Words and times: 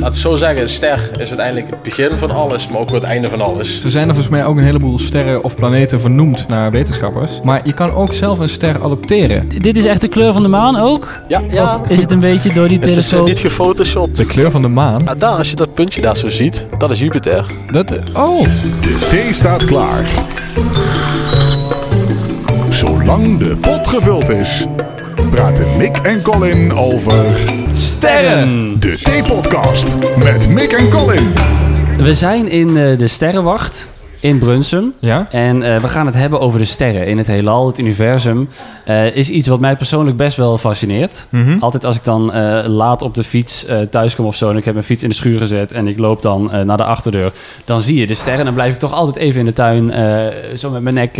Laat 0.00 0.08
het 0.08 0.18
zo 0.18 0.36
zeggen, 0.36 0.62
een 0.62 0.68
ster 0.68 1.10
is 1.18 1.28
uiteindelijk 1.28 1.70
het 1.70 1.82
begin 1.82 2.18
van 2.18 2.30
alles, 2.30 2.68
maar 2.68 2.80
ook 2.80 2.90
weer 2.90 3.00
het 3.00 3.08
einde 3.08 3.28
van 3.28 3.40
alles. 3.40 3.84
Er 3.84 3.90
zijn 3.90 4.08
er 4.08 4.14
volgens 4.14 4.28
mij 4.34 4.44
ook 4.44 4.56
een 4.56 4.62
heleboel 4.64 4.98
sterren 4.98 5.44
of 5.44 5.54
planeten 5.56 6.00
vernoemd 6.00 6.48
naar 6.48 6.70
wetenschappers. 6.70 7.40
Maar 7.42 7.60
je 7.64 7.72
kan 7.72 7.92
ook 7.92 8.12
zelf 8.14 8.38
een 8.38 8.48
ster 8.48 8.82
adopteren. 8.82 9.48
Dit 9.58 9.76
is 9.76 9.84
echt 9.84 10.00
de 10.00 10.08
kleur 10.08 10.32
van 10.32 10.42
de 10.42 10.48
maan 10.48 10.76
ook? 10.76 11.20
Ja, 11.28 11.42
ja. 11.50 11.78
Of 11.82 11.88
is 11.88 12.00
het 12.00 12.10
een 12.10 12.18
beetje 12.20 12.52
door 12.52 12.68
die 12.68 12.78
Het 12.80 12.88
is 12.88 12.94
eh, 12.96 13.02
telescoop? 13.02 13.26
niet 13.26 13.38
gefotoshopt. 13.38 14.16
De 14.16 14.24
kleur 14.26 14.50
van 14.50 14.62
de 14.62 14.68
maan. 14.68 15.08
Ah, 15.08 15.18
daar, 15.18 15.36
als 15.36 15.50
je 15.50 15.56
dat 15.56 15.74
puntje 15.74 16.00
daar 16.00 16.16
zo 16.16 16.28
ziet, 16.28 16.66
dat 16.78 16.90
is 16.90 16.98
Jupiter. 16.98 17.44
Dat, 17.70 17.98
oh, 18.14 18.42
De 18.80 19.06
thee 19.10 19.34
staat 19.34 19.64
klaar. 19.64 20.04
Zolang 22.70 23.38
de 23.38 23.56
pot 23.60 23.88
gevuld 23.88 24.28
is, 24.28 24.66
praten 25.30 25.76
Mick 25.76 25.96
en 25.96 26.22
Colin 26.22 26.72
over 26.72 27.24
Sterren! 27.72 28.80
de 28.80 28.98
Thee-podcast 29.02 29.96
met 30.24 30.48
Mick 30.48 30.72
en 30.72 30.88
Colin. 30.88 31.32
We 31.96 32.14
zijn 32.14 32.48
in 32.48 32.76
eh, 32.76 32.98
de 32.98 33.08
Sterrenwacht 33.08 33.88
in 34.20 34.38
Brunsum. 34.38 34.92
ja? 34.98 35.26
En 35.30 35.62
eh, 35.74 35.80
we 35.80 35.88
gaan 35.88 36.06
het 36.06 36.14
hebben 36.14 36.40
over 36.40 36.58
de 36.58 36.64
sterren 36.64 37.06
in 37.06 37.18
het 37.18 37.26
heelal, 37.26 37.66
het 37.66 37.78
universum. 37.78 38.48
eh, 38.84 39.16
is 39.16 39.30
iets 39.30 39.48
wat 39.48 39.60
mij 39.60 39.76
persoonlijk 39.76 40.16
best 40.16 40.36
wel 40.36 40.58
fascineert. 40.58 41.26
Mhm. 41.30 41.56
Altijd 41.60 41.84
als 41.84 41.96
ik 41.96 42.04
dan 42.04 42.32
eh, 42.32 42.64
laat 42.66 43.02
op 43.02 43.14
de 43.14 43.24
fiets 43.24 43.64
eh 43.66 43.78
thuis 43.80 44.14
kom 44.14 44.26
of 44.26 44.36
zo... 44.36 44.50
en 44.50 44.56
ik 44.56 44.64
heb 44.64 44.74
mijn 44.74 44.86
fiets 44.86 45.02
in 45.02 45.08
de 45.08 45.14
schuur 45.14 45.38
gezet 45.38 45.72
en 45.72 45.86
ik 45.88 45.98
loop 45.98 46.22
dan 46.22 46.52
eh, 46.52 46.60
naar 46.60 46.76
de 46.76 46.84
achterdeur... 46.84 47.32
dan 47.64 47.80
zie 47.80 47.96
je 48.00 48.06
de 48.06 48.14
sterren 48.14 48.38
en 48.38 48.44
dan 48.44 48.54
blijf 48.54 48.72
ik 48.72 48.78
toch 48.78 48.92
altijd 48.92 49.16
even 49.16 49.40
in 49.40 49.46
de 49.46 49.52
tuin... 49.52 49.90
eh, 49.92 50.56
zo 50.56 50.70
met 50.70 50.82
mijn 50.82 50.94
nek, 50.94 51.16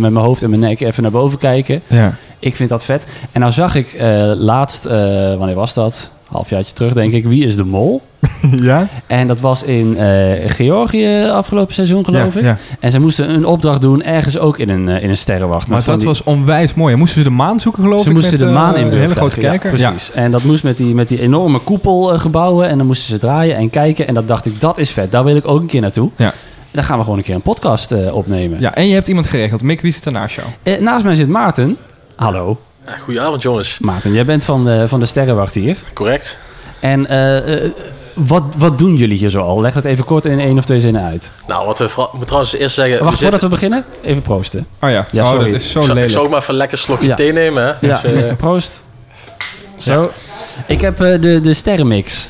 met 0.00 0.12
mijn 0.12 0.16
hoofd 0.24 0.42
en 0.42 0.48
mijn 0.50 0.60
nek 0.62 0.80
even 0.80 1.02
naar 1.02 1.10
boven 1.12 1.38
kijken. 1.38 1.82
Ja. 1.86 2.14
Ik 2.44 2.56
vind 2.56 2.68
dat 2.68 2.84
vet. 2.84 3.04
En 3.32 3.40
nou 3.40 3.52
zag 3.52 3.74
ik 3.74 3.92
eh, 3.92 4.32
laatst, 4.36 4.84
eh, 4.84 4.92
wanneer 5.36 5.54
was 5.54 5.74
dat? 5.74 6.10
Halfjaartje 6.26 6.72
terug 6.74 6.92
denk 6.92 7.12
ik, 7.12 7.24
Wie 7.26 7.44
is 7.46 7.56
de 7.56 7.64
Mol? 7.64 8.02
ja? 8.62 8.86
En 9.06 9.26
dat 9.26 9.40
was 9.40 9.62
in 9.62 9.96
eh, 9.98 10.50
Georgië 10.50 11.28
afgelopen 11.32 11.74
seizoen, 11.74 12.04
geloof 12.04 12.34
ja, 12.34 12.40
ik. 12.40 12.46
ja. 12.46 12.56
En 12.80 12.90
ze 12.90 12.98
moesten 13.00 13.30
een 13.30 13.44
opdracht 13.46 13.80
doen 13.80 14.02
ergens 14.02 14.38
ook 14.38 14.58
in 14.58 14.68
een, 14.68 14.88
in 14.88 15.08
een 15.10 15.16
sterrenwacht. 15.16 15.68
Maar 15.68 15.84
dat 15.84 15.98
die- 15.98 16.08
was 16.08 16.22
onwijs 16.22 16.74
mooi. 16.74 16.92
En 16.92 16.98
moesten 16.98 17.22
ze 17.22 17.28
de 17.28 17.34
maan 17.34 17.60
zoeken, 17.60 17.82
geloof 17.82 18.02
ze 18.02 18.08
ik? 18.08 18.14
moesten 18.14 18.38
met, 18.38 18.48
de 18.48 18.54
maan 18.54 18.76
in 18.76 18.86
Een 18.86 18.98
hele 18.98 19.14
grote 19.14 19.38
krijgen. 19.38 19.60
kijker. 19.60 19.80
Ja, 19.80 19.90
precies. 19.90 20.12
En 20.12 20.30
dat 20.30 20.42
moest 20.42 20.62
met 20.62 20.76
die, 20.76 20.94
met 20.94 21.08
die 21.08 21.20
enorme 21.20 21.58
koepelgebouwen. 21.58 22.68
En 22.68 22.78
dan 22.78 22.86
moesten 22.86 23.08
ze 23.08 23.18
draaien 23.18 23.56
en 23.56 23.70
kijken. 23.70 24.06
En 24.08 24.14
dat 24.14 24.28
dacht 24.28 24.46
ik, 24.46 24.60
dat 24.60 24.78
is 24.78 24.90
vet. 24.90 25.10
Daar 25.10 25.24
wil 25.24 25.36
ik 25.36 25.48
ook 25.48 25.60
een 25.60 25.66
keer 25.66 25.80
naartoe. 25.80 26.10
Ja. 26.16 26.32
Dan 26.70 26.84
gaan 26.84 26.96
we 26.98 27.02
gewoon 27.04 27.18
een 27.18 27.24
keer 27.24 27.34
een 27.34 27.40
podcast 27.42 28.10
opnemen. 28.10 28.60
Ja, 28.60 28.74
en 28.74 28.88
je 28.88 28.94
hebt 28.94 29.08
iemand 29.08 29.26
geregeld. 29.26 29.62
Mick, 29.62 29.80
wie 29.80 29.92
zit 29.92 30.04
er 30.04 30.12
naast 30.12 30.34
jou? 30.34 30.46
Eh, 30.62 30.80
naast 30.80 31.04
mij 31.04 31.14
zit 31.14 31.28
Maarten. 31.28 31.76
Hallo. 32.16 32.60
Goedenavond 33.02 33.42
jongens. 33.42 33.78
Maarten, 33.80 34.12
jij 34.12 34.24
bent 34.24 34.44
van 34.44 34.64
de, 34.64 34.88
van 34.88 35.00
de 35.00 35.06
Sterrenwacht 35.06 35.54
hier. 35.54 35.76
Correct. 35.94 36.36
En 36.80 37.06
eh, 37.06 37.64
eh, 37.64 37.70
wat, 38.14 38.42
wat 38.56 38.78
doen 38.78 38.96
jullie 38.96 39.18
hier 39.18 39.30
zo 39.30 39.40
al? 39.40 39.60
Leg 39.60 39.74
het 39.74 39.84
even 39.84 40.04
kort 40.04 40.24
in 40.24 40.40
één 40.40 40.58
of 40.58 40.64
twee 40.64 40.80
zinnen 40.80 41.02
uit. 41.02 41.30
Nou, 41.46 41.66
wat 41.66 41.78
we 41.78 42.08
moet 42.12 42.26
trouwens 42.26 42.54
eerst 42.54 42.74
zeggen... 42.74 42.98
we 42.98 43.04
Wacht, 43.04 43.18
zitten- 43.18 43.38
voordat 43.40 43.42
we 43.42 43.48
beginnen, 43.48 43.84
even 44.02 44.22
proosten. 44.22 44.66
Oh 44.80 44.90
ja, 44.90 45.06
Ja, 45.10 45.22
oh, 45.24 45.30
sorry. 45.30 45.50
dat 45.50 45.60
is 45.60 45.70
zo 45.70 45.78
ik, 45.78 45.84
zou, 45.84 45.86
ik 45.86 45.94
lelijk. 45.94 46.10
zou 46.12 46.24
ook 46.24 46.30
maar 46.30 46.40
even 46.40 46.54
lekker 46.54 46.78
een 46.78 46.84
slokje 46.84 47.06
Ja. 47.06 47.14
thee 47.14 47.32
nemen, 47.32 47.62
hè? 47.64 47.86
Ja, 47.86 48.00
Dus, 48.02 48.12
eh, 48.22 48.34
proost. 48.36 48.82
Zo. 49.76 50.10
Ik 50.66 50.80
heb 50.80 51.00
eh, 51.00 51.20
de, 51.20 51.40
de 51.40 51.54
sterrenmix. 51.54 52.28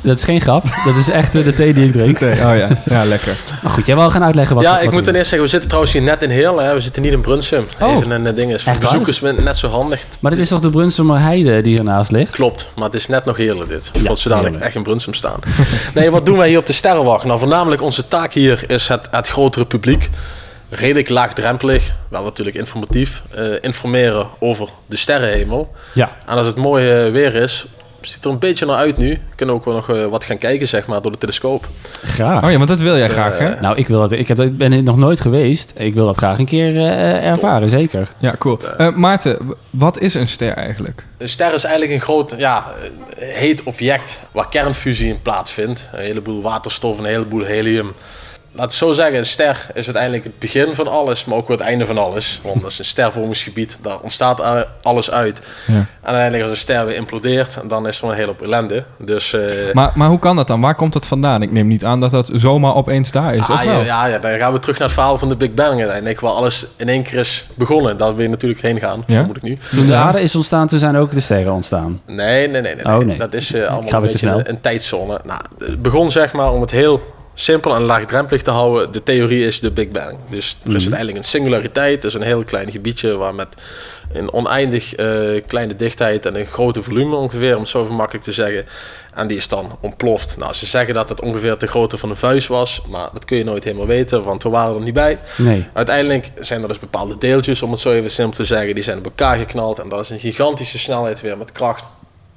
Dat 0.00 0.16
is 0.16 0.24
geen 0.24 0.40
grap. 0.40 0.64
Dat 0.84 0.96
is 0.96 1.10
echt 1.10 1.34
eh, 1.34 1.44
de 1.44 1.52
thee 1.54 1.74
die 1.74 1.84
ik 1.84 1.92
drink. 1.92 2.18
Thee, 2.18 2.32
Oh 2.32 2.38
ja, 2.56 2.68
ja, 2.84 3.04
lekker. 3.04 3.36
Maar 3.62 3.72
goed, 3.72 3.86
jij 3.86 3.96
wil 3.96 4.10
gaan 4.10 4.24
uitleggen 4.24 4.54
wat 4.54 4.64
ja, 4.64 4.74
wat 4.74 4.82
ik 4.82 4.90
moet 4.90 5.04
ten 5.04 5.14
eerste 5.14 5.28
zeggen, 5.28 5.42
we 5.42 5.48
zitten 5.48 5.68
trouwens 5.68 5.94
hier 5.94 6.02
net 6.02 6.22
in 6.22 6.30
Heel, 6.30 6.60
hè? 6.60 6.74
We 6.74 6.80
zitten 6.80 7.02
niet 7.02 7.12
in 7.12 7.20
Brunsum. 7.20 7.66
Oh. 7.80 7.96
Even 7.96 8.10
een 8.10 8.26
uh, 8.26 8.34
ding 8.34 8.52
is. 8.52 8.62
Voor 8.62 8.72
waar? 8.72 8.80
bezoekers 8.80 9.20
net 9.20 9.56
zo 9.56 9.68
handig. 9.68 10.04
Maar 10.20 10.30
dit 10.30 10.40
is 10.40 10.48
toch 10.48 10.60
de 10.60 10.70
Brunsumer 10.70 11.20
Heide 11.20 11.60
die 11.60 11.72
hiernaast 11.72 12.10
ligt? 12.10 12.32
Klopt, 12.32 12.68
maar 12.76 12.84
het 12.84 12.94
is 12.94 13.06
net 13.06 13.24
nog 13.24 13.36
heerlijk 13.36 13.68
dit. 13.68 13.90
Ja, 13.92 13.98
Voordat 13.98 14.18
ze 14.18 14.28
dadelijk 14.28 14.56
echt 14.56 14.74
in 14.74 14.82
Brunsum 14.82 15.14
staan. 15.14 15.40
nee, 15.94 16.10
wat 16.10 16.26
doen 16.26 16.36
wij 16.36 16.48
hier 16.48 16.58
op 16.58 16.66
de 16.66 16.72
Sterrenwacht? 16.72 17.24
Nou, 17.24 17.38
voornamelijk 17.38 17.82
onze 17.82 18.08
taak 18.08 18.32
hier 18.32 18.64
is 18.66 18.88
het, 18.88 19.08
het 19.10 19.28
grotere 19.28 19.64
publiek. 19.64 20.10
Redelijk 20.68 21.08
laagdrempelig, 21.08 21.92
wel 22.08 22.22
natuurlijk 22.22 22.56
informatief. 22.56 23.22
eh, 23.34 23.44
informeren 23.60 24.28
over 24.38 24.68
de 24.86 24.96
sterrenhemel. 24.96 25.72
Ja. 25.94 26.16
En 26.26 26.36
als 26.36 26.46
het 26.46 26.56
mooi 26.56 26.90
eh, 26.90 27.12
weer 27.12 27.34
is, 27.34 27.66
ziet 28.08 28.24
er 28.24 28.30
een 28.30 28.38
beetje 28.38 28.66
naar 28.66 28.76
uit 28.76 28.96
nu. 28.96 29.18
Kunnen 29.34 29.54
ook 29.54 29.64
wel 29.64 29.74
nog 29.74 29.90
eh, 29.90 30.06
wat 30.06 30.24
gaan 30.24 30.38
kijken, 30.38 30.68
zeg 30.68 30.86
maar, 30.86 31.02
door 31.02 31.12
de 31.12 31.18
telescoop. 31.18 31.68
Graag. 32.04 32.44
Oh 32.44 32.50
ja, 32.50 32.56
want 32.56 32.68
dat 32.68 32.78
wil 32.78 32.96
jij 32.96 33.04
Dus, 33.06 33.12
graag, 33.16 33.38
hè? 33.38 33.48
eh, 33.48 33.60
Nou, 33.60 33.76
ik, 33.76 33.86
wil 33.88 34.00
dat, 34.00 34.12
ik, 34.12 34.28
heb, 34.28 34.40
ik 34.40 34.56
ben 34.56 34.72
er 34.72 34.82
nog 34.82 34.96
nooit 34.96 35.20
geweest. 35.20 35.72
Ik 35.76 35.94
wil 35.94 36.06
dat 36.06 36.16
graag 36.16 36.38
een 36.38 36.44
keer 36.44 36.76
eh, 36.76 37.26
ervaren, 37.26 37.70
zeker. 37.70 38.08
Ja, 38.18 38.34
cool. 38.38 38.58
Eh, 38.76 38.92
Maarten, 38.94 39.38
wat 39.70 40.00
is 40.00 40.14
een 40.14 40.28
ster 40.28 40.52
eigenlijk? 40.52 41.04
Een 41.18 41.28
ster 41.28 41.54
is 41.54 41.64
eigenlijk 41.64 41.94
een 41.94 42.00
groot, 42.06 42.34
ja, 42.38 42.64
heet 43.18 43.62
object 43.62 44.20
waar 44.32 44.48
kernfusie 44.48 45.08
in 45.08 45.22
plaatsvindt. 45.22 45.88
Een 45.92 46.04
heleboel 46.04 46.42
waterstof, 46.42 46.98
een 46.98 47.04
heleboel 47.04 47.44
helium. 47.44 47.92
Laat 48.56 48.64
het 48.64 48.74
zo 48.74 48.92
zeggen, 48.92 49.18
een 49.18 49.26
ster 49.26 49.66
is 49.74 49.84
uiteindelijk 49.84 50.24
het 50.24 50.38
begin 50.38 50.74
van 50.74 50.88
alles, 50.88 51.24
maar 51.24 51.36
ook 51.38 51.48
weer 51.48 51.56
het 51.56 51.66
einde 51.66 51.86
van 51.86 51.98
alles. 51.98 52.38
Want 52.42 52.62
dat 52.62 52.70
is 52.70 52.78
een 52.78 52.84
stervormingsgebied, 52.84 53.78
daar 53.82 53.98
ontstaat 54.00 54.66
alles 54.82 55.10
uit. 55.10 55.40
Ja. 55.66 55.74
En 55.74 55.86
uiteindelijk 56.02 56.42
als 56.42 56.50
een 56.52 56.56
ster 56.58 56.86
weer 56.86 56.96
implodeert, 56.96 57.58
dan 57.68 57.86
is 57.86 58.02
er 58.02 58.08
een 58.08 58.14
hele 58.14 58.26
hoop 58.26 58.42
ellende. 58.42 58.84
Dus, 58.98 59.32
eh, 59.32 59.72
Maar, 59.72 59.92
maar 59.94 60.08
hoe 60.08 60.18
kan 60.18 60.36
dat 60.36 60.46
dan? 60.46 60.60
Waar 60.60 60.74
komt 60.74 60.92
dat 60.92 61.06
vandaan? 61.06 61.42
Ik 61.42 61.52
neem 61.52 61.66
niet 61.66 61.84
aan 61.84 62.00
dat 62.00 62.10
dat 62.10 62.30
zomaar 62.34 62.74
opeens 62.74 63.10
daar 63.10 63.34
is, 63.34 63.40
Ah, 63.48 63.64
ja, 63.64 63.70
wel? 63.70 63.80
ja, 63.80 64.06
ja, 64.06 64.18
dan 64.18 64.38
gaan 64.38 64.52
we 64.52 64.58
terug 64.58 64.78
naar 64.78 64.86
het 64.88 64.96
verhaal 64.96 65.18
van 65.18 65.28
de 65.28 65.36
Big 65.36 65.54
Bang 65.54 65.78
uiteindelijk, 65.78 66.20
waar 66.20 66.32
alles 66.32 66.66
in 66.76 66.88
één 66.88 67.02
keer 67.02 67.18
is 67.18 67.46
begonnen. 67.54 67.96
Daar 67.96 68.14
wil 68.14 68.22
je 68.24 68.30
natuurlijk 68.30 68.60
heen 68.62 68.78
gaan, 68.78 69.02
Ja? 69.06 69.22
moet 69.22 69.36
ik 69.36 69.42
nu. 69.42 69.58
Toen 69.74 69.86
de 69.86 69.94
aarde 69.94 70.20
is 70.20 70.34
ontstaan, 70.34 70.66
toen 70.66 70.78
zijn 70.78 70.96
ook 70.96 71.10
de 71.10 71.20
sterren 71.20 71.52
ontstaan. 71.52 72.00
Nee, 72.06 72.48
nee, 72.48 72.60
nee. 72.62 72.74
nee, 72.74 72.84
Oh, 72.84 72.98
nee. 72.98 73.18
Dat 73.18 73.34
is 73.34 73.52
eh, 73.54 73.66
allemaal 73.66 74.02
een, 74.02 74.48
een 74.48 74.60
tijdzone. 74.60 75.20
Nou, 75.24 75.40
het 75.58 75.82
begon 75.82 76.10
zeg 76.10 76.32
maar 76.32 76.52
om 76.52 76.60
het 76.60 76.70
heel 76.70 77.14
simpel 77.38 77.74
en 77.74 77.82
laagdrempelig 77.82 78.42
te 78.42 78.50
houden. 78.50 78.92
De 78.92 79.02
theorie 79.02 79.46
is 79.46 79.60
de 79.60 79.70
Big 79.70 79.88
Bang. 79.88 80.18
Dus 80.28 80.50
er 80.50 80.58
is 80.58 80.64
Mhm. 80.64 80.74
uiteindelijk 80.74 81.16
een 81.18 81.24
singulariteit. 81.24 82.02
Dus 82.02 82.14
een 82.14 82.22
heel 82.22 82.44
klein 82.44 82.70
gebiedje 82.70 83.16
waar 83.16 83.34
met 83.34 83.48
een 84.12 84.32
oneindig 84.32 84.94
eh, 84.94 85.42
kleine 85.46 85.76
dichtheid 85.76 86.26
en 86.26 86.36
een 86.36 86.46
grote 86.46 86.82
volume 86.82 87.16
ongeveer, 87.16 87.54
om 87.54 87.60
het 87.60 87.68
zo 87.68 87.84
makkelijk 87.84 88.24
te 88.24 88.32
zeggen. 88.32 88.64
En 89.14 89.26
die 89.26 89.36
is 89.36 89.48
dan 89.48 89.78
ontploft. 89.80 90.36
Nou, 90.36 90.52
ze 90.52 90.66
zeggen 90.66 90.94
dat 90.94 91.08
het 91.08 91.20
ongeveer 91.20 91.58
de 91.58 91.66
grootte 91.66 91.96
van 91.96 92.10
een 92.10 92.16
vuist 92.16 92.48
was, 92.48 92.82
maar 92.88 93.08
dat 93.12 93.24
kun 93.24 93.36
je 93.36 93.44
nooit 93.44 93.64
helemaal 93.64 93.86
weten, 93.86 94.22
want 94.22 94.42
we 94.42 94.48
waren 94.48 94.74
er 94.76 94.82
niet 94.82 94.94
bij. 94.94 95.18
Nee. 95.36 95.66
Uiteindelijk 95.72 96.30
zijn 96.40 96.62
er 96.62 96.68
dus 96.68 96.78
bepaalde 96.78 97.18
deeltjes, 97.18 97.62
om 97.62 97.70
het 97.70 97.80
zo 97.80 97.92
even 97.92 98.10
simpel 98.10 98.36
te 98.36 98.44
zeggen, 98.44 98.74
die 98.74 98.84
zijn 98.84 98.98
op 98.98 99.04
elkaar 99.04 99.36
geknald. 99.38 99.78
En 99.78 99.88
dat 99.88 100.00
is 100.00 100.10
een 100.10 100.18
gigantische 100.18 100.78
snelheid 100.78 101.20
weer 101.20 101.38
met 101.38 101.52
kracht 101.52 101.88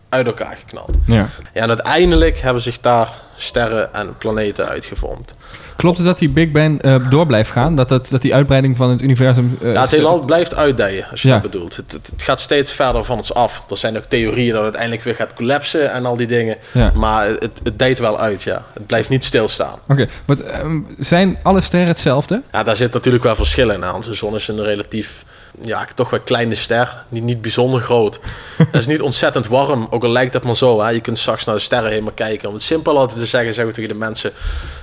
uit 0.10 0.26
elkaar 0.28 0.58
geknald. 0.60 0.92
Ja. 1.08 1.16
Ja, 1.54 1.62
en 1.62 1.68
uiteindelijk 1.70 2.40
hebben 2.40 2.62
zich 2.62 2.80
daar 2.80 3.10
sterren 3.40 3.94
en 3.94 4.18
planeten 4.18 4.68
uitgevormd. 4.68 5.34
Klopt 5.76 5.98
het 5.98 6.06
dat 6.08 6.20
die 6.20 6.30
Big 6.30 6.52
Bang 6.52 6.82
eh, 6.82 7.10
door 7.10 7.26
blijft 7.26 7.52
gaan? 7.52 7.76
Dat, 7.76 7.90
dat, 7.90 8.10
dat 8.10 8.22
die 8.22 8.34
uitbreiding 8.36 8.78
van 8.78 8.90
het 8.90 9.02
universum... 9.02 9.58
eh, 9.62 9.74
ja, 9.74 9.82
het 9.82 9.92
heelal 9.92 10.20
blijft 10.26 10.56
uitdijen, 10.56 11.06
als 11.12 11.22
je 11.22 11.28
Ja. 11.28 11.34
dat 11.40 11.52
bedoelt. 11.52 11.76
Het, 11.76 11.92
het, 11.92 12.08
het 12.12 12.22
gaat 12.22 12.40
steeds 12.40 12.72
verder 12.74 13.04
van 13.04 13.18
ons 13.18 13.34
af. 13.34 13.64
Er 13.70 13.78
zijn 13.78 13.98
ook 13.98 14.04
theorieën 14.04 14.46
dat 14.48 14.56
het 14.56 14.64
uiteindelijk 14.64 15.04
weer 15.04 15.16
gaat 15.16 15.34
collapsen 15.34 15.92
en 15.92 16.06
al 16.06 16.16
die 16.18 16.28
dingen. 16.28 16.58
Ja. 16.72 16.92
Maar 16.96 17.28
het, 17.28 17.52
het 17.64 17.80
dijt 17.80 18.00
wel 18.00 18.20
uit, 18.20 18.44
ja. 18.44 18.66
Het 18.74 18.86
blijft 18.86 19.10
niet 19.10 19.24
stilstaan. 19.24 19.76
Oké, 19.88 20.08
maar 20.26 20.40
ehm, 20.40 20.80
zijn 20.98 21.40
alle 21.44 21.62
sterren 21.62 21.88
hetzelfde? 21.88 22.42
Ja, 22.52 22.64
daar 22.64 22.76
zit 22.76 22.94
natuurlijk 22.94 23.24
wel 23.24 23.36
verschillen 23.36 23.76
in. 23.76 23.84
aan. 23.84 23.96
Onze 23.96 24.14
zon 24.14 24.36
is 24.36 24.48
een 24.48 24.64
relatief, 24.64 25.24
ja, 25.62 25.88
toch 25.96 26.10
wel 26.10 26.20
kleine 26.20 26.56
ster. 26.56 27.06
Niet, 27.10 27.24
niet 27.24 27.42
bijzonder 27.42 27.82
groot. 27.82 28.20
Het 28.58 28.76
is 28.76 28.88
niet 28.88 29.02
ontzettend 29.02 29.48
warm, 29.48 29.88
ook 29.90 30.04
al 30.04 30.10
lijkt 30.10 30.34
het 30.34 30.44
maar 30.44 30.56
zo. 30.56 30.82
Hè. 30.82 30.90
Je 30.90 31.02
kunt 31.02 31.18
straks 31.18 31.46
naar 31.46 31.56
de 31.56 31.62
sterren 31.62 31.90
helemaal 31.90 32.14
kijken. 32.14 32.48
Om 32.48 32.54
het 32.54 32.64
simpel 32.64 32.98
altijd 32.98 33.20
te 33.20 33.26
zeggen, 33.26 33.54
zeggen 33.54 33.74
we 33.74 33.80
tegen 33.80 33.94
de 33.94 34.06
mensen... 34.06 34.32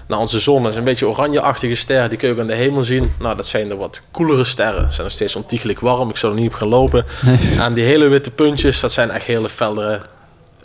Nou, 0.06 0.20
onze 0.20 0.40
zon 0.40 0.68
is 0.68 0.76
een 0.76 0.84
beetje 0.84 1.08
oranjeachtige 1.08 1.74
ster. 1.74 2.08
Die 2.08 2.18
kun 2.18 2.28
je 2.28 2.34
ook 2.34 2.40
aan 2.40 2.46
de 2.46 2.54
hemel 2.54 2.82
zien. 2.82 3.12
Nou, 3.18 3.36
dat 3.36 3.46
zijn 3.46 3.68
de 3.68 3.76
wat 3.76 4.00
koelere 4.10 4.44
sterren. 4.44 4.84
Ze 4.86 4.90
zijn 4.90 5.02
nog 5.02 5.12
steeds 5.12 5.36
ontiegelijk 5.36 5.80
warm. 5.80 6.10
Ik 6.10 6.16
zal 6.16 6.30
er 6.30 6.36
niet 6.36 6.48
op 6.48 6.54
gaan 6.54 6.68
lopen. 6.68 7.04
En 7.58 7.74
die 7.74 7.84
hele 7.84 8.08
witte 8.08 8.30
puntjes, 8.30 8.80
dat 8.80 8.92
zijn 8.92 9.10
echt 9.10 9.24
hele 9.24 9.48
feldere, 9.48 10.00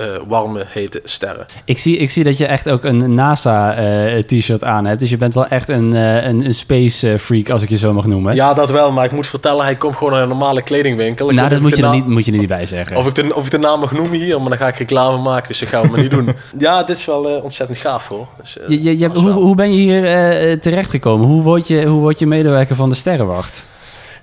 eh, 0.02 0.22
warme, 0.28 0.66
hete 0.68 1.02
sterren. 1.04 1.46
Ik 1.66 1.78
zie, 1.78 1.98
ik 1.98 2.10
zie 2.12 2.24
dat 2.24 2.38
je 2.38 2.46
echt 2.46 2.70
ook 2.70 2.84
een 2.84 3.14
NASA-t-shirt 3.14 4.64
aan 4.64 4.86
hebt. 4.86 5.00
Dus 5.00 5.10
je 5.10 5.18
bent 5.18 5.34
wel 5.34 5.48
echt 5.48 5.70
een, 5.70 5.94
eh, 5.94 6.26
een, 6.26 6.46
een 6.46 6.56
space 6.56 7.12
eh, 7.12 7.18
freak, 7.18 7.50
als 7.50 7.62
ik 7.62 7.70
je 7.70 7.78
zo 7.78 7.94
mag 7.94 8.06
noemen. 8.06 8.36
Ja, 8.36 8.54
dat 8.54 8.70
wel. 8.70 8.92
Maar 8.92 9.06
ik 9.06 9.12
moet 9.12 9.28
vertellen, 9.28 9.64
hij 9.64 9.76
komt 9.76 9.96
gewoon 9.96 10.14
naar 10.14 10.22
een 10.22 10.28
normale 10.28 10.62
kledingwinkel. 10.62 11.30
Ik 11.30 11.36
nou, 11.36 11.50
dat 11.50 11.60
moet 11.60 11.78
je, 11.78 11.84
er 11.84 11.92
niet, 11.92 12.08
moet 12.08 12.26
je 12.26 12.32
er 12.32 12.38
niet 12.38 12.48
bij 12.48 12.66
zeggen. 12.66 12.96
Of 12.98 13.08
ik, 13.08 13.16
de, 13.16 13.36
of 13.36 13.46
ik 13.46 13.52
de 13.52 13.58
naam 13.60 13.80
mag 13.80 13.92
noemen 13.92 14.20
hier, 14.20 14.40
maar 14.42 14.50
dan 14.50 14.58
ga 14.58 14.68
ik 14.68 14.76
reclame 14.78 15.18
maken. 15.18 15.48
Dus 15.48 15.62
ik 15.62 15.68
ga 15.68 15.82
het 15.82 15.92
maar 15.92 16.00
niet 16.02 16.12
doen. 16.12 16.36
Ja, 16.58 16.84
dit 16.84 16.98
is 16.98 17.06
wel 17.06 17.30
eh, 17.30 17.44
ontzettend 17.44 17.78
gaaf 17.80 18.08
hoor. 18.08 18.28
Dus, 18.42 18.60
eh, 18.60 18.68
Je, 18.70 18.84
je, 18.84 18.98
je 18.98 19.04
hebt- 19.04 19.16
dat 19.16 19.24
is 19.26 19.32
hoe, 19.32 19.42
hoe 19.44 19.56
ben 19.56 19.74
je 19.74 19.80
hier 19.82 20.06
eh, 20.06 20.58
terechtgekomen? 20.60 21.28
Hoe 21.28 21.42
word 21.42 21.68
je, 21.68 21.86
hoe 21.86 22.00
word 22.02 22.20
je 22.20 22.28
medewerker 22.28 22.76
van 22.76 22.90
de 22.90 22.96
Sterrenwacht? 22.96 23.66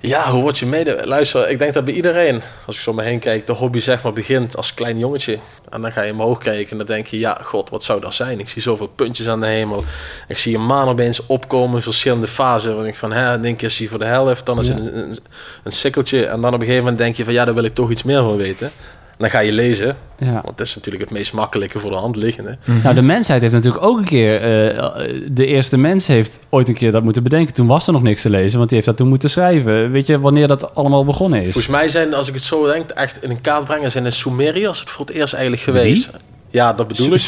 Ja, 0.01 0.31
hoe 0.31 0.41
word 0.41 0.57
je 0.57 0.65
mede? 0.65 1.01
Luister, 1.03 1.49
ik 1.49 1.59
denk 1.59 1.73
dat 1.73 1.85
bij 1.85 1.93
iedereen, 1.93 2.41
als 2.65 2.75
ik 2.75 2.81
zo 2.81 2.89
om 2.89 2.95
me 2.95 3.03
heen 3.03 3.19
kijk, 3.19 3.45
de 3.45 3.53
hobby 3.53 3.79
zeg 3.79 4.03
maar 4.03 4.13
begint 4.13 4.57
als 4.57 4.73
klein 4.73 4.97
jongetje. 4.97 5.37
En 5.69 5.81
dan 5.81 5.91
ga 5.91 6.01
je 6.01 6.11
omhoog 6.11 6.37
kijken 6.37 6.71
en 6.71 6.77
dan 6.77 6.85
denk 6.85 7.07
je, 7.07 7.19
ja, 7.19 7.37
god, 7.43 7.69
wat 7.69 7.83
zou 7.83 8.01
dat 8.01 8.13
zijn? 8.13 8.39
Ik 8.39 8.49
zie 8.49 8.61
zoveel 8.61 8.87
puntjes 8.87 9.27
aan 9.27 9.39
de 9.39 9.45
hemel. 9.47 9.83
Ik 10.27 10.37
zie 10.37 10.55
een 10.55 10.65
maan 10.65 10.87
opeens 10.87 11.25
opkomen 11.25 11.75
in 11.75 11.81
verschillende 11.81 12.27
fasen. 12.27 12.75
Want 12.75 12.87
ik 12.87 12.95
van, 12.95 13.11
hè, 13.11 13.33
in 13.33 13.45
één 13.45 13.55
keer 13.55 13.69
zie 13.69 13.83
je 13.83 13.89
voor 13.89 13.99
de 13.99 14.05
helft, 14.05 14.45
dan 14.45 14.59
is 14.59 14.67
Ja. 14.67 14.73
het 14.73 14.85
een, 14.85 14.95
een, 14.97 15.17
een 15.63 15.71
sikkeltje. 15.71 16.25
En 16.25 16.41
dan 16.41 16.53
op 16.53 16.59
een 16.59 16.65
gegeven 16.65 16.79
moment 16.83 16.97
denk 16.97 17.15
je 17.15 17.23
van, 17.23 17.33
ja, 17.33 17.45
daar 17.45 17.53
wil 17.53 17.63
ik 17.63 17.73
toch 17.73 17.91
iets 17.91 18.03
meer 18.03 18.21
van 18.23 18.37
weten. 18.37 18.71
Dan 19.19 19.29
ga 19.29 19.39
je 19.39 19.51
lezen. 19.51 19.97
Ja. 20.17 20.31
Want 20.43 20.57
dat 20.57 20.67
is 20.67 20.75
natuurlijk 20.75 21.03
het 21.03 21.13
meest 21.13 21.33
makkelijke 21.33 21.79
voor 21.79 21.91
de 21.91 21.97
hand 21.97 22.15
liggende. 22.15 22.57
Nou, 22.83 22.95
de 22.95 23.01
mensheid 23.01 23.41
heeft 23.41 23.53
natuurlijk 23.53 23.83
ook 23.83 23.97
een 23.97 24.03
keer... 24.05 24.35
eh, 24.41 25.23
de 25.31 25.45
eerste 25.45 25.77
mens 25.77 26.07
heeft 26.07 26.39
ooit 26.49 26.67
een 26.67 26.73
keer 26.73 26.91
dat 26.91 27.03
moeten 27.03 27.23
bedenken. 27.23 27.53
Toen 27.53 27.67
was 27.67 27.87
er 27.87 27.93
nog 27.93 28.01
niks 28.03 28.21
te 28.21 28.29
lezen, 28.29 28.57
want 28.57 28.69
die 28.69 28.77
heeft 28.77 28.89
dat 28.89 28.97
toen 28.97 29.07
moeten 29.07 29.29
schrijven. 29.29 29.91
Weet 29.91 30.07
je 30.07 30.19
wanneer 30.19 30.47
dat 30.47 30.75
allemaal 30.75 31.05
begonnen 31.05 31.39
is? 31.41 31.51
Volgens 31.51 31.67
mij 31.73 31.89
zijn, 31.89 32.13
als 32.13 32.27
ik 32.27 32.33
het 32.33 32.43
zo 32.43 32.67
denk, 32.71 32.89
echt 32.89 33.23
in 33.23 33.29
een 33.29 33.41
kaart 33.41 33.63
brengen... 33.65 33.91
zijn 33.91 34.03
de 34.03 34.11
Sumeriërs 34.11 34.79
het 34.79 34.89
voor 34.89 35.05
het 35.05 35.15
eerst 35.15 35.33
eigenlijk 35.33 35.63
geweest. 35.63 36.09
Ja, 36.49 36.73
dat 36.73 36.87
bedoel 36.87 37.13
ik. 37.13 37.21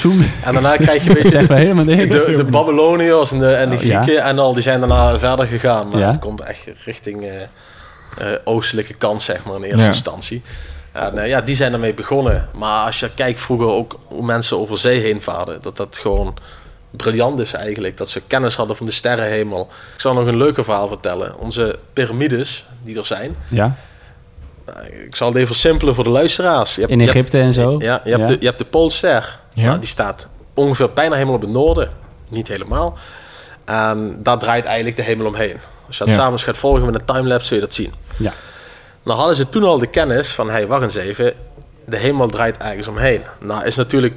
En 0.45 0.53
daarna 0.53 0.75
krijg 0.75 1.03
je 1.03 1.09
niks. 1.19 1.31
de, 1.31 2.33
de 2.37 2.43
Babyloniërs 2.43 3.31
en 3.31 3.39
de, 3.39 3.53
en 3.53 3.69
de 3.69 3.75
Oh, 3.75 3.81
ja. 3.81 4.01
Grieken 4.01 4.23
en 4.23 4.39
al. 4.39 4.53
Die 4.53 4.63
zijn 4.63 4.79
daarna 4.79 5.19
verder 5.19 5.45
gegaan. 5.45 5.87
Maar 5.87 5.99
Ja. 5.99 6.11
het 6.11 6.19
komt 6.19 6.41
echt 6.41 6.67
richting 6.85 7.27
eh, 7.27 7.41
eh, 8.17 8.39
oostelijke 8.43 8.93
kant, 8.93 9.21
zeg 9.21 9.45
maar, 9.45 9.55
in 9.55 9.63
eerste 9.63 9.81
Ja. 9.81 9.87
instantie. 9.87 10.41
En 10.91 11.17
eh, 11.17 11.27
ja, 11.27 11.41
die 11.41 11.55
zijn 11.55 11.73
ermee 11.73 11.93
begonnen. 11.93 12.49
Maar 12.53 12.85
als 12.85 12.99
je 12.99 13.09
kijkt 13.13 13.39
vroeger 13.39 13.67
ook 13.67 13.99
hoe 14.07 14.23
mensen 14.25 14.57
over 14.59 14.77
zee 14.77 14.99
heen 14.99 15.21
vaarden... 15.21 15.61
dat 15.61 15.77
dat 15.77 15.97
gewoon 16.01 16.33
briljant 16.91 17.39
is 17.39 17.53
eigenlijk. 17.53 17.97
Dat 17.97 18.09
ze 18.09 18.21
kennis 18.27 18.55
hadden 18.55 18.75
van 18.75 18.85
de 18.85 18.91
sterrenhemel. 18.91 19.69
Ik 19.95 20.01
zal 20.01 20.13
nog 20.13 20.27
een 20.27 20.37
leuke 20.37 20.63
verhaal 20.63 20.87
vertellen. 20.87 21.37
Onze 21.39 21.79
piramides 21.93 22.65
die 22.83 22.97
er 22.97 23.05
zijn... 23.05 23.35
Ja, 23.47 23.75
Nou, 24.65 24.85
ik 24.85 25.15
zal 25.15 25.27
het 25.27 25.35
even 25.35 25.47
versimpelen 25.47 25.95
voor 25.95 26.03
de 26.03 26.09
luisteraars. 26.09 26.75
Je 26.75 26.81
hebt- 26.81 26.93
in 26.93 26.99
je 26.99 27.05
hebt- 27.05 27.17
Egypte 27.17 27.39
en 27.39 27.53
zo. 27.53 27.75
ja, 27.79 28.01
je 28.03 28.11
hebt, 28.15 28.27
De, 28.27 28.37
je 28.39 28.45
hebt 28.45 28.57
de 28.57 28.65
Poolster. 28.65 29.39
Ja. 29.53 29.65
Nou, 29.65 29.79
die 29.79 29.87
staat 29.89 30.27
ongeveer 30.53 30.91
bijna 30.93 31.13
helemaal 31.13 31.35
op 31.35 31.41
het 31.41 31.49
noorden. 31.49 31.89
Niet 32.29 32.47
helemaal. 32.47 32.97
En 33.65 34.19
daar 34.23 34.37
draait 34.39 34.65
eigenlijk 34.65 34.95
de 34.95 35.01
hemel 35.03 35.25
omheen. 35.27 35.57
Als 35.87 35.97
je 35.97 36.03
dat 36.03 36.13
Ja. 36.13 36.19
samen 36.19 36.39
gaat 36.39 36.57
volgen 36.57 36.85
met 36.85 36.95
een 36.95 37.05
timelapse, 37.05 37.45
zul 37.47 37.55
je 37.57 37.63
dat 37.63 37.73
zien. 37.73 37.93
Ja. 38.17 38.31
Nou 39.03 39.17
hadden 39.17 39.35
ze 39.35 39.49
toen 39.49 39.63
al 39.63 39.77
de 39.77 39.87
kennis 39.87 40.31
van, 40.31 40.49
hey, 40.49 40.67
wacht 40.67 40.83
eens 40.83 40.95
even. 40.95 41.33
De 41.85 41.97
hemel 41.97 42.27
draait 42.27 42.57
ergens 42.57 42.87
omheen. 42.87 43.21
Nou 43.39 43.65
is 43.65 43.75
natuurlijk 43.75 44.15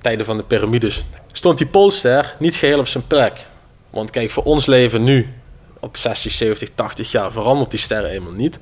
tijden 0.00 0.26
van 0.26 0.36
de 0.36 0.42
piramides. 0.42 1.06
Stond 1.32 1.58
die 1.58 1.66
Poolster 1.66 2.34
niet 2.38 2.56
geheel 2.56 2.78
op 2.78 2.86
zijn 2.86 3.06
plek. 3.06 3.46
Want 3.90 4.10
kijk, 4.10 4.30
voor 4.30 4.42
ons 4.42 4.66
leven 4.66 5.04
nu, 5.04 5.34
op 5.80 5.96
60, 5.96 6.32
70, 6.32 6.68
80 6.74 7.10
jaar, 7.10 7.32
verandert 7.32 7.70
die 7.70 7.80
ster 7.80 8.04
helemaal 8.04 8.32
niet. 8.32 8.58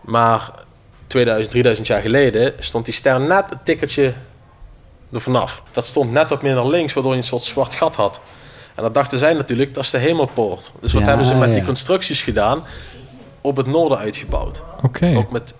Maar 0.00 0.50
2000, 1.06 1.50
3000 1.50 1.86
jaar 1.86 2.00
geleden 2.00 2.54
stond 2.58 2.84
die 2.84 2.94
ster 2.94 3.20
net 3.20 3.44
een 3.50 3.58
tikkertje 3.64 4.12
er 5.12 5.20
vanaf. 5.20 5.62
Dat 5.72 5.86
stond 5.86 6.12
net 6.12 6.30
wat 6.30 6.42
meer 6.42 6.54
naar 6.54 6.66
links, 6.66 6.92
waardoor 6.92 7.12
je 7.12 7.18
een 7.18 7.24
soort 7.24 7.42
zwart 7.42 7.74
gat 7.74 7.94
had. 7.94 8.20
En 8.74 8.82
dat 8.82 8.94
dachten 8.94 9.18
zij 9.18 9.32
natuurlijk, 9.32 9.74
dat 9.74 9.84
is 9.84 9.90
de 9.90 9.98
hemelpoort. 9.98 10.72
Dus 10.80 10.92
wat 10.92 11.02
Ja, 11.02 11.08
hebben 11.08 11.26
ze 11.26 11.34
met 11.34 11.54
die 11.54 11.64
constructies 11.64 12.22
gedaan? 12.22 12.64
Op 13.40 13.56
het 13.56 13.66
noorden 13.66 13.98
uitgebouwd. 13.98 14.62
Oké. 14.82 15.14
Ook 15.16 15.30
met 15.30 15.54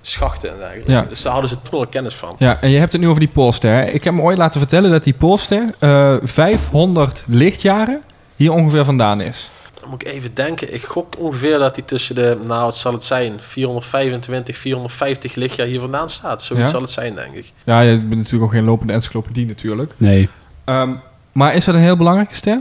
schachten 0.00 0.50
en 0.50 0.56
dergelijke. 0.58 0.90
Ja. 0.90 1.02
Dus 1.02 1.22
daar 1.22 1.32
hadden 1.32 1.50
ze 1.50 1.62
toen 1.62 1.78
al 1.80 1.86
kennis 1.86 2.14
van. 2.14 2.34
Ja, 2.38 2.60
en 2.60 2.70
je 2.70 2.78
hebt 2.78 2.92
het 2.92 3.00
nu 3.00 3.08
over 3.08 3.20
die 3.20 3.28
Poolster. 3.28 3.88
Ik 3.94 4.04
heb 4.04 4.14
me 4.14 4.20
ooit 4.22 4.38
laten 4.38 4.60
vertellen 4.60 4.90
dat 4.90 5.04
die 5.04 5.14
Poolster 5.14 5.64
eh 5.78 6.16
500 6.22 7.24
lichtjaren 7.28 8.02
hier 8.36 8.52
ongeveer 8.52 8.84
vandaan 8.84 9.20
is. 9.20 9.50
Dan 9.80 9.90
moet 9.90 10.02
ik 10.06 10.12
even 10.12 10.30
denken. 10.34 10.74
Ik 10.74 10.84
gok 10.84 11.14
ongeveer 11.18 11.58
dat 11.58 11.76
hij 11.76 11.84
tussen 11.84 12.14
de, 12.14 12.38
nou 12.46 12.62
wat 12.62 12.76
zal 12.76 12.92
het 12.92 13.04
zijn, 13.04 13.32
425, 13.40 14.56
450 14.56 15.34
lichtjaar 15.34 15.66
hier 15.66 15.80
vandaan 15.80 16.10
staat. 16.10 16.42
Zoiets 16.42 16.64
Ja? 16.66 16.72
zal 16.72 16.80
het 16.80 16.90
zijn, 16.90 17.14
denk 17.14 17.34
ik. 17.34 17.52
Ja, 17.64 17.80
je 17.80 17.96
bent 17.98 18.16
natuurlijk 18.16 18.44
ook 18.44 18.52
geen 18.52 18.64
lopende 18.64 18.92
encyclopedie 18.92 19.46
natuurlijk. 19.46 19.94
Nee. 19.96 20.28
Ehm, 20.64 20.94
maar 21.32 21.54
is 21.54 21.64
dat 21.64 21.74
een 21.74 21.80
heel 21.80 21.96
belangrijke 21.96 22.34
ster? 22.34 22.60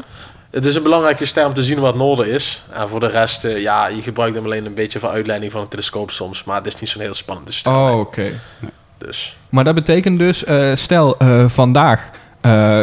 Het 0.56 0.66
is 0.66 0.76
een 0.76 0.84
belangrijke 0.84 1.26
ster 1.26 1.46
om 1.46 1.54
te 1.54 1.64
zien 1.64 1.80
wat 1.80 1.96
noorden 1.96 2.28
is. 2.28 2.64
En 2.74 2.88
voor 2.90 3.00
de 3.00 3.08
rest, 3.08 3.46
eh, 3.46 3.62
ja, 3.62 3.88
je 3.88 4.02
gebruikt 4.02 4.36
hem 4.36 4.46
alleen 4.46 4.66
een 4.66 4.74
beetje 4.74 5.00
voor 5.00 5.10
uitleiding 5.10 5.52
van 5.52 5.62
een 5.62 5.68
telescoop 5.68 6.12
soms. 6.12 6.44
Maar 6.44 6.56
het 6.58 6.66
is 6.68 6.80
niet 6.80 6.90
zo'n 6.90 7.02
heel 7.02 7.14
spannende 7.14 7.52
ster. 7.52 7.72
Oh, 7.72 7.86
nee. 7.86 7.96
oké. 8.00 8.24
Dus 8.98 9.38
Maar 9.50 9.64
dat 9.64 9.76
betekent 9.76 10.20
dus, 10.20 10.44
eh, 10.44 10.76
stel 10.76 11.18
eh, 11.18 11.46
vandaag 11.50 12.10
eh 12.42 12.82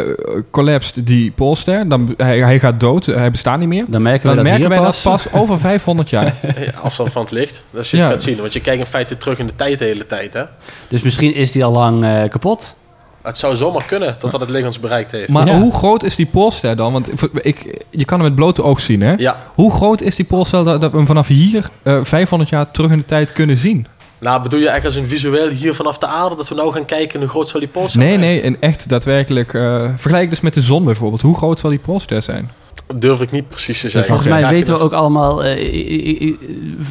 collapsed 0.51 1.07
die 1.07 1.31
Poolster, 1.31 1.89
dan 1.89 2.15
hij, 2.17 2.39
hij 2.39 2.59
gaat 2.59 2.81
dood, 2.81 3.07
hij 3.07 3.31
bestaat 3.31 3.59
niet 3.59 3.69
meer. 3.69 3.85
Dan 3.89 4.03
merken 4.03 4.21
we 4.21 4.27
Dan 4.27 4.37
dat 4.37 4.45
merken 4.45 4.61
hier 4.61 4.79
wij 4.79 4.87
pas. 4.87 5.03
dat 5.03 5.13
pas 5.13 5.41
over 5.41 5.59
500 5.71 6.11
jaar. 6.11 6.35
ja, 6.59 6.71
afstand 6.83 7.13
van 7.13 7.23
het 7.23 7.31
licht. 7.31 7.63
Dat 7.71 7.89
je 7.89 7.97
het 7.97 8.07
Ja. 8.07 8.11
gaat 8.13 8.23
zien. 8.23 8.37
Want 8.41 8.53
je 8.53 8.61
kijkt 8.61 8.81
in 8.81 8.87
feite 8.87 9.17
terug 9.17 9.39
in 9.39 9.47
de 9.47 9.55
tijd 9.57 9.79
de 9.79 9.85
hele 9.85 10.07
tijd. 10.07 10.35
Hè? 10.35 10.45
Dus 10.89 11.03
misschien 11.03 11.35
is 11.35 11.53
die 11.53 11.65
al 11.65 11.73
lang 11.73 12.05
eh, 12.05 12.29
kapot. 12.31 12.75
Het 13.23 13.39
zou 13.39 13.57
zomaar 13.57 13.85
kunnen 13.85 14.17
dat 14.19 14.31
dat 14.31 14.41
het 14.41 14.51
licht 14.51 14.67
ons 14.67 14.81
bereikt 14.81 15.11
heeft. 15.11 15.29
Maar 15.29 15.47
Ja. 15.47 15.59
hoe 15.61 15.73
groot 15.75 16.03
is 16.03 16.17
die 16.17 16.27
Poolster 16.27 16.77
dan? 16.77 16.93
Want 16.93 17.11
ik, 17.47 17.85
je 17.91 18.05
kan 18.05 18.19
hem 18.19 18.27
met 18.29 18.37
blote 18.37 18.63
oog 18.63 18.81
zien, 18.81 19.01
hè? 19.01 19.15
Ja, 19.17 19.37
Hoe 19.55 19.73
groot 19.73 20.01
is 20.01 20.17
die 20.17 20.25
Poolster 20.25 20.65
dat, 20.65 20.81
dat 20.81 20.91
we 20.91 20.97
hem 20.97 21.07
vanaf 21.07 21.27
hier 21.27 21.69
eh 21.83 21.99
500 22.03 22.51
jaar 22.51 22.71
terug 22.71 22.91
in 22.91 22.99
de 22.99 23.05
tijd 23.05 23.33
kunnen 23.33 23.57
zien? 23.57 23.87
nou 24.19 24.43
bedoel 24.43 24.61
je 24.61 24.69
echt 24.69 24.85
als 24.85 24.95
een 24.95 25.07
visueel 25.07 25.49
hier 25.49 25.75
vanaf 25.75 25.99
de 25.99 26.07
aarde... 26.07 26.37
dat 26.37 26.49
we 26.49 26.55
nou 26.55 26.73
gaan 26.73 26.85
kijken 26.85 27.21
hoe 27.21 27.29
groot 27.29 27.49
zal 27.49 27.61
die 27.61 27.69
pols 27.69 27.93
zijn? 27.93 28.05
Nee, 28.05 28.17
nee, 28.17 28.41
en 28.43 28.57
echt 28.61 28.89
daadwerkelijk. 28.89 29.55
eh 29.55 29.89
vergelijk 29.97 30.31
dus 30.31 30.41
met 30.41 30.55
de 30.55 30.61
zon 30.61 30.85
bijvoorbeeld. 30.85 31.23
Hoe 31.23 31.37
groot 31.37 31.61
zal 31.61 31.71
die 31.71 31.79
Poolster 31.79 32.23
zijn? 32.23 32.51
Durf 32.97 33.21
ik 33.21 33.31
niet 33.31 33.49
precies 33.49 33.81
te 33.81 33.89
zeggen. 33.91 34.11
Volgens 34.17 34.29
mij 34.29 34.49
weten 34.51 34.73
we 34.73 34.79
dat- 34.79 34.81
ook 34.81 34.93
allemaal 34.93 35.45
eh, 35.45 36.35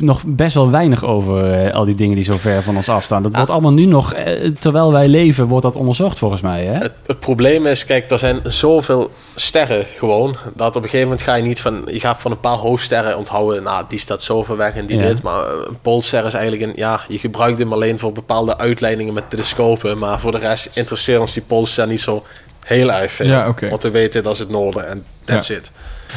nog 0.02 0.22
best 0.26 0.54
wel 0.56 0.72
weinig 0.72 1.04
over 1.06 1.54
eh, 1.54 1.74
al 1.74 1.86
die 1.86 1.96
dingen 1.96 2.16
die 2.16 2.24
zo 2.24 2.38
ver 2.38 2.62
van 2.64 2.76
ons 2.76 2.90
afstaan. 2.90 3.24
Dat 3.24 3.36
wordt 3.36 3.50
allemaal 3.50 3.74
nu 3.74 3.86
nog, 3.86 4.14
eh, 4.14 4.52
terwijl 4.60 4.92
wij 4.92 5.08
leven, 5.08 5.48
wordt 5.48 5.64
dat 5.66 5.76
onderzocht 5.76 6.18
volgens 6.20 6.42
mij. 6.42 6.64
Hè? 6.66 6.74
Het, 6.74 6.92
het 7.06 7.20
probleem 7.20 7.66
is, 7.66 7.86
kijk, 7.86 8.12
er 8.12 8.20
zijn 8.20 8.40
zoveel 8.44 9.12
sterren 9.36 9.86
gewoon. 9.98 10.36
Dat 10.56 10.68
op 10.76 10.76
een 10.76 10.90
gegeven 10.90 11.08
moment 11.08 11.22
ga 11.22 11.36
je 11.36 11.44
niet 11.44 11.62
van... 11.62 11.82
Je 11.86 12.00
gaat 12.00 12.22
van 12.22 12.32
een 12.32 12.40
paar 12.40 12.58
hoofdsterren 12.58 13.18
onthouden. 13.18 13.64
Nou, 13.64 13.86
die 13.88 14.00
staat 14.00 14.22
zoveel 14.22 14.58
weg 14.58 14.76
en 14.76 14.86
die 14.86 15.00
Ja. 15.00 15.08
dit. 15.08 15.22
Maar 15.24 15.44
een 15.68 15.78
poolster 15.82 16.26
is 16.26 16.34
eigenlijk 16.34 16.64
een... 16.64 16.74
Ja, 16.76 17.02
je 17.08 17.18
gebruikt 17.18 17.60
hem 17.60 17.74
alleen 17.74 18.00
voor 18.00 18.12
bepaalde 18.12 18.58
uitleidingen 18.58 19.14
met 19.14 19.30
telescopen. 19.30 19.98
Maar 19.98 20.20
voor 20.20 20.32
de 20.32 20.38
rest 20.38 20.70
interesseert 20.74 21.20
ons 21.20 21.34
die 21.34 21.44
poolster 21.44 21.88
niet 21.88 22.02
zo 22.02 22.24
heel 22.66 22.92
erg 22.92 23.12
veel. 23.12 23.26
Ja. 23.28 23.54
Want 23.70 23.84
we 23.84 23.90
weten 23.90 24.24
dat 24.24 24.34
is 24.34 24.40
het 24.40 24.50
noorden 24.50 24.88
en 24.90 25.06
that's 25.26 25.50
it. 25.50 25.72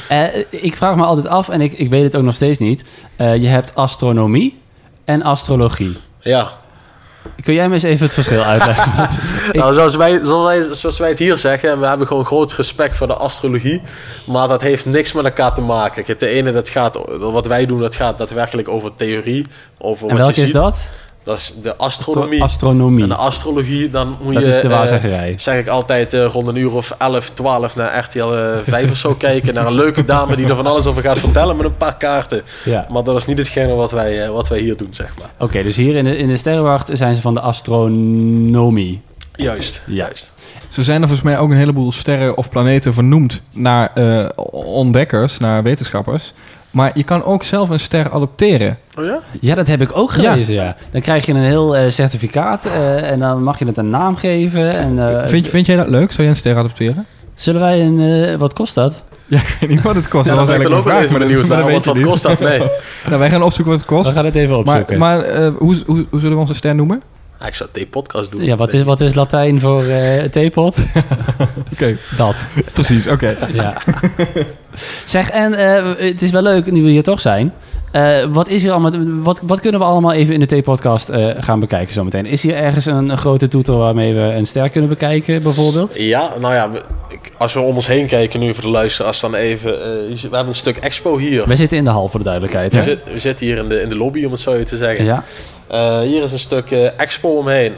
Eh, 0.09 0.25
ik 0.51 0.77
vraag 0.77 0.97
me 0.97 1.03
altijd 1.05 1.27
af, 1.29 1.49
en 1.49 1.61
ik, 1.61 1.73
ik 1.73 1.91
weet 1.91 2.03
het 2.03 2.17
ook 2.17 2.23
nog 2.23 2.35
steeds 2.35 2.59
niet. 2.59 2.85
eh, 3.17 3.37
je 3.37 3.47
hebt 3.49 3.75
astronomie 3.75 4.61
en 5.05 5.23
astrologie. 5.23 5.97
Ja. 6.21 6.51
Kun 7.43 7.55
jij 7.55 7.69
me 7.69 7.75
eens 7.75 7.83
even 7.83 8.05
het 8.05 8.15
verschil 8.15 8.43
uitleggen? 8.43 8.93
Ik- 9.49 9.55
Nou, 9.55 9.73
zoals 9.73 9.95
wij, 9.97 10.21
zoals, 10.25 10.45
wij, 10.47 10.75
zoals 10.75 10.99
wij 10.99 11.09
het 11.09 11.19
hier 11.19 11.37
zeggen, 11.39 11.81
we 11.81 11.87
hebben 11.87 12.07
gewoon 12.07 12.25
groot 12.25 12.53
respect 12.53 12.97
voor 12.97 13.07
de 13.07 13.15
astrologie. 13.15 13.83
Maar 14.27 14.49
dat 14.49 14.61
heeft 14.61 14.85
niks 14.85 15.13
met 15.13 15.25
elkaar 15.25 15.55
te 15.55 15.61
maken. 15.61 16.05
Kijk, 16.05 16.19
de 16.19 16.27
ene, 16.27 16.53
dat 16.53 16.69
gaat, 16.69 16.99
wat 17.19 17.47
wij 17.47 17.67
doen, 17.67 17.81
dat 17.81 17.95
gaat 17.95 18.19
daadwerkelijk 18.19 18.69
over 18.69 18.95
theorie. 18.97 19.47
Over 19.79 20.09
en 20.09 20.17
wat 20.17 20.19
welke 20.25 20.35
je 20.41 20.43
is 20.47 20.51
ziet. 20.53 20.61
dat? 20.61 20.79
Dat 21.25 21.37
is 21.39 21.55
de 21.63 21.77
astronomie. 21.77 22.43
Astronomie. 22.43 23.03
en 23.03 23.09
de 23.09 23.15
astrologie, 23.15 23.91
dan 23.91 24.17
moet 24.23 24.35
Dat 24.35 24.43
je... 24.43 24.49
is 24.49 24.55
de 24.55 24.61
eh, 24.61 24.69
waarzeggerij. 24.71 25.35
zeg 25.39 25.59
ik 25.59 25.67
altijd 25.69 26.15
eh, 26.15 26.25
rond 26.25 26.49
een 26.49 26.57
uur 26.57 26.75
of 26.75 26.95
11, 26.99 27.31
12 27.31 27.77
naar 27.77 27.99
RTL 27.99 28.33
eh 28.33 28.57
5 28.69 28.91
of 28.91 28.97
zo 28.97 29.15
kijken. 29.15 29.55
Naar 29.55 29.67
een 29.67 29.73
leuke 29.75 30.05
dame 30.05 30.37
die 30.37 30.47
er 30.49 30.57
van 30.57 30.67
alles 30.67 30.87
over 30.87 31.03
gaat 31.03 31.19
vertellen 31.19 31.57
met 31.57 31.67
een 31.67 31.77
paar 31.77 31.97
kaarten. 31.97 32.43
Ja. 32.65 32.87
Maar 32.91 33.05
dat 33.05 33.17
is 33.17 33.27
niet 33.27 33.39
hetgene 33.39 33.75
wat 33.75 33.91
wij, 33.91 34.25
eh, 34.25 34.31
wat 34.31 34.49
wij 34.49 34.59
hier 34.59 34.77
doen, 34.77 34.89
zeg 34.91 35.09
maar. 35.19 35.31
Oké, 35.39 35.63
dus 35.63 35.77
hier 35.77 35.95
in 35.95 36.05
de, 36.05 36.17
in 36.17 36.29
de 36.29 36.37
sterrenwacht 36.37 36.91
zijn 36.93 37.15
ze 37.15 37.21
van 37.21 37.35
de 37.35 37.41
astronomie. 37.41 39.03
Juist, 39.37 39.83
Ja. 39.87 39.95
juist. 39.95 40.33
Zo 40.69 40.83
zijn 40.83 41.01
er 41.03 41.09
volgens 41.09 41.29
mij 41.29 41.39
ook 41.39 41.51
een 41.51 41.57
heleboel 41.57 41.93
sterren 41.93 42.37
of 42.37 42.49
planeten 42.49 42.95
vernoemd 42.95 43.43
naar 43.53 43.91
eh, 43.95 44.27
ontdekkers, 44.53 45.39
naar 45.39 45.63
wetenschappers. 45.63 46.33
Maar 46.75 46.91
je 46.95 47.03
kan 47.03 47.25
ook 47.25 47.45
zelf 47.45 47.71
een 47.71 47.81
ster 47.81 48.11
adopteren. 48.11 48.79
Oh 48.99 49.05
ja? 49.05 49.19
Ja, 49.41 49.55
dat 49.55 49.69
heb 49.69 49.83
ik 49.83 49.97
ook 49.97 50.11
gelezen, 50.11 50.55
ja. 50.55 50.77
Dan 50.91 51.01
krijg 51.01 51.27
je 51.27 51.33
een 51.33 51.39
heel 51.39 51.77
eh, 51.77 51.91
certificaat 51.91 52.65
eh, 52.67 53.11
en 53.11 53.19
dan 53.19 53.43
mag 53.43 53.59
je 53.59 53.67
het 53.67 53.77
een 53.77 53.91
naam 53.91 54.17
geven. 54.17 54.77
En, 54.79 55.09
eh, 55.23 55.29
vind, 55.29 55.49
vind 55.49 55.67
jij 55.67 55.77
dat 55.77 55.89
leuk? 55.89 56.09
Zou 56.11 56.23
jij 56.23 56.29
een 56.29 56.37
ster 56.37 56.57
adopteren? 56.57 57.07
Zullen 57.35 57.61
wij 57.61 57.81
een... 57.87 58.01
eh, 58.01 58.37
wat 58.37 58.53
kost 58.53 58.75
dat? 58.75 59.05
Ja, 59.27 59.39
ik 59.39 59.57
weet 59.61 59.71
niet 59.71 59.83
wat 59.83 59.95
het 59.95 60.09
kost. 60.09 60.25
Ja, 60.29 60.31
dat 60.35 60.41
was 60.47 60.49
eigenlijk 60.57 60.81
even 60.81 60.91
vraag, 60.93 61.11
maar 61.11 61.19
maar 61.19 61.29
dat 61.29 61.47
Want 61.49 61.65
weet 61.65 61.85
wat 61.85 61.95
je 61.95 62.01
niet. 62.01 62.09
kost 62.11 62.23
dat? 62.23 62.41
Nee. 62.41 62.59
Nou, 63.07 63.19
wij 63.19 63.31
gaan 63.31 63.43
opzoeken 63.43 63.73
wat 63.73 63.81
het 63.81 63.91
We 63.91 63.97
kost. 63.97 64.13
gaan 64.17 64.25
het 64.25 64.35
even 64.35 64.49
Maar, 64.51 64.59
opzoeken. 64.59 64.99
maar 64.99 65.21
eh, 65.21 65.51
hoe, 65.59 65.77
hoe, 65.87 66.07
hoe 66.11 66.21
zullen 66.21 66.35
we 66.35 66.41
onze 66.41 66.55
ster 66.55 66.75
noemen? 66.75 67.03
Ja, 67.45 67.51
ik 67.51 67.57
zou 67.57 67.69
het 67.73 67.91
podcast 67.91 68.31
doen. 68.31 68.45
ja, 68.45 68.57
wat 68.57 68.73
is, 68.73 68.83
wat 68.83 69.01
is 69.01 69.15
Latijn 69.15 69.61
voor 69.61 69.85
eh 69.85 70.23
theepot? 70.35 70.77
Oké, 71.73 71.97
dat. 72.17 72.47
precies. 72.73 73.07
Oké. 73.07 73.37
Ja. 73.53 73.75
zeg, 75.07 75.31
en 75.31 75.55
eh, 75.55 75.85
het 76.11 76.23
is 76.23 76.31
wel 76.31 76.43
leuk 76.43 76.71
nu 76.73 76.83
we 76.83 76.89
hier 76.91 77.03
toch 77.03 77.21
zijn. 77.21 77.53
Eh, 77.93 78.25
wat, 78.33 78.49
is 78.49 78.63
hier 78.63 78.73
allemaal, 78.73 78.93
wat, 79.23 79.41
wat 79.47 79.61
kunnen 79.61 79.81
we 79.81 79.87
allemaal 79.87 80.13
even 80.13 80.35
in 80.35 80.41
de 80.41 80.47
T-podcast 80.61 81.09
eh, 81.09 81.29
gaan 81.39 81.61
bekijken 81.61 81.93
zometeen? 81.95 82.27
Is 82.27 82.43
hier 82.43 82.55
ergens 82.55 82.87
een, 82.87 83.09
een 83.09 83.19
grote 83.19 83.49
toeter 83.49 83.77
waarmee 83.77 84.15
we 84.15 84.21
een 84.21 84.47
ster 84.47 84.69
kunnen 84.71 84.89
bekijken, 84.91 85.43
bijvoorbeeld? 85.43 85.95
Ja, 85.99 86.31
nou 86.41 86.55
ja, 86.55 86.71
we- 86.71 86.83
als 87.39 87.53
we 87.55 87.61
om 87.61 87.75
ons 87.75 87.87
heen 87.87 88.07
kijken 88.07 88.41
nu 88.41 88.55
voor 88.55 88.63
de 88.63 88.71
luisteraars, 88.71 89.21
dan 89.21 89.35
even... 89.35 89.73
eh, 89.83 89.87
we 90.15 90.19
hebben 90.21 90.47
een 90.47 90.55
stuk 90.55 90.77
expo 90.77 91.17
hier. 91.19 91.47
We 91.47 91.57
zitten 91.57 91.79
in 91.79 91.85
de 91.85 91.91
hal, 91.91 92.09
voor 92.09 92.19
de 92.21 92.25
duidelijkheid. 92.25 92.73
We, 92.73 92.79
hè? 92.79 92.85
zit- 92.85 93.01
we 93.13 93.19
zitten 93.19 93.47
hier 93.47 93.57
in 93.57 93.69
de, 93.69 93.81
in 93.81 93.89
de 93.89 93.97
lobby, 93.97 94.25
om 94.25 94.31
het 94.31 94.41
zo 94.41 94.63
te 94.65 94.77
zeggen. 94.77 95.05
Ja. 95.05 95.25
Eh, 95.75 96.01
hier 96.01 96.23
is 96.23 96.33
een 96.33 96.39
stuk 96.39 96.71
eh, 96.71 96.99
expo 97.01 97.29
omheen. 97.29 97.75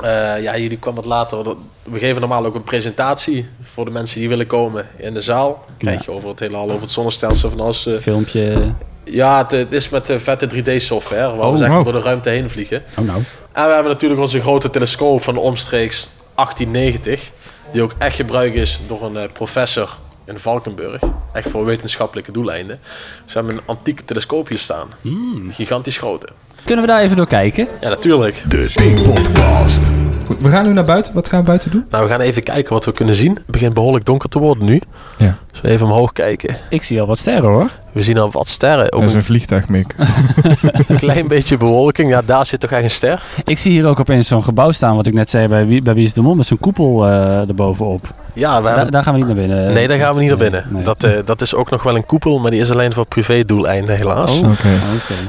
Eh, 0.00 0.42
ja, 0.42 0.56
jullie 0.58 0.78
kwamen 0.78 1.00
wat 1.00 1.10
later. 1.10 1.54
We 1.82 1.98
geven 1.98 2.20
normaal 2.20 2.44
ook 2.44 2.54
een 2.54 2.62
presentatie 2.62 3.48
voor 3.62 3.84
de 3.84 3.90
mensen 3.90 4.20
die 4.20 4.28
willen 4.28 4.46
komen 4.46 4.88
in 4.96 5.14
de 5.14 5.20
zaal. 5.20 5.64
Krijg 5.78 6.04
je 6.04 6.10
over 6.10 6.28
het 6.28 6.40
hele 6.40 6.56
hal, 6.56 6.68
over 6.68 6.80
het 6.80 6.90
zonnestelsel 6.90 7.50
van 7.50 7.60
alles. 7.60 7.86
eh. 7.86 7.98
Filmpje. 7.98 8.74
ja, 9.04 9.38
het, 9.38 9.50
het 9.50 9.72
is 9.72 9.88
met 9.88 10.10
eh, 10.10 10.16
vette 10.18 10.46
3D-software, 10.54 11.36
waar 11.36 11.46
Oh, 11.46 11.50
we 11.50 11.56
zeg 11.56 11.68
maar 11.68 11.76
wow. 11.76 11.84
door 11.84 11.92
de 12.02 12.08
ruimte 12.08 12.28
heen 12.30 12.50
vliegen. 12.50 12.82
Oh 12.98 13.04
nou. 13.06 13.18
En 13.52 13.66
we 13.66 13.72
hebben 13.72 13.92
natuurlijk 13.92 14.20
onze 14.20 14.40
grote 14.40 14.70
telescoop 14.70 15.22
van 15.22 15.34
de 15.34 15.40
omstreeks 15.40 16.10
1890. 16.34 17.30
Die 17.72 17.82
ook 17.82 17.92
echt 17.98 18.16
gebruikt 18.16 18.56
is 18.56 18.80
door 18.86 19.02
een 19.16 19.32
professor 19.32 19.98
in 20.24 20.38
Valkenburg. 20.38 21.02
Echt 21.32 21.50
voor 21.50 21.64
wetenschappelijke 21.64 22.32
doeleinden. 22.32 22.78
We 23.26 23.32
hebben 23.32 23.54
een 23.54 23.62
antieke 23.66 24.04
telescoop 24.04 24.48
hier 24.48 24.58
staan. 24.58 24.88
Hmm. 25.00 25.50
Gigantisch 25.50 25.96
grote. 25.96 26.28
Kunnen 26.64 26.84
we 26.84 26.90
daar 26.90 27.00
even 27.00 27.16
door 27.16 27.26
kijken? 27.26 27.68
Ja, 27.80 27.88
natuurlijk. 27.88 28.42
De 28.48 28.66
T-podcast. 28.66 29.94
Goed, 30.24 30.38
we 30.38 30.48
gaan 30.48 30.66
nu 30.66 30.72
naar 30.72 30.84
buiten. 30.84 31.14
Wat 31.14 31.28
gaan 31.28 31.40
we 31.40 31.46
buiten 31.46 31.70
doen? 31.70 31.84
Nou, 31.90 32.04
we 32.04 32.10
gaan 32.10 32.20
even 32.20 32.42
kijken 32.42 32.72
wat 32.72 32.84
we 32.84 32.92
kunnen 32.92 33.14
zien. 33.14 33.34
Het 33.34 33.46
begint 33.46 33.74
behoorlijk 33.74 34.04
donker 34.04 34.28
te 34.28 34.38
worden 34.38 34.64
nu. 34.64 34.80
Ja. 35.18 35.38
Dus 35.50 35.60
we 35.60 35.68
even 35.68 35.86
omhoog 35.86 36.12
kijken. 36.12 36.56
Ik 36.70 36.82
zie 36.82 37.00
al 37.00 37.06
wat 37.06 37.18
sterren 37.18 37.50
hoor. 37.50 37.70
We 37.92 38.02
zien 38.02 38.18
al 38.18 38.30
wat 38.30 38.48
sterren. 38.48 38.92
Ook 38.92 39.00
Dat 39.00 39.02
is 39.02 39.12
een 39.12 39.18
een 39.18 39.24
vliegtuig, 39.24 39.68
Mick. 39.68 39.94
klein 40.96 41.28
beetje 41.28 41.56
bewolking. 41.56 42.10
Ja, 42.10 42.22
daar 42.22 42.46
zit 42.46 42.60
toch 42.60 42.70
echt 42.70 42.82
een 42.82 42.90
ster. 42.90 43.22
Ik 43.44 43.58
zie 43.58 43.72
hier 43.72 43.86
ook 43.86 44.00
opeens 44.00 44.28
zo'n 44.28 44.44
gebouw 44.44 44.70
staan, 44.70 44.96
wat 44.96 45.06
ik 45.06 45.12
net 45.12 45.30
zei 45.30 45.48
bij 45.48 45.66
Wie, 45.66 45.82
bij 45.82 45.94
Wie 45.94 46.04
is 46.04 46.14
de 46.14 46.22
Mol, 46.22 46.34
met 46.34 46.46
zo'n 46.46 46.60
koepel 46.60 47.06
eh 47.06 47.48
erbovenop. 47.48 48.14
Ja, 48.32 48.56
we 48.56 48.62
Da- 48.68 48.74
hebben... 48.74 48.90
daar 48.92 49.02
gaan 49.02 49.12
we 49.12 49.18
niet 49.18 49.26
naar 49.28 49.36
binnen. 49.36 49.72
Nee, 49.72 49.88
daar 49.88 49.98
gaan 49.98 50.14
we 50.14 50.20
niet 50.20 50.28
naar 50.28 50.38
binnen. 50.38 50.64
nee. 50.68 50.82
Dat, 50.82 51.04
eh, 51.04 51.10
dat 51.24 51.40
is 51.40 51.54
ook 51.54 51.70
nog 51.70 51.82
wel 51.82 51.96
een 51.96 52.06
koepel, 52.06 52.38
maar 52.38 52.50
die 52.50 52.60
is 52.60 52.70
alleen 52.70 52.92
voor 52.92 53.06
privé-doeleinden 53.06 53.96
helaas. 53.96 54.40
Oh. 54.40 54.50
Oké. 54.50 54.68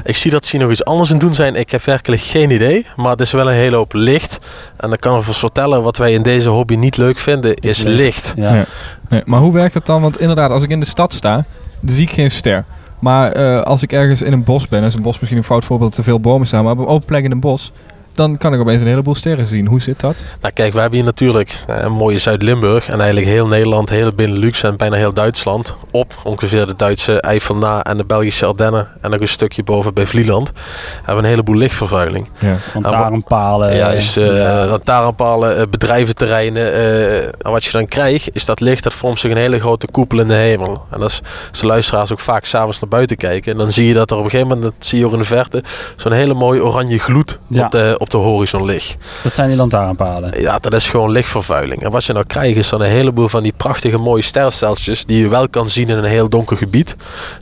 Ik 0.04 0.16
zie 0.16 0.30
dat 0.30 0.44
ze 0.44 0.50
hier 0.50 0.60
nog 0.60 0.70
iets 0.70 0.84
anders 0.84 1.10
in 1.10 1.18
doen 1.18 1.34
zijn. 1.34 1.54
Ik 1.54 1.70
heb 1.70 1.84
werkelijk 1.84 2.22
geen 2.22 2.50
idee. 2.50 2.86
Maar 2.96 3.10
het 3.10 3.20
is 3.20 3.32
wel 3.32 3.48
een 3.48 3.54
hele 3.56 3.76
hoop 3.76 3.92
licht. 3.92 4.38
En 4.76 4.88
dan 4.88 4.98
kan 4.98 5.18
ik 5.18 5.24
vertellen, 5.24 5.82
wat 5.82 5.96
wij 5.96 6.12
in 6.12 6.22
deze 6.22 6.48
hobby 6.48 6.74
niet 6.74 6.96
leuk 6.96 7.18
vinden, 7.18 7.54
is, 7.54 7.82
licht. 7.82 7.96
licht. 7.96 8.34
Ja. 8.36 8.54
Ja. 8.54 8.64
Nee, 9.08 9.22
maar 9.24 9.40
hoe 9.40 9.52
werkt 9.52 9.74
het 9.74 9.86
dan? 9.86 10.02
Want 10.02 10.20
inderdaad, 10.20 10.50
als 10.50 10.62
ik 10.62 10.70
in 10.70 10.80
de 10.80 10.86
stad 10.86 11.12
sta, 11.14 11.44
zie 11.84 12.02
ik 12.02 12.10
geen 12.10 12.30
ster. 12.30 12.64
Maar 13.00 13.32
eh, 13.32 13.60
als 13.60 13.82
ik 13.82 13.92
ergens 13.92 14.22
in 14.22 14.32
een 14.32 14.44
bos 14.44 14.68
ben, 14.68 14.82
is 14.82 14.94
een 14.94 15.02
bos 15.02 15.18
misschien 15.18 15.38
een 15.38 15.44
fout 15.46 15.64
voorbeeld 15.64 15.90
dat 15.90 15.98
er 15.98 16.04
veel 16.04 16.20
bomen 16.20 16.46
staan, 16.46 16.64
maar 16.64 16.72
op 16.72 16.78
een 16.78 16.86
open 16.86 17.06
plek 17.06 17.24
in 17.24 17.30
een 17.30 17.40
bos, 17.40 17.72
dan 18.14 18.36
kan 18.38 18.54
ik 18.54 18.60
opeens 18.60 18.80
een 18.80 18.86
heleboel 18.86 19.14
sterren 19.14 19.46
zien. 19.46 19.66
Hoe 19.66 19.80
zit 19.80 20.00
dat? 20.00 20.14
Nou 20.40 20.52
kijk, 20.54 20.72
we 20.72 20.80
hebben 20.80 20.98
hier 20.98 21.06
natuurlijk 21.08 21.54
eh, 21.66 21.76
een 21.80 21.92
mooie 21.92 22.18
Zuid-Limburg. 22.18 22.88
En 22.88 22.96
eigenlijk 23.00 23.26
heel 23.30 23.46
Nederland, 23.46 23.88
heel 23.88 24.12
Benelux 24.12 24.62
en 24.62 24.76
bijna 24.76 24.96
heel 24.96 25.12
Duitsland. 25.12 25.74
Op 25.90 26.14
ongeveer 26.22 26.66
de 26.66 26.74
Duitse 26.76 27.20
Eifel 27.20 27.56
na 27.56 27.82
en 27.82 27.96
de 27.96 28.04
Belgische 28.04 28.46
Ardennen. 28.46 28.88
En 29.00 29.10
nog 29.10 29.20
een 29.20 29.28
stukje 29.28 29.62
boven 29.62 29.94
bij 29.94 30.06
Vlieland. 30.06 30.52
Hebben 30.96 31.14
we 31.14 31.20
een 31.22 31.28
heleboel 31.28 31.56
lichtvervuiling. 31.56 32.28
Ja. 32.38 32.56
Lantaarnpalen. 32.72 33.76
Juist, 33.76 34.16
eh 34.16 34.36
ja. 34.36 34.66
lantaarnpalen, 34.66 35.70
bedrijventerreinen. 35.70 36.72
eh, 36.72 37.16
en 37.22 37.50
wat 37.50 37.64
je 37.64 37.70
dan 37.72 37.86
krijgt, 37.86 38.28
is 38.32 38.44
dat 38.44 38.60
licht, 38.60 38.82
dat 38.82 38.94
vormt 38.94 39.18
zich 39.18 39.30
een 39.30 39.36
hele 39.36 39.60
grote 39.60 39.86
koepel 39.90 40.20
in 40.20 40.28
de 40.28 40.34
hemel. 40.34 40.84
En 40.90 41.02
als, 41.02 41.20
als 41.50 41.60
de 41.60 41.66
luisteraars 41.66 42.12
ook 42.12 42.20
vaak 42.20 42.44
s'avonds 42.44 42.80
naar 42.80 42.90
buiten 42.90 43.16
kijken, 43.16 43.52
en 43.52 43.58
dan 43.58 43.70
zie 43.70 43.86
je 43.86 43.94
dat 43.94 44.10
er 44.10 44.16
op 44.16 44.24
een 44.24 44.30
gegeven 44.30 44.52
moment, 44.54 44.72
dat 44.78 44.86
zie 44.86 44.98
je 44.98 45.06
ook 45.06 45.12
in 45.12 45.18
de 45.18 45.24
verte, 45.24 45.62
zo'n 45.96 46.12
hele 46.12 46.34
mooie 46.34 46.64
oranje 46.64 46.98
gloed 46.98 47.38
Ja. 47.48 47.64
op, 47.64 47.70
de, 47.70 47.94
op 48.04 48.10
de 48.10 48.16
horizon 48.16 48.64
ligt. 48.64 48.96
Dat 49.22 49.34
zijn 49.34 49.48
die 49.48 49.56
lantaarnpalen. 49.56 50.40
Ja, 50.40 50.58
dat 50.58 50.74
is 50.74 50.88
gewoon 50.88 51.10
lichtvervuiling. 51.10 51.82
En 51.82 51.90
wat 51.90 52.04
je 52.04 52.12
nou 52.12 52.24
krijgt, 52.26 52.56
is 52.56 52.68
dan 52.68 52.80
een 52.80 52.90
heleboel 52.90 53.28
van 53.28 53.42
die 53.42 53.52
prachtige 53.56 53.98
mooie 53.98 54.22
sterrensteltjes, 54.22 55.04
die 55.04 55.20
je 55.20 55.28
wel 55.28 55.48
kan 55.48 55.68
zien 55.68 55.88
in 55.88 55.98
een 55.98 56.04
heel 56.04 56.28
donker 56.28 56.56
gebied, 56.56 56.96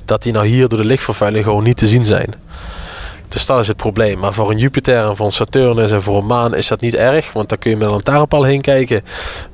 dat 0.04 0.23
die 0.23 0.33
nou 0.33 0.47
hier 0.47 0.69
door 0.69 0.78
de 0.78 0.85
lichtvervuiling 0.85 1.45
gewoon 1.45 1.62
niet 1.62 1.76
te 1.76 1.87
zien 1.87 2.04
zijn. 2.04 2.35
Dus 3.32 3.46
dat 3.46 3.60
is 3.60 3.68
het 3.68 3.76
probleem. 3.76 4.18
Maar 4.18 4.32
voor 4.32 4.50
een 4.50 4.58
Jupiter 4.58 5.08
en 5.08 5.16
voor 5.16 5.26
een 5.26 5.32
Saturnus 5.32 5.90
en 5.92 6.02
voor 6.02 6.18
een 6.18 6.26
maan 6.26 6.54
is 6.54 6.68
dat 6.68 6.80
niet 6.80 6.94
erg. 6.94 7.32
Want 7.32 7.48
daar 7.48 7.58
kun 7.58 7.70
je 7.70 7.76
met 7.76 7.86
een 7.86 7.92
lantaarnpaal 7.92 8.42
heen 8.42 8.60
kijken. 8.60 9.02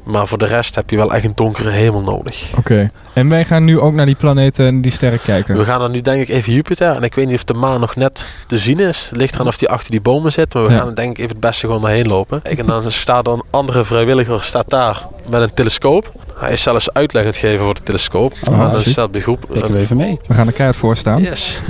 Maar 0.04 0.26
voor 0.26 0.38
de 0.38 0.46
rest 0.46 0.74
heb 0.74 0.90
je 0.90 0.96
wel 0.96 1.12
echt 1.14 1.24
een 1.24 1.32
donkere 1.34 1.70
hemel 1.70 2.02
nodig. 2.02 2.50
Oké. 2.56 2.90
En 3.12 3.28
wij 3.28 3.44
gaan 3.44 3.64
nu 3.64 3.80
ook 3.80 3.92
naar 3.92 4.06
die 4.06 4.14
planeten 4.14 4.66
en 4.66 4.80
die 4.80 4.92
sterren 4.92 5.20
kijken. 5.22 5.56
We 5.56 5.64
gaan 5.64 5.78
dan 5.80 5.90
nu 5.90 6.00
denk 6.00 6.22
ik 6.22 6.28
even 6.28 6.52
Jupiter. 6.52 6.96
En 6.96 7.02
ik 7.02 7.14
weet 7.14 7.26
niet 7.26 7.34
of 7.36 7.44
de 7.44 7.54
maan 7.54 7.80
nog 7.80 7.96
net 7.96 8.26
te 8.46 8.58
zien 8.58 8.80
is. 8.80 9.06
Het 9.08 9.18
ligt 9.18 9.34
eraan 9.34 9.46
of 9.46 9.56
die 9.56 9.68
achter 9.68 9.90
die 9.90 10.00
bomen 10.00 10.32
zit. 10.32 10.54
Maar 10.54 10.64
we 10.64 10.70
Ja. 10.72 10.78
gaan 10.78 10.88
er 10.88 10.94
denk 10.94 11.10
ik 11.10 11.18
even 11.18 11.30
het 11.30 11.40
beste 11.40 11.66
gewoon 11.66 11.80
doorheen 11.80 12.08
lopen. 12.08 12.40
En 12.44 12.66
dan 12.66 12.92
staat 12.92 13.24
dan 13.24 13.34
een 13.34 13.44
andere 13.50 13.84
vrijwilliger 13.84 14.42
staat 14.42 14.70
daar 14.70 15.06
met 15.30 15.40
een 15.42 15.54
telescoop. 15.54 16.12
Hij 16.34 16.52
is 16.52 16.62
zelfs 16.62 16.92
uitleg 16.92 17.22
aan 17.22 17.28
het 17.28 17.36
geven 17.38 17.64
voor 17.64 17.74
de 17.74 17.82
telescoop. 17.82 18.32
Oh, 18.50 18.60
en 18.64 18.72
dan 18.72 18.80
staat 18.82 19.10
bij 19.10 19.20
groep... 19.20 19.44
Pikken 19.50 19.72
we 19.72 19.78
even 19.78 19.96
mee. 19.96 20.20
We 20.26 20.34
gaan 20.34 20.46
er 20.46 20.52
keihard 20.52 20.78
voor 20.78 20.96
staan. 20.96 21.22
Yes. 21.22 21.60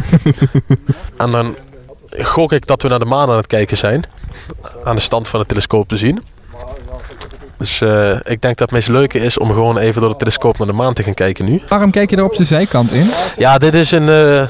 en 1.17 1.31
dan 1.33 1.55
gok 2.25 2.53
ik 2.53 2.67
dat 2.67 2.83
we 2.83 2.89
naar 2.89 2.99
de 2.99 3.05
maan 3.05 3.31
aan 3.31 3.37
het 3.37 3.47
kijken 3.47 3.77
zijn. 3.77 4.05
Aan 4.85 4.95
de 4.95 5.01
stand 5.03 5.29
van 5.29 5.41
de 5.41 5.47
telescoop 5.47 5.89
te 5.89 5.97
zien. 5.97 6.23
Dus 7.59 7.81
eh, 7.81 8.11
ik 8.15 8.41
denk 8.43 8.43
dat 8.43 8.59
het 8.59 8.71
meest 8.71 8.89
leuke 8.89 9.19
is 9.19 9.39
om 9.39 9.49
gewoon 9.49 9.79
even 9.79 10.01
door 10.01 10.11
de 10.11 10.17
telescoop 10.17 10.59
naar 10.59 10.67
de 10.67 10.73
maan 10.73 10.95
te 10.95 11.03
gaan 11.03 11.15
kijken 11.15 11.45
nu. 11.45 11.63
Waarom 11.69 11.91
kijk 11.91 12.11
je 12.11 12.17
er 12.17 12.25
op 12.25 12.37
de 12.37 12.45
zijkant 12.45 12.93
in? 12.93 13.11
Ja, 13.37 13.59
dit 13.59 13.75
is 13.75 13.91
een... 13.91 14.09
eh, 14.09 14.33
een- 14.37 14.49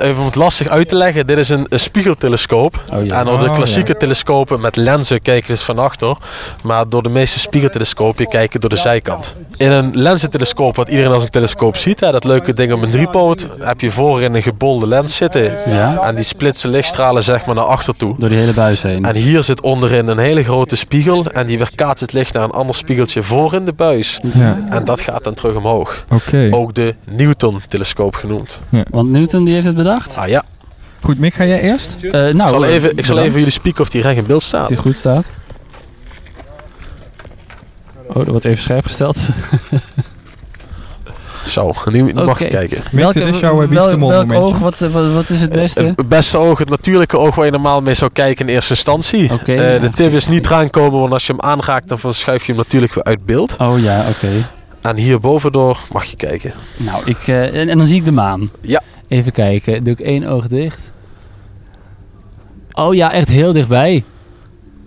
even 0.00 0.18
om 0.18 0.24
het 0.24 0.34
lastig 0.34 0.68
uit 0.68 0.88
te 0.88 0.96
leggen. 0.96 1.26
Dit 1.26 1.38
is 1.38 1.48
een, 1.48 1.66
een 1.68 1.80
spiegeltelescoop. 1.80 2.82
Oh 2.94 3.06
ja. 3.06 3.18
En 3.18 3.24
door 3.24 3.38
de 3.38 3.48
Oh, 3.48 3.54
klassieke 3.54 3.92
ja. 3.92 3.98
telescopen 3.98 4.60
met 4.60 4.76
lenzen 4.76 5.22
kijk 5.22 5.46
je 5.46 5.52
dus 5.52 5.62
van 5.62 5.78
achter. 5.78 6.16
Maar 6.62 6.88
door 6.88 7.02
de 7.02 7.08
meeste 7.08 7.38
spiegeltelescopen 7.38 8.28
kijk 8.28 8.52
je 8.52 8.58
door 8.58 8.70
de 8.70 8.76
zijkant. 8.76 9.34
In 9.56 9.70
een 9.70 9.90
lenzentelescoop, 9.94 10.76
wat 10.76 10.88
iedereen 10.88 11.12
als 11.12 11.22
een 11.22 11.30
telescoop 11.30 11.76
ziet, 11.76 12.00
hè, 12.00 12.12
dat 12.12 12.24
leuke 12.24 12.54
ding 12.54 12.72
op 12.72 12.82
een 12.82 12.90
driepoot, 12.90 13.46
heb 13.58 13.80
je 13.80 13.90
voorin 13.90 14.34
een 14.34 14.42
gebolde 14.42 14.86
lens 14.88 15.16
zitten. 15.16 15.42
Ja. 15.66 16.00
En 16.02 16.14
die 16.14 16.24
splitsen 16.24 16.70
lichtstralen 16.70 17.22
zeg 17.22 17.46
maar 17.46 17.54
naar 17.54 17.64
achter 17.64 17.96
toe. 17.96 18.14
Door 18.18 18.28
die 18.28 18.38
hele 18.38 18.52
buis 18.52 18.82
heen. 18.82 19.04
En 19.04 19.14
hier 19.16 19.42
zit 19.42 19.60
onderin 19.60 20.08
een 20.08 20.18
hele 20.18 20.44
grote 20.44 20.76
spiegel. 20.76 21.24
En 21.26 21.46
die 21.46 21.58
weerkaatst 21.58 22.00
het 22.00 22.12
licht 22.12 22.32
naar 22.34 22.42
een 22.44 22.50
ander 22.50 22.74
spiegeltje 22.74 23.22
voor 23.22 23.54
in 23.54 23.64
de 23.64 23.72
buis. 23.72 24.20
Ja. 24.34 24.58
En 24.70 24.84
dat 24.84 25.00
gaat 25.00 25.24
dan 25.24 25.34
terug 25.34 25.56
omhoog. 25.56 26.04
Oké. 26.14 26.48
Ook 26.50 26.74
de 26.74 26.94
Newton-telescoop 27.10 28.14
genoemd. 28.14 28.60
Want 28.90 29.10
Newton 29.10 29.44
die 29.44 29.54
heeft 29.62 29.76
het 29.76 29.84
bedacht. 29.84 30.16
Ah 30.16 30.28
ja, 30.28 30.42
Goed, 31.00 31.18
Mick, 31.18 31.34
ga 31.34 31.44
jij 31.44 31.60
eerst? 31.60 31.96
Eh, 32.02 32.10
nou, 32.12 32.42
ik 32.42 32.48
zal, 32.48 32.64
eh, 32.66 32.74
even, 32.74 32.96
ik 32.96 33.04
zal 33.04 33.18
even 33.18 33.38
jullie 33.38 33.52
spieken 33.52 33.80
of 33.82 33.88
die 33.88 34.02
recht 34.02 34.16
in 34.16 34.26
beeld 34.26 34.42
staat. 34.42 34.62
Of 34.62 34.68
die 34.68 34.76
goed 34.76 34.96
staat. 34.96 35.30
Oh, 38.06 38.16
dat 38.16 38.26
wordt 38.26 38.44
even 38.44 38.62
scherp 38.62 38.84
gesteld. 38.84 39.16
Zo, 41.48 41.72
nu, 41.90 42.14
mag 42.14 42.38
je 42.38 42.48
kijken. 42.48 42.76
Is 42.76 43.40
jouw 43.40 43.62
eh, 43.62 43.96
Mol 43.96 44.08
welk 44.08 44.32
oog, 44.32 44.58
wat, 44.58 44.78
wat, 44.78 45.12
wat 45.12 45.30
is 45.30 45.40
het 45.40 45.52
beste? 45.52 45.84
Het 45.84 46.08
beste 46.08 46.38
oog, 46.38 46.58
het 46.58 46.68
natuurlijke 46.68 47.18
oog 47.18 47.34
waar 47.34 47.44
je 47.44 47.50
normaal 47.50 47.80
mee 47.80 47.94
zou 47.94 48.10
kijken 48.12 48.46
in 48.46 48.54
eerste 48.54 48.72
instantie. 48.72 49.32
Oké, 49.32 49.52
Eh, 49.52 49.72
ja. 49.74 49.78
de 49.78 49.90
tip 49.90 50.12
is 50.12 50.28
niet 50.28 50.46
eraan 50.46 50.70
komen, 50.70 51.00
want 51.00 51.12
als 51.12 51.26
je 51.26 51.32
hem 51.32 51.40
aanraakt, 51.40 51.88
dan 51.88 51.98
verschuif 51.98 52.44
je 52.44 52.52
hem 52.52 52.60
natuurlijk 52.60 52.94
weer 52.94 53.04
uit 53.04 53.24
beeld. 53.24 53.56
Oh 53.58 53.80
ja, 53.80 54.04
oké. 54.08 54.28
En 54.80 54.96
hierboven 54.96 55.52
door 55.52 55.78
mag 55.92 56.04
je 56.04 56.16
kijken. 56.16 56.52
Nou, 56.76 57.02
ik, 57.04 57.18
eh, 57.26 57.60
en, 57.60 57.68
en 57.68 57.78
dan 57.78 57.86
zie 57.86 57.96
ik 57.96 58.04
de 58.04 58.12
maan. 58.12 58.50
Ja. 58.60 58.82
Even 59.08 59.32
kijken. 59.32 59.84
Doe 59.84 59.92
ik 59.92 60.00
één 60.00 60.24
oog 60.24 60.48
dicht. 60.48 60.90
Oh 62.72 62.94
ja, 62.94 63.12
echt 63.12 63.28
heel 63.28 63.52
dichtbij. 63.52 64.04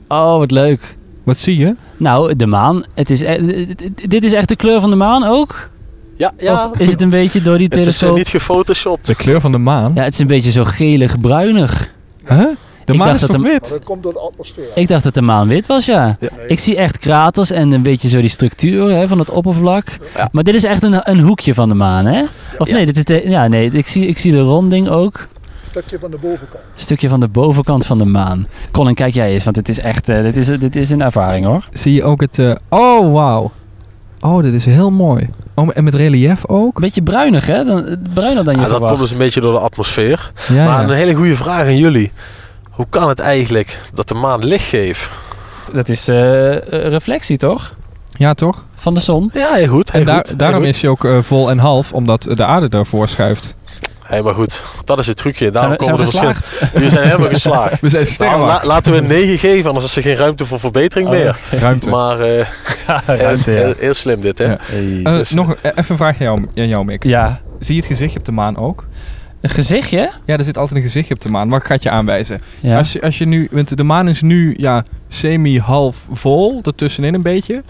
Oh, 0.08 0.38
wat 0.38 0.52
leuk. 0.52 0.96
Wat 1.24 1.38
zie 1.38 1.58
je? 1.58 1.76
Nou, 1.98 2.36
de 2.36 2.46
maan. 2.46 2.84
Het 2.96 3.10
is, 3.10 3.22
e- 3.22 3.66
dit 4.08 4.24
is 4.24 4.34
echt 4.34 4.48
de 4.48 4.56
kleur 4.56 4.80
van 4.82 4.90
de 4.90 4.96
maan 4.96 5.24
ook? 5.24 5.70
Ja, 6.18 6.34
Of 6.72 6.78
is 6.80 6.90
het 6.92 7.02
een 7.02 7.10
beetje 7.10 7.42
door 7.42 7.58
die 7.58 7.68
het 7.72 7.78
is 7.78 7.86
eh, 7.86 7.92
telescoop? 7.92 8.18
niet 8.18 8.28
gefotoshopt. 8.28 9.08
De 9.08 9.16
kleur 9.16 9.42
van 9.42 9.52
de 9.52 9.58
maan? 9.58 9.92
Ja, 9.96 10.04
het 10.04 10.14
is 10.14 10.20
een 10.20 10.28
beetje 10.28 10.52
zo 10.52 10.64
gelig-bruinig. 10.64 11.92
Huh? 12.28 12.46
De 12.86 12.92
Ik 12.94 12.98
maan 13.00 13.08
dacht 13.08 13.22
is 13.22 13.28
dat 13.28 13.38
de- 13.38 13.44
wit? 13.50 13.70
Dat 13.70 13.84
komt 13.84 14.04
door 14.04 14.14
de 14.14 14.20
atmosfeer. 14.20 14.64
Ik 14.76 14.88
dacht 14.88 15.04
dat 15.04 15.14
de 15.14 15.22
maan 15.22 15.48
wit 15.48 15.68
was, 15.68 15.86
ja. 15.86 16.18
Ja. 16.20 16.30
Ik 16.48 16.60
zie 16.60 16.76
echt 16.76 16.98
kraters 16.98 17.52
en 17.52 17.72
een 17.72 17.82
beetje 17.82 18.10
zo 18.10 18.20
die 18.20 18.30
structuur 18.30 18.90
hè, 18.90 19.08
van 19.08 19.20
het 19.20 19.30
oppervlak. 19.30 19.86
Ja. 20.16 20.30
Maar 20.32 20.44
dit 20.44 20.56
is 20.56 20.64
echt 20.64 20.84
een, 20.84 21.10
een 21.10 21.20
hoekje 21.20 21.54
van 21.54 21.70
de 21.70 21.76
maan, 21.76 22.06
hè? 22.06 22.24
Of 22.58 22.68
Ja. 22.68 22.76
nee, 22.76 22.86
dit 22.86 22.98
is 22.98 23.04
de, 23.06 23.22
ja, 23.26 23.48
nee 23.48 23.70
ik, 23.72 23.88
zie, 23.88 24.06
ik 24.06 24.18
zie 24.18 24.32
de 24.32 24.40
ronding 24.42 24.90
ook. 24.90 25.28
stukje 25.70 26.00
van 26.00 26.12
de 26.12 26.18
bovenkant. 26.18 26.64
Een 26.76 26.82
stukje 26.84 27.10
van 27.10 27.20
de 27.20 27.28
bovenkant 27.28 27.86
van 27.86 27.98
de 27.98 28.06
maan. 28.06 28.46
Colin, 28.72 28.94
kijk 28.96 29.14
jij 29.14 29.32
eens, 29.34 29.44
want 29.44 29.56
dit 29.56 29.70
is 29.70 29.80
echt 29.80 30.10
eh, 30.10 30.22
dit 30.22 30.38
is, 30.38 30.48
dit 30.48 30.76
is 30.76 30.92
een 30.92 31.02
ervaring 31.02 31.46
hoor. 31.46 31.68
Zie 31.74 31.94
je 31.94 32.04
ook 32.04 32.22
het... 32.22 32.40
eh, 32.40 32.52
Oh, 32.70 33.14
wauw. 33.14 33.52
Oh, 34.22 34.44
dit 34.44 34.54
is 34.54 34.66
heel 34.66 34.92
mooi. 34.92 35.30
Oh, 35.56 35.70
en 35.74 35.84
met 35.84 35.94
relief 35.96 36.46
ook? 36.48 36.76
Een 36.76 36.82
beetje 36.82 37.02
bruinig, 37.02 37.48
hè? 37.48 37.64
Dan, 37.64 37.98
bruiner 38.14 38.44
dan 38.44 38.54
je 38.54 38.60
Ja, 38.60 38.66
dat 38.66 38.72
verwacht. 38.72 38.86
komt 38.92 39.00
dus 39.00 39.12
een 39.12 39.18
beetje 39.18 39.42
door 39.42 39.52
de 39.54 39.60
atmosfeer. 39.60 40.32
Ja, 40.48 40.64
maar 40.66 40.82
ja. 40.84 40.90
een 40.90 40.96
hele 40.96 41.14
goede 41.14 41.36
vraag 41.36 41.62
aan 41.62 41.78
jullie. 41.78 42.12
Hoe 42.82 42.90
kan 42.90 43.10
het 43.10 43.20
eigenlijk 43.20 43.80
dat 43.94 44.08
de 44.08 44.14
maan 44.14 44.46
licht 44.46 44.66
geeft? 44.68 45.10
Dat 45.74 45.90
is 45.90 46.08
eh, 46.08 46.56
eh, 46.56 46.62
reflectie, 46.92 47.38
toch? 47.38 47.74
ja 48.14 48.34
toch? 48.34 48.64
Van 48.76 48.94
de 48.94 49.00
zon. 49.00 49.30
Ja, 49.34 49.54
heel 49.54 49.68
goed. 49.68 49.92
Heel 49.92 50.00
En 50.02 50.08
daar- 50.08 50.16
goed, 50.16 50.28
heel 50.28 50.38
daarom 50.38 50.60
goed. 50.60 50.68
is 50.68 50.82
hij 50.82 50.90
ook 50.90 51.06
eh, 51.06 51.18
vol 51.22 51.50
en 51.50 51.58
half, 51.58 51.94
omdat 51.94 52.22
de 52.34 52.46
aarde 52.46 52.70
daarvoor 52.70 53.08
schuift. 53.10 53.56
Hey, 54.02 54.22
maar 54.22 54.34
goed, 54.34 54.62
dat 54.86 55.00
is 55.00 55.08
het 55.08 55.18
trucje. 55.18 55.50
Daarom 55.52 55.76
Zijn 55.80 55.92
we- 55.92 55.92
komen 55.92 56.06
er 56.06 56.12
zijn 56.12 56.28
we 56.28 56.34
verschillen. 56.34 56.74
Jullie 56.74 56.90
zijn 56.90 57.08
helemaal 57.08 57.30
geslaagd. 57.30 57.80
We 57.82 57.90
zijn 57.90 58.08
Nou, 58.18 58.46
la- 58.46 58.62
laten 58.64 58.92
we 58.92 58.98
een 58.98 59.08
9 59.08 59.38
geven, 59.40 59.68
anders 59.68 59.86
is 59.86 59.96
er 59.96 60.02
geen 60.02 60.16
ruimte 60.16 60.46
voor 60.46 60.60
verbetering 60.60 61.08
Oh, 61.08 61.14
meer. 61.14 61.38
Ruimte. 61.60 61.90
Maar 61.90 62.20
eh, 62.20 62.28
heel, 63.06 63.16
ruimte, 63.18 63.52
ja. 63.52 63.58
heel, 63.58 63.74
heel 63.78 63.94
slim 63.94 64.22
dit, 64.22 64.38
hè? 64.38 64.46
Ja. 64.46 64.58
Hey. 64.62 65.02
Dus- 65.04 65.30
nog 65.32 65.56
even 65.62 65.74
een 65.88 65.98
vraagje 65.98 66.28
aan 66.28 66.34
jou, 66.36 66.48
aan 66.56 66.68
jou, 66.68 66.86
Mick. 66.86 67.04
ja, 67.04 67.40
Zie 67.60 67.76
je 67.76 67.82
het 67.82 67.90
gezichtje 67.90 68.20
op 68.20 68.26
de 68.26 68.32
maan 68.32 68.58
ook? 68.58 68.86
Een 69.42 69.50
gezichtje. 69.50 70.12
Ja, 70.26 70.38
er 70.38 70.44
zit 70.44 70.58
altijd 70.58 70.78
een 70.80 70.86
gezichtje 70.86 71.14
op 71.14 71.22
de 71.22 71.30
maan. 71.30 71.50
Wat 71.50 71.66
gaat 71.66 71.84
je 71.84 71.90
aanwijzen? 71.90 72.42
Ja. 72.60 72.78
Als, 72.78 72.92
je, 72.94 73.02
als 73.02 73.18
je 73.18 73.26
nu, 73.26 73.48
want 73.52 73.78
de 73.78 73.84
maan 73.84 74.08
is 74.08 74.22
nu 74.22 74.54
ja, 74.58 74.84
semi-half 75.10 76.08
vol, 76.12 76.60
ertussenin 76.64 77.14
een 77.14 77.22
beetje. 77.22 77.64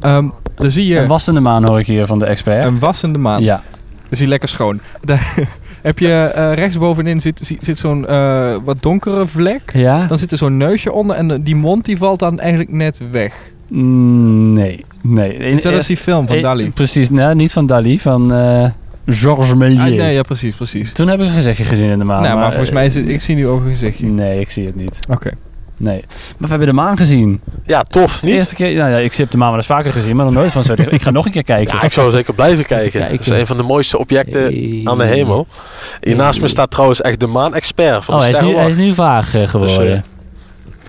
Ehm, 0.00 0.28
dan 0.54 0.70
zie 0.70 0.86
je 0.86 0.98
Een 0.98 1.08
wassende 1.08 1.40
maan 1.40 1.64
hoor 1.64 1.78
ik 1.78 1.86
hier 1.86 2.06
van 2.06 2.18
de 2.18 2.24
expert. 2.24 2.66
een 2.66 2.78
wassende 2.78 3.18
maan. 3.18 3.42
ja. 3.42 3.62
Dan 4.08 4.16
zie 4.16 4.24
je 4.24 4.28
lekker 4.28 4.48
schoon. 4.48 4.80
Da- 5.02 5.18
Heb 5.82 5.98
je 5.98 6.12
eh, 6.12 6.52
rechtsbovenin 6.52 7.20
zit, 7.20 7.40
zit, 7.42 7.58
zit 7.64 7.78
zo'n 7.78 8.06
eh, 8.06 8.54
wat 8.64 8.82
donkere 8.82 9.26
vlek. 9.26 9.70
Ja? 9.72 10.06
Dan 10.06 10.18
zit 10.18 10.32
er 10.32 10.38
zo'n 10.38 10.56
neusje 10.56 10.92
onder 10.92 11.16
en 11.16 11.42
die 11.42 11.56
mond 11.56 11.84
die 11.84 11.96
valt 11.96 12.18
dan 12.18 12.40
eigenlijk 12.40 12.70
net 12.72 13.00
weg. 13.10 13.34
Mm, 13.68 14.52
nee. 14.52 14.84
nee. 15.00 15.36
Is 15.36 15.62
dat 15.62 15.72
is 15.72 15.86
die 15.86 15.96
film 15.96 16.26
van 16.26 16.36
eh, 16.36 16.42
Dali? 16.42 16.70
Precies, 16.70 17.10
nou, 17.10 17.34
niet 17.34 17.52
van 17.52 17.66
Dali, 17.66 17.98
van 17.98 18.32
eh 18.32 18.68
Georges 19.06 19.54
Méliès. 19.54 19.80
Ah, 19.92 19.96
nee, 19.96 20.14
ja, 20.14 20.22
precies, 20.22 20.54
precies. 20.54 20.92
Toen 20.92 21.08
heb 21.08 21.20
ik 21.20 21.26
een 21.26 21.32
gezichtje 21.32 21.64
gezien 21.64 21.90
in 21.90 21.98
de 21.98 22.04
maan. 22.04 22.22
nou, 22.22 22.34
maar, 22.38 22.48
volgens 22.48 22.68
eh, 22.68 22.74
mij 22.74 22.86
is 22.86 22.94
het, 22.94 23.08
ik 23.08 23.20
zie 23.20 23.34
nu 23.34 23.46
ook 23.48 23.60
een 23.64 23.70
gezichtje. 23.70 24.06
Nee, 24.06 24.40
ik 24.40 24.50
zie 24.50 24.66
het 24.66 24.76
niet. 24.76 24.98
Oké. 25.10 25.30
Nee. 25.76 26.04
Maar 26.06 26.36
we 26.38 26.46
hebben 26.48 26.66
de 26.66 26.72
maan 26.72 26.96
gezien. 26.96 27.40
Ja, 27.64 27.82
tof, 27.82 28.18
De 28.20 28.26
niet? 28.26 28.34
eerste 28.34 28.54
keer, 28.54 28.74
nou 28.74 28.90
ja, 28.90 28.96
ik 28.96 29.14
heb 29.14 29.30
de 29.30 29.36
maan 29.36 29.48
wel 29.48 29.56
eens 29.56 29.66
vaker 29.66 29.92
gezien, 29.92 30.16
maar 30.16 30.24
nog 30.24 30.34
nooit 30.34 30.52
van 30.52 30.64
zo 30.64 30.74
dicht. 30.74 30.92
Ik 30.98 31.02
ga 31.02 31.10
nog 31.10 31.24
een 31.24 31.30
keer 31.32 31.44
kijken. 31.44 31.74
Ja, 31.74 31.82
ik 31.82 31.92
zou 31.92 32.10
zeker 32.10 32.34
blijven 32.34 32.64
kijken. 32.66 32.90
Kijken. 32.90 33.16
Het 33.16 33.20
is 33.26 33.38
een 33.38 33.46
van 33.46 33.56
de 33.56 33.62
mooiste 33.62 33.98
objecten 33.98 34.42
Hey. 34.42 34.80
aan 34.84 34.98
de 34.98 35.04
hemel. 35.04 35.46
Hier 36.00 36.16
naast 36.16 36.40
me 36.40 36.48
staat 36.48 36.70
trouwens 36.70 37.00
echt 37.00 37.20
de 37.20 37.26
maan-expert 37.26 38.04
van 38.04 38.14
Oh, 38.14 38.20
de 38.20 38.26
hij 38.26 38.34
is, 38.34 38.40
nu, 38.52 38.56
hij 38.56 38.68
is 38.68 38.76
nu 38.76 38.94
vaag 38.94 39.34
eh, 39.34 39.48
geworden. 39.48 39.78
Dus, 39.86 39.94
eh, 39.94 40.00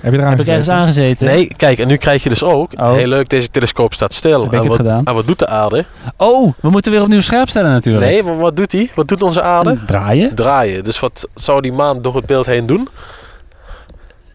Heb 0.05 0.13
je 0.13 0.19
eraan 0.19 0.31
heb 0.31 0.39
ik 0.39 0.47
ergens 0.47 0.67
gezeten? 0.67 0.81
aangezeten? 0.83 1.25
Nee, 1.27 1.51
kijk, 1.57 1.79
en 1.79 1.87
nu 1.87 1.95
krijg 1.95 2.23
je 2.23 2.29
dus 2.29 2.43
ook, 2.43 2.71
Oh. 2.79 2.93
heel 2.93 3.07
leuk, 3.07 3.29
deze 3.29 3.49
telescoop 3.49 3.93
staat 3.93 4.13
stil. 4.13 4.37
Heb 4.43 4.45
ik 4.45 4.51
en, 4.51 4.57
het 4.59 4.67
wat, 4.67 4.77
gedaan? 4.77 5.05
en 5.05 5.13
wat 5.13 5.27
doet 5.27 5.39
de 5.39 5.47
aarde? 5.47 5.85
Oh, 6.17 6.53
we 6.61 6.69
moeten 6.69 6.91
weer 6.91 7.01
opnieuw 7.01 7.21
scherp 7.21 7.49
stellen 7.49 7.71
natuurlijk. 7.71 8.05
Nee, 8.05 8.23
maar 8.23 8.37
wat 8.37 8.57
doet 8.57 8.71
die? 8.71 8.91
Wat 8.95 9.07
doet 9.07 9.21
onze 9.21 9.41
aarde? 9.41 9.77
Draaien? 9.85 10.35
Draaien. 10.35 10.83
Dus 10.83 10.99
wat 10.99 11.27
zou 11.35 11.61
die 11.61 11.73
maan 11.73 12.01
door 12.01 12.15
het 12.15 12.25
beeld 12.25 12.45
heen 12.45 12.65
doen? 12.65 12.87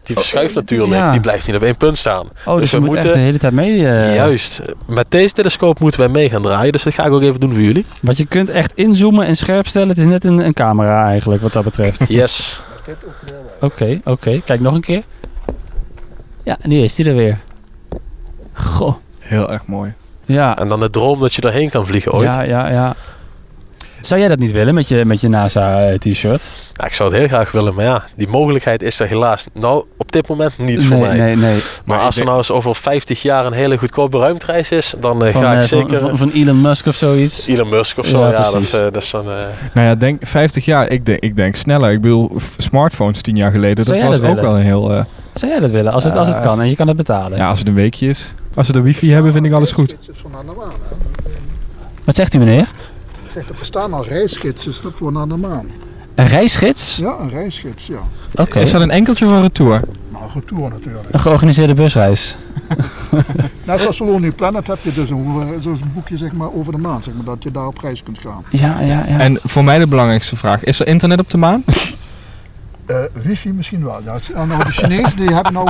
Die 0.03 0.15
verschuift 0.15 0.55
natuurlijk, 0.55 0.91
ja. 0.93 1.11
die 1.11 1.19
blijft 1.19 1.47
niet 1.47 1.55
op 1.55 1.61
één 1.61 1.77
punt 1.77 1.97
staan. 1.97 2.27
Oh, 2.45 2.53
dus, 2.53 2.61
Dus 2.61 2.71
we 2.71 2.79
we 2.79 2.85
moeten 2.85 3.13
de 3.13 3.17
hele 3.19 3.37
tijd 3.37 3.53
mee... 3.53 3.87
eh, 3.87 4.15
Juist. 4.15 4.61
Met 4.85 5.05
deze 5.09 5.33
telescoop 5.33 5.79
moeten 5.79 5.99
wij 5.99 6.09
mee 6.09 6.29
gaan 6.29 6.41
draaien, 6.41 6.71
dus 6.71 6.83
dat 6.83 6.93
ga 6.93 7.05
ik 7.05 7.11
ook 7.11 7.21
even 7.21 7.39
doen 7.39 7.51
voor 7.53 7.61
jullie. 7.61 7.85
Want 8.01 8.17
je 8.17 8.25
kunt 8.25 8.49
echt 8.49 8.71
inzoomen 8.75 9.25
en 9.25 9.35
scherp 9.35 9.67
stellen. 9.67 9.87
Het 9.87 9.97
is 9.97 10.05
net 10.05 10.23
een, 10.25 10.37
een 10.45 10.53
camera 10.53 11.05
eigenlijk, 11.07 11.41
wat 11.41 11.53
dat 11.53 11.63
betreft. 11.63 12.03
Yes. 12.07 12.61
Oké, 13.61 13.99
oké. 14.03 14.41
Kijk 14.45 14.59
nog 14.59 14.73
een 14.73 14.81
keer. 14.81 15.03
Ja, 16.43 16.57
nu 16.61 16.77
is 16.79 16.97
hij 16.97 17.07
er 17.07 17.15
weer. 17.15 17.37
Goh. 18.53 18.95
Heel 19.19 19.51
erg 19.51 19.65
mooi. 19.65 19.93
Ja, 20.25 20.57
En 20.57 20.67
dan 20.69 20.79
de 20.79 20.89
droom 20.89 21.19
dat 21.19 21.33
je 21.33 21.41
erheen 21.41 21.69
kan 21.69 21.85
vliegen 21.85 22.11
ooit. 22.11 22.27
ja, 22.27 22.41
ja, 22.41 22.69
ja. 22.69 22.95
Zou 24.01 24.19
jij 24.19 24.29
dat 24.29 24.39
niet 24.39 24.51
willen 24.51 24.73
met 24.73 24.87
je, 24.87 25.05
met 25.05 25.21
je 25.21 25.27
NASA-t-shirt? 25.29 26.49
Ja, 26.73 26.85
ik 26.85 26.93
zou 26.93 27.09
het 27.09 27.19
heel 27.19 27.27
graag 27.27 27.51
willen, 27.51 27.73
maar 27.73 27.85
ja, 27.85 28.03
die 28.15 28.27
mogelijkheid 28.27 28.81
is 28.81 28.99
er 28.99 29.07
helaas 29.07 29.45
nou 29.53 29.85
op 29.97 30.11
dit 30.11 30.27
moment 30.27 30.57
niet 30.57 30.83
voor 30.85 30.97
nee, 30.97 31.07
mij. 31.07 31.17
nee, 31.17 31.35
nee. 31.35 31.51
Maar, 31.53 31.61
Maar 31.85 31.99
als 31.99 32.17
er 32.17 32.25
nou 32.25 32.37
eens 32.37 32.51
over 32.51 32.75
50 32.75 33.21
jaar 33.21 33.45
een 33.45 33.53
hele 33.53 33.77
goedkope 33.77 34.17
ruimtereis 34.17 34.71
is, 34.71 34.93
dan 34.99 35.25
eh, 35.25 35.31
Van, 35.31 35.41
ga 35.43 35.51
ik 35.53 35.57
eh, 35.61 35.63
zeker... 35.63 35.99
van, 35.99 36.17
van 36.17 36.31
Elon 36.31 36.61
Musk 36.61 36.85
of 36.85 36.95
zoiets. 36.95 37.47
Elon 37.47 37.69
Musk 37.69 37.97
of 37.97 38.05
zo, 38.05 38.19
Ja, 38.19 38.29
ja, 38.31 38.43
dat, 38.43 38.55
is, 38.55 38.73
eh, 38.73 38.81
dat 38.81 38.95
is 38.95 39.09
dan... 39.11 39.25
eh, 39.31 39.35
Nou 39.73 39.87
ja, 39.87 39.95
denk 39.95 40.27
50 40.27 40.65
jaar. 40.65 40.87
Ik 40.87 41.05
denk, 41.05 41.19
ik 41.19 41.35
denk 41.35 41.55
sneller. 41.55 41.91
Ik 41.91 42.01
bedoel, 42.01 42.31
smartphones 42.57 43.21
10 43.21 43.35
jaar 43.35 43.51
geleden. 43.51 43.85
Zou 43.85 43.99
Dat 43.99 44.07
was 44.07 44.21
dat 44.21 44.29
ook 44.29 44.41
wel 44.41 44.55
een 44.55 44.63
heel... 44.63 44.93
eh, 44.93 45.03
Zou 45.33 45.51
jij 45.51 45.61
dat 45.61 45.71
willen? 45.71 45.91
Als 45.91 46.03
het, 46.03 46.15
als 46.15 46.27
het 46.27 46.37
Eh, 46.37 46.43
kan 46.43 46.61
en 46.61 46.69
je 46.69 46.75
kan 46.75 46.87
het 46.87 46.97
betalen. 46.97 47.37
ja, 47.37 47.49
als 47.49 47.59
het 47.59 47.67
een 47.67 47.73
weekje 47.73 48.07
is. 48.07 48.31
Als 48.55 48.67
we 48.67 48.73
de 48.73 48.81
wifi 48.81 49.11
hebben, 49.13 49.31
vind 49.33 49.45
ik 49.45 49.51
alles 49.53 49.71
goed. 49.71 49.95
Wat 52.03 52.15
zegt 52.15 52.33
u 52.33 52.37
meneer? 52.39 52.67
Er 53.35 53.45
bestaan 53.59 53.93
al 53.93 54.05
reisgidsen 54.05 54.73
voor 54.93 55.11
naar 55.11 55.27
de 55.27 55.35
maan. 55.35 55.71
Een 56.15 56.27
reisgids? 56.27 56.97
Ja, 56.97 57.17
een 57.19 57.29
reisgids, 57.29 57.87
ja. 57.87 57.99
Oké. 58.35 58.59
Is 58.59 58.71
dat 58.71 58.81
een 58.81 58.91
enkeltje 58.91 59.25
of 59.25 59.31
een 59.31 59.41
retour? 59.41 59.81
Nou, 60.09 60.23
retour 60.33 60.69
natuurlijk. 60.69 61.05
Een 61.11 61.19
georganiseerde 61.19 61.73
busreis. 61.73 62.35
Net 63.63 63.79
zoals 63.79 63.99
Lonely 63.99 64.31
Planet 64.31 64.67
heb 64.67 64.77
je 64.81 64.93
dus 64.93 65.09
een, 65.09 65.25
eh, 65.41 65.61
zo'n 65.61 65.81
boekje 65.93 66.17
zeg 66.17 66.33
maar, 66.33 66.53
over 66.53 66.71
de 66.71 66.77
maan, 66.77 67.03
zeg 67.03 67.13
maar, 67.13 67.25
dat 67.25 67.43
je 67.43 67.51
daar 67.51 67.67
op 67.67 67.77
reis 67.77 68.03
kunt 68.03 68.19
gaan. 68.19 68.43
Ja, 68.49 68.79
ja, 68.79 69.05
ja. 69.07 69.19
En 69.19 69.39
voor 69.43 69.63
mij 69.63 69.79
de 69.79 69.87
belangrijkste 69.87 70.35
vraag. 70.35 70.63
Is 70.63 70.79
er 70.79 70.87
internet 70.87 71.19
op 71.19 71.29
de 71.29 71.37
maan? 71.37 71.63
Eh, 72.85 73.03
wifi 73.13 73.51
misschien 73.51 73.83
wel. 73.83 74.01
Ja. 74.03 74.17
En 74.33 74.47
nou, 74.47 74.63
de 74.63 74.71
Chinezen 74.71 75.17
die 75.17 75.33
hebben 75.33 75.53
nou 75.53 75.67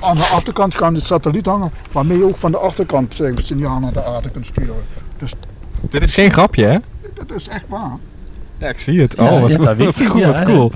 aan 0.00 0.16
de 0.16 0.22
achterkant 0.22 0.74
gaan 0.74 0.94
de 0.94 1.00
satelliet 1.00 1.46
hangen, 1.46 1.70
waarmee 1.92 2.18
je 2.18 2.24
ook 2.24 2.36
van 2.36 2.50
de 2.50 2.58
achterkant 2.58 3.14
zeg, 3.14 3.32
maar, 3.32 3.42
signaal 3.42 3.80
naar 3.80 3.92
de 3.92 4.04
aarde 4.04 4.30
kunt 4.30 4.46
sturen. 4.46 4.84
Dit 5.80 6.02
is 6.02 6.14
geen 6.14 6.32
grapje, 6.32 6.64
hè? 6.64 6.76
Dat 7.14 7.36
is 7.36 7.48
echt 7.48 7.64
waar. 7.68 7.96
Ja, 8.58 8.68
ik 8.68 8.78
zie 8.78 9.00
het. 9.00 9.16
Oh, 9.16 9.40
wat, 9.40 9.56
wat, 9.56 9.76
wat 10.12 10.42
cool. 10.42 10.72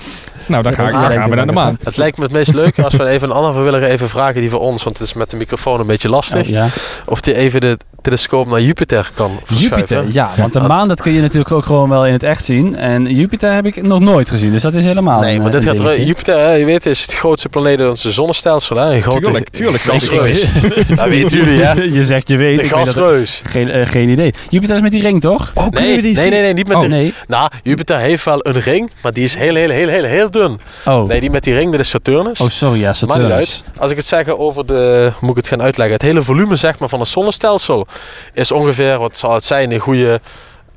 Nou, 0.46 0.62
dan, 0.62 0.72
ga 0.72 0.88
ik, 0.88 0.94
gaan 0.94 1.30
we 1.30 1.36
naar 1.36 1.46
de 1.46 1.52
maan. 1.52 1.78
het 1.82 1.96
lijkt 1.96 2.16
me 2.16 2.22
het 2.22 2.32
meest 2.32 2.52
leuke 2.52 2.84
als 2.84 2.94
we 2.94 3.06
even 3.06 3.28
een 3.30 3.34
ander 3.34 3.52
vrijwilliger 3.52 3.88
even 3.88 4.08
vragen 4.08 4.40
die 4.40 4.50
voor 4.50 4.60
ons, 4.60 4.82
want 4.82 4.98
het 4.98 5.06
is 5.06 5.14
met 5.14 5.30
de 5.30 5.36
microfoon 5.36 5.80
een 5.80 5.86
beetje 5.86 6.08
lastig, 6.08 6.48
ja. 6.48 6.68
of 7.06 7.20
die 7.20 7.34
even 7.34 7.60
de 7.60 7.78
telescoop 8.04 8.48
naar 8.48 8.60
Jupiter 8.60 9.10
kan 9.14 9.30
verschuiven. 9.44 9.78
Jupiter, 9.96 10.12
ja. 10.14 10.30
Want 10.36 10.52
de 10.52 10.60
maan 10.60 10.88
dat 10.88 11.02
kun 11.02 11.12
je 11.12 11.20
natuurlijk 11.20 11.52
ook 11.54 11.64
gewoon 11.64 11.88
wel 11.88 12.06
in 12.06 12.12
het 12.12 12.22
echt 12.22 12.44
zien. 12.44 12.76
En 12.76 13.04
Jupiter 13.14 13.52
heb 13.52 13.66
ik 13.66 13.82
nog 13.82 14.00
nooit 14.00 14.30
gezien. 14.30 14.52
Dus 14.52 14.62
dat 14.62 14.74
is 14.74 14.84
helemaal 14.84 15.20
Nee, 15.20 15.34
een, 15.36 15.42
maar 15.42 15.50
dit 15.50 15.66
een 15.66 15.78
gaat. 15.78 15.96
Jupiter, 15.96 16.38
hè, 16.38 16.52
je 16.52 16.64
weet, 16.64 16.86
is 16.86 17.02
het 17.02 17.14
grootste 17.14 17.48
planeet 17.48 17.80
in 17.80 17.88
onze 17.88 18.12
zonnestelsel. 18.12 18.76
Hè? 18.76 18.94
Een 18.94 19.02
grote 19.02 19.20
Tuurlijk, 19.20 19.48
tuurlijk. 19.48 19.82
gasreus. 19.82 20.40
Dat 20.96 21.08
weten 21.08 21.38
jullie, 21.38 21.60
hè? 21.62 21.82
Je 21.98 22.04
zegt 22.04 22.28
je 22.28 22.36
weet. 22.36 22.56
De 22.58 22.62
ik 22.64 22.70
weet 22.70 22.84
dat- 22.84 22.94
gasreus. 22.94 23.42
geen, 23.44 23.70
eh, 23.70 23.86
geen 23.86 24.08
idee. 24.08 24.34
Jupiter 24.48 24.76
is 24.76 24.82
met 24.82 24.90
die 24.92 25.02
ring, 25.02 25.20
toch? 25.20 25.50
Oh, 25.54 25.62
kunnen 25.64 25.82
Nee, 25.82 25.96
we 25.96 26.02
die 26.02 26.12
nee, 26.14 26.22
zien? 26.22 26.32
nee, 26.32 26.42
nee, 26.42 26.52
niet 26.54 26.68
met 26.68 26.76
Oh, 26.76 26.82
de... 26.82 26.88
nee. 26.88 27.14
Nou, 27.28 27.50
Jupiter 27.62 27.98
heeft 27.98 28.24
wel 28.24 28.38
een 28.46 28.60
ring, 28.60 28.90
maar 29.02 29.12
die 29.12 29.24
is 29.24 29.34
heel, 29.34 29.54
heel, 29.54 29.68
heel, 29.70 29.88
heel, 29.88 30.04
heel 30.04 30.30
dun. 30.30 30.60
Oh, 30.84 31.08
Nee, 31.08 31.20
die 31.20 31.30
met 31.30 31.44
die 31.44 31.54
ring, 31.54 31.70
dat 31.70 31.80
is 31.80 31.88
Saturnus. 31.88 32.40
oh 32.40 32.48
sorry, 32.48 32.80
ja, 32.80 32.86
niet 32.88 32.96
Saturnus. 32.96 33.32
uit. 33.32 33.62
Als 33.76 33.90
ik 33.90 33.96
het 33.96 34.06
zeg 34.06 34.28
over 34.28 34.66
de, 34.66 35.02
hoe 35.12 35.18
moet 35.20 35.30
ik 35.30 35.36
het 35.36 35.48
gaan 35.48 35.62
uitleggen? 35.62 35.94
Het 35.94 36.02
hele 36.02 36.22
volume 36.22 36.56
zeg 36.56 36.78
maar, 36.78 36.88
van 36.88 37.00
het 37.00 37.08
zonnestelsel 37.08 37.86
is 38.32 38.52
ongeveer, 38.52 38.98
wat 38.98 39.16
zal 39.16 39.34
het 39.34 39.44
zijn, 39.44 39.72
een 39.72 39.78
goede 39.80 40.20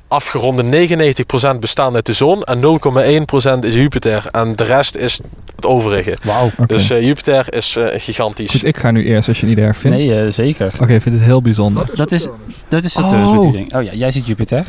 afgeronde 0.08 0.88
99% 1.54 1.58
bestaan 1.60 1.94
uit 1.94 2.06
de 2.06 2.12
zon 2.12 2.42
en 2.44 2.60
0,1% 2.60 3.58
is 3.64 3.74
Jupiter. 3.74 4.28
En 4.32 4.56
de 4.56 4.64
rest 4.64 4.96
is 4.96 5.20
het 5.56 5.66
overige. 5.66 6.16
Wauw. 6.22 6.46
Oké. 6.58 6.66
Dus 6.66 6.90
eh, 6.90 7.02
Jupiter 7.02 7.54
is 7.54 7.76
eh, 7.76 7.86
gigantisch. 8.00 8.50
Goed, 8.50 8.64
ik 8.64 8.76
ga 8.76 8.90
nu 8.90 9.04
eerst 9.04 9.28
als 9.28 9.40
je 9.40 9.46
het 9.46 9.56
niet 9.56 9.64
erg 9.64 9.76
vindt. 9.76 9.96
Nee, 9.96 10.20
eh, 10.20 10.30
zeker. 10.32 10.72
Oké, 10.80 10.92
ik 10.94 11.02
vind 11.02 11.14
het 11.14 11.24
heel 11.24 11.42
bijzonder. 11.42 11.86
Dat 11.94 12.12
is- 12.12 12.22
Saturnus. 12.22 12.54
Dat 12.68 12.84
is 12.84 12.92
Saturnus 12.92 13.26
Oh. 13.28 13.32
met 13.32 13.42
die 13.42 13.52
ring. 13.52 13.74
Oh 13.74 13.82
ja, 13.82 13.92
jij 13.92 14.10
ziet 14.10 14.26
Jupiter. 14.26 14.64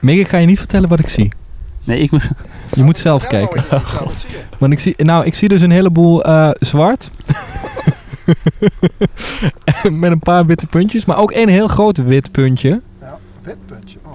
Mick, 0.00 0.18
ik 0.18 0.28
ga 0.28 0.38
je 0.38 0.46
niet 0.46 0.58
vertellen 0.58 0.88
wat 0.88 0.98
ik 0.98 1.08
zie. 1.08 1.32
Nee, 1.84 1.98
ik 1.98 2.10
moet... 2.10 2.22
Je 2.74 2.82
moet 2.82 2.98
zelf 2.98 3.22
Ja, 3.22 3.28
kijken. 3.28 3.64
nou, 3.70 3.82
ja? 3.92 4.06
Want 4.58 4.72
ik 4.72 4.80
zie, 4.80 4.94
nou, 4.96 5.24
ik 5.24 5.34
zie 5.34 5.48
dus 5.48 5.60
een 5.60 5.70
heleboel 5.70 6.24
eh, 6.24 6.50
zwart. 6.60 7.10
Met 9.90 10.10
een 10.10 10.18
paar 10.18 10.46
witte 10.46 10.66
puntjes. 10.66 11.04
Maar 11.04 11.18
ook 11.18 11.32
één 11.32 11.48
heel 11.48 11.68
groot 11.68 11.96
wit 11.96 12.30
puntje. 12.32 12.80
Wit 13.42 13.56
puntje. 13.66 13.98
Oh. 14.04 14.12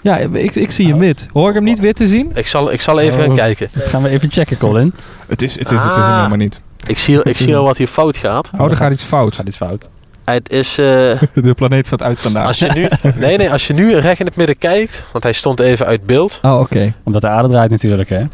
Ja, 0.00 0.16
ik, 0.16 0.54
ik 0.54 0.70
zie 0.70 0.88
hem 0.88 0.98
wit. 0.98 1.28
Hoor 1.32 1.48
ik 1.48 1.54
hem 1.54 1.64
niet 1.64 1.78
wit 1.80 1.96
te 1.96 2.06
zien? 2.06 2.30
Ik 2.34 2.46
zal, 2.46 2.72
ik 2.72 2.80
zal 2.80 2.98
even 3.00 3.20
Oh. 3.20 3.26
gaan 3.26 3.34
kijken. 3.34 3.68
Gaan 3.74 4.02
we 4.02 4.08
even 4.08 4.30
checken, 4.32 4.56
Colin. 4.58 4.94
Het 5.26 5.42
is, 5.42 5.58
het 5.58 5.70
is, 5.70 5.78
het 5.82 5.90
is 5.90 5.96
Ah. 5.96 6.04
hem 6.06 6.14
helemaal 6.16 6.36
niet. 6.36 6.60
Ik 6.86 6.98
zie, 6.98 7.22
ik 7.22 7.36
zie 7.36 7.56
al 7.56 7.64
wat 7.64 7.76
hier 7.76 7.86
fout 7.86 8.16
gaat. 8.16 8.50
Oh, 8.58 8.70
er 8.70 8.76
gaat 8.76 8.92
iets 8.92 9.04
fout. 9.04 9.34
Gaat 9.34 9.46
iets 9.46 9.56
fout. 9.56 9.88
Het 10.24 10.50
is... 10.50 10.68
eh, 10.78 10.84
De 11.34 11.54
planeet 11.56 11.86
staat 11.86 12.02
uit 12.02 12.20
vandaag. 12.20 12.46
als 12.46 12.58
je 12.58 12.70
nu, 12.74 12.88
nee, 13.16 13.36
nee, 13.36 13.50
als 13.50 13.66
je 13.66 13.72
nu 13.72 13.96
recht 13.96 14.20
in 14.20 14.26
het 14.26 14.36
midden 14.36 14.58
kijkt, 14.58 15.04
want 15.12 15.24
hij 15.24 15.32
stond 15.32 15.60
even 15.60 15.86
uit 15.86 16.06
beeld. 16.06 16.38
Oh, 16.42 16.60
oké. 16.60 16.94
Omdat 17.02 17.20
de 17.22 17.28
aarde 17.28 17.48
draait 17.48 17.70
natuurlijk, 17.70 18.08
hè. 18.08 18.24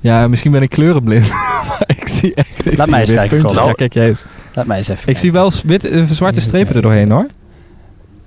Ja, 0.00 0.28
misschien 0.28 0.52
ben 0.52 0.62
ik 0.62 0.70
kleurenblind. 0.70 1.28
maar 1.68 1.84
ik 1.86 2.08
zie 2.08 2.34
echt... 2.34 2.66
Ik 2.66 2.76
Laat 2.76 2.86
zie 2.86 2.90
mij 2.90 3.00
een 3.02 3.08
eens 3.08 3.30
kijken. 3.30 3.52
Ja, 3.66 3.72
kijk 3.72 3.92
jij 3.94 4.08
eens. 4.08 4.24
Laat 4.54 4.66
mij 4.66 4.78
eens 4.78 4.88
even 4.88 4.98
Ik 5.00 5.04
kijken. 5.04 5.22
zie 5.22 5.32
wel 5.32 5.50
wit, 5.66 5.84
eh, 5.84 6.04
zwarte 6.04 6.40
strepen 6.40 6.74
er 6.74 6.82
doorheen, 6.82 7.10
hoor. 7.10 7.26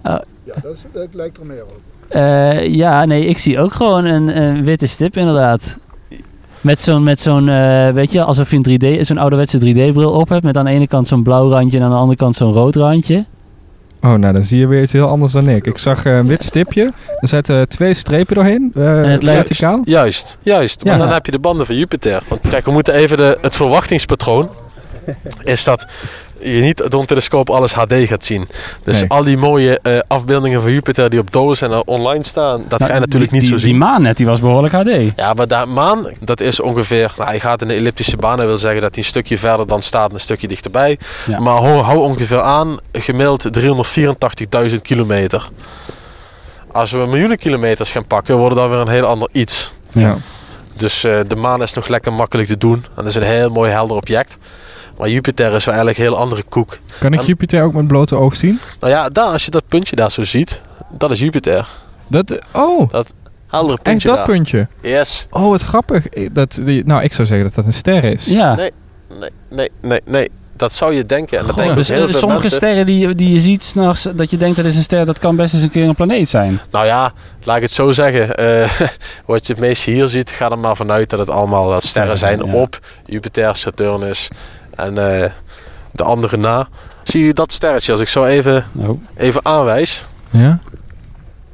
Ja, 0.04 0.24
dat, 0.44 0.74
is, 0.74 0.80
dat 0.94 1.08
lijkt 1.12 1.38
er 1.38 1.46
meer 1.46 1.64
op. 1.64 1.80
Eh, 2.08 2.68
ja, 2.74 3.06
nee, 3.06 3.26
ik 3.26 3.38
zie 3.38 3.60
ook 3.60 3.74
gewoon 3.74 4.06
een, 4.06 4.42
een 4.42 4.64
witte 4.64 4.88
stip 4.88 5.18
inderdaad. 5.18 5.78
Met 6.62 6.80
zo'n, 6.80 7.04
met 7.04 7.20
zo'n 7.20 7.50
eh, 7.50 7.90
weet 7.90 8.12
je, 8.12 8.24
alsof 8.24 8.52
je 8.52 8.60
een 8.64 8.98
3D, 8.98 9.02
zo'n 9.02 9.18
ouderwetse 9.18 9.60
3D-bril 9.60 10.12
op 10.12 10.30
hebt. 10.30 10.44
Met 10.44 10.58
aan 10.58 10.66
de 10.66 10.72
ene 10.72 10.88
kant 10.88 11.08
zo'n 11.08 11.24
blauw 11.24 11.50
randje 11.50 11.78
en 11.78 11.84
aan 11.84 11.90
de 11.90 11.96
andere 11.96 12.18
kant 12.18 12.36
zo'n 12.36 12.52
rood 12.54 12.76
randje. 12.76 13.26
Oh, 14.04 14.14
nou, 14.14 14.34
dan 14.34 14.44
zie 14.44 14.60
je 14.60 14.68
weer 14.68 14.82
iets 14.82 14.94
heel 14.94 15.08
anders 15.08 15.32
dan 15.32 15.50
ik. 15.50 15.66
Ik 15.66 15.78
zag 15.78 16.06
eh, 16.06 16.16
een 16.16 16.28
wit 16.28 16.44
stipje. 16.44 16.94
Er 17.20 17.28
zitten 17.28 17.68
twee 17.70 17.94
strepen 17.94 18.36
doorheen. 18.36 18.72
eh, 18.76 18.98
En 18.98 19.10
het 19.10 19.24
lijkt- 19.24 19.48
verticaal. 19.48 19.82
Juist, 19.84 20.38
juist. 20.42 20.84
Maar 20.84 20.94
Ja. 20.94 21.00
dan 21.00 21.10
heb 21.14 21.26
je 21.26 21.32
de 21.32 21.40
banden 21.40 21.66
van 21.66 21.76
Jupiter. 21.76 22.24
Want 22.28 22.42
kijk, 22.50 22.66
we 22.66 22.72
moeten 22.72 22.94
even 22.94 23.18
de, 23.18 23.38
het 23.42 23.56
verwachtingspatroon 23.56 24.50
is 25.44 25.64
dat 25.64 25.86
je 26.44 26.62
niet 26.62 26.84
door 26.90 27.02
een 27.02 27.06
telescoop 27.08 27.50
alles 27.50 27.74
HD 27.74 27.94
gaat 27.94 28.24
zien. 28.24 28.48
Dus 28.84 29.00
Nee. 29.00 29.10
al 29.10 29.24
die 29.24 29.38
mooie 29.38 29.80
eh, 29.80 30.00
afbeeldingen 30.08 30.62
van 30.62 30.72
Jupiter 30.72 31.10
die 31.10 31.20
op 31.20 31.32
doos 31.32 31.62
en 31.62 31.88
online 31.88 32.26
staan, 32.26 32.64
dat 32.68 32.80
ga 32.80 32.86
je 32.86 32.92
Nou, 32.92 33.00
natuurlijk 33.06 33.32
die, 33.32 33.42
niet 33.42 33.50
die, 33.50 33.60
zo 33.60 33.66
zien. 33.66 33.72
Die 33.72 33.80
maan 33.80 34.02
net, 34.02 34.18
die 34.18 34.26
was 34.26 34.42
behoorlijk 34.42 34.74
HD. 34.74 35.12
Ja, 35.16 35.34
maar 35.34 35.48
de 35.48 35.64
maan, 35.68 36.08
dat 36.20 36.42
is 36.42 36.60
ongeveer, 36.60 37.14
nou, 37.18 37.30
hij 37.30 37.40
gaat 37.40 37.62
in 37.62 37.68
de 37.68 37.74
elliptische 37.74 38.18
baan, 38.18 38.38
dat 38.38 38.46
wil 38.46 38.58
zeggen 38.58 38.82
dat 38.82 38.96
hij 38.96 39.04
een 39.04 39.10
stukje 39.10 39.38
verder 39.38 39.68
dan 39.68 39.82
staat 39.82 40.08
en 40.10 40.14
een 40.14 40.20
stukje 40.20 40.48
dichterbij. 40.48 40.98
Ja. 41.28 41.40
Maar 41.40 41.54
hou, 41.56 41.82
hou 41.82 41.98
ongeveer 42.00 42.42
aan, 42.42 42.78
gemiddeld 42.92 43.48
384.000 44.70 44.82
kilometer. 44.82 45.50
Als 46.72 46.92
we 46.92 46.98
miljoenen 46.98 47.38
kilometers 47.38 47.92
gaan 47.92 48.06
pakken, 48.06 48.38
wordt 48.38 48.56
het 48.56 48.64
dan 48.64 48.72
weer 48.72 48.82
een 48.82 48.94
heel 48.94 49.06
ander 49.06 49.30
iets. 49.32 49.72
Ja. 49.92 50.18
Dus 50.74 51.04
eh, 51.04 51.20
de 51.28 51.36
maan 51.36 51.62
is 51.62 51.74
nog 51.74 51.88
lekker 51.88 52.14
makkelijk 52.14 52.48
te 52.48 52.58
doen. 52.58 52.74
En 52.74 52.90
dat 52.96 53.06
is 53.06 53.16
een 53.16 53.22
heel 53.24 53.50
mooi 53.50 53.72
helder 53.72 53.98
object. 53.98 54.38
Maar 54.98 55.10
Jupiter 55.10 55.54
is 55.54 55.66
wel 55.66 55.76
eigenlijk 55.76 55.98
een 55.98 56.04
heel 56.14 56.18
andere 56.22 56.44
koek. 56.50 56.78
Kan 57.00 57.14
ik 57.14 57.20
En- 57.20 57.26
Jupiter 57.26 57.64
ook 57.64 57.74
met 57.74 57.88
blote 57.88 58.16
oog 58.16 58.36
zien? 58.36 58.60
Nou 58.80 58.94
ja, 58.94 59.10
daar, 59.10 59.26
als 59.26 59.46
je 59.46 59.52
dat 59.52 59.64
puntje 59.68 59.96
daar 59.96 60.12
zo 60.12 60.24
ziet, 60.24 60.62
dat 60.92 61.12
is 61.12 61.20
Jupiter. 61.20 61.68
Dat, 62.08 62.40
oh, 62.52 62.90
Heldere 63.48 63.74
Echt 63.74 63.82
puntje 63.84 64.08
dat 64.08 64.18
daar. 64.18 64.26
puntje? 64.26 64.68
Yes. 64.82 65.28
Oh, 65.30 65.50
wat 65.50 65.62
grappig. 65.64 66.08
Eh, 66.08 66.30
Dat, 66.32 66.60
die, 66.64 66.86
nou, 66.86 67.04
ik 67.04 67.14
zou 67.14 67.28
zeggen 67.28 67.46
dat 67.46 67.56
dat 67.56 67.66
een 67.66 67.74
ster 67.74 68.04
is. 68.04 68.26
Ja. 68.26 68.56
Nee. 68.56 68.72
Nee, 69.20 69.30
nee, 69.50 69.70
nee, 69.82 70.02
nee. 70.06 70.32
Dat 70.58 70.74
zou 70.74 70.94
je 70.94 71.06
denken. 71.06 71.38
En 71.38 71.44
dat 71.44 71.52
Goh, 71.54 71.60
denken 71.60 71.78
dus 71.78 71.88
heel 71.88 72.08
veel 72.08 72.20
sommige 72.20 72.42
mensen. 72.42 72.58
sterren 72.58 72.86
die, 72.86 73.08
je- 73.08 73.16
die 73.16 73.32
je 73.34 73.40
ziet 73.40 73.64
s'nachts, 73.64 74.08
dat 74.16 74.32
je 74.32 74.38
denkt 74.38 74.56
dat 74.58 74.66
is 74.66 74.76
een 74.76 74.84
ster, 74.84 75.06
dat 75.06 75.20
kan 75.20 75.36
best 75.36 75.54
eens 75.54 75.64
een 75.64 75.70
keer 75.70 75.88
een 75.88 75.96
planeet 75.96 76.30
zijn. 76.30 76.60
Nou 76.72 76.86
ja, 76.86 77.12
laat 77.44 77.56
ik 77.56 77.62
het 77.62 77.72
zo 77.72 77.92
zeggen. 77.92 78.36
Eh, 78.38 78.70
wat 79.26 79.48
je 79.48 79.54
het 79.54 79.62
meest 79.62 79.84
hier 79.84 80.08
ziet, 80.08 80.32
ga 80.32 80.50
er 80.52 80.60
maar 80.60 80.76
vanuit 80.76 81.10
dat 81.10 81.20
het 81.20 81.30
allemaal 81.30 81.70
dat 81.70 81.84
sterren 81.84 82.18
zijn 82.18 82.46
ja. 82.46 82.52
op 82.54 82.80
Jupiter, 83.06 83.56
Saturnus 83.56 84.28
en 84.76 85.22
eh, 85.24 85.30
de 85.92 86.04
andere 86.04 86.38
na. 86.38 86.68
Zie 87.04 87.26
je 87.26 87.34
dat 87.34 87.52
sterretje 87.54 87.92
als 87.92 88.02
ik 88.02 88.08
zo 88.08 88.26
even, 88.26 88.66
Oh. 88.78 89.02
even 89.16 89.46
aanwijs? 89.46 90.06
Ja? 90.32 90.60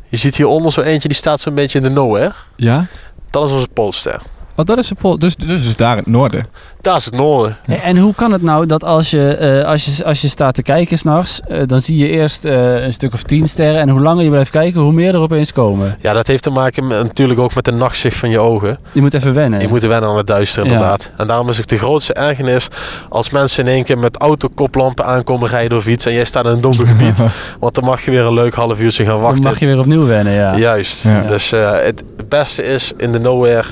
Je 0.08 0.18
ziet 0.18 0.36
hieronder 0.36 0.72
zo 0.72 0.82
eentje 0.82 1.08
die 1.08 1.18
staat 1.18 1.40
zo'n 1.40 1.56
beetje 1.56 1.78
in 1.78 1.84
de 1.84 1.90
nowhere. 1.90 2.34
Ja? 2.56 2.86
Dat 3.30 3.46
is 3.46 3.52
onze 3.52 3.68
poolster. 3.68 4.22
Oh, 4.60 4.66
dat 4.66 4.78
is 4.78 4.88
de 4.88 4.96
pol. 4.96 5.20
Dus, 5.20 5.36
dus 5.36 5.66
is 5.66 5.76
daar 5.76 5.92
in 5.92 5.98
het 5.98 6.08
noorden. 6.08 6.48
Daar 6.82 6.96
is 6.96 7.06
het 7.06 7.14
noorden. 7.14 7.58
En, 7.66 7.82
en 7.82 7.98
hoe 7.98 8.14
kan 8.16 8.32
het 8.32 8.42
nou 8.42 8.66
dat 8.66 8.84
als 8.84 9.10
je, 9.12 9.36
eh, 9.36 9.66
als 9.66 9.86
je, 9.86 10.06
als 10.06 10.22
je 10.22 10.28
staat 10.28 10.54
te 10.54 10.62
kijken 10.62 10.98
s'nachts, 10.98 11.42
eh 11.48 11.62
dan 11.66 11.82
zie 11.82 11.98
je 11.98 12.08
eerst 12.08 12.46
eh, 12.46 12.84
een 12.84 12.94
stuk 12.94 13.14
of 13.14 13.24
tien 13.24 13.48
sterren. 13.48 13.82
En 13.82 13.90
hoe 13.90 14.02
langer 14.02 14.24
je 14.24 14.30
blijft 14.30 14.52
kijken, 14.52 14.82
hoe 14.82 14.92
meer 14.92 15.14
er 15.14 15.20
opeens 15.20 15.52
komen. 15.52 15.98
Ja, 16.00 16.14
dat 16.14 16.28
heeft 16.28 16.44
te 16.44 16.50
maken 16.50 16.88
met, 16.88 17.04
natuurlijk 17.04 17.40
ook 17.40 17.56
met 17.56 17.66
de 17.66 17.72
nachtzicht 17.72 18.18
van 18.18 18.30
je 18.30 18.40
ogen. 18.40 18.78
Je 18.92 19.02
moet 19.02 19.14
even 19.14 19.34
wennen. 19.34 19.60
Je 19.60 19.68
moet 19.68 19.82
wennen 19.82 20.10
aan 20.10 20.18
het 20.18 20.28
duister 20.28 20.64
Ja. 20.66 20.72
inderdaad. 20.72 21.12
En 21.18 21.28
daarom 21.28 21.50
is 21.50 21.60
ook 21.60 21.68
de 21.68 21.78
grootste 21.78 22.14
ergernis 22.14 22.68
als 23.10 23.30
mensen 23.30 23.66
in 23.66 23.72
één 23.72 23.84
keer 23.84 23.98
met 23.98 24.18
autokoplampen 24.18 25.06
aankomen 25.06 25.50
rijden 25.50 25.78
of 25.78 25.88
iets 25.88 26.06
en 26.06 26.14
jij 26.14 26.26
staat 26.26 26.46
in 26.46 26.52
een 26.52 26.62
donker 26.62 26.88
gebied. 26.88 27.22
Want 27.60 27.76
dan 27.76 27.84
mag 27.84 28.02
je 28.06 28.12
weer 28.12 28.26
een 28.26 28.34
leuk 28.34 28.54
half 28.54 28.80
uurtje 28.80 29.04
gaan 29.04 29.14
dan 29.14 29.22
wachten. 29.22 29.44
mag 29.44 29.60
je 29.60 29.66
weer 29.66 29.80
opnieuw 29.80 30.06
wennen, 30.06 30.34
ja. 30.34 30.58
Juist. 30.58 31.04
Ja. 31.04 31.22
Dus 31.22 31.52
eh, 31.52 31.72
het 31.72 32.04
beste 32.30 32.64
is 32.64 32.92
in 32.98 33.12
de 33.12 33.20
nowhere, 33.20 33.68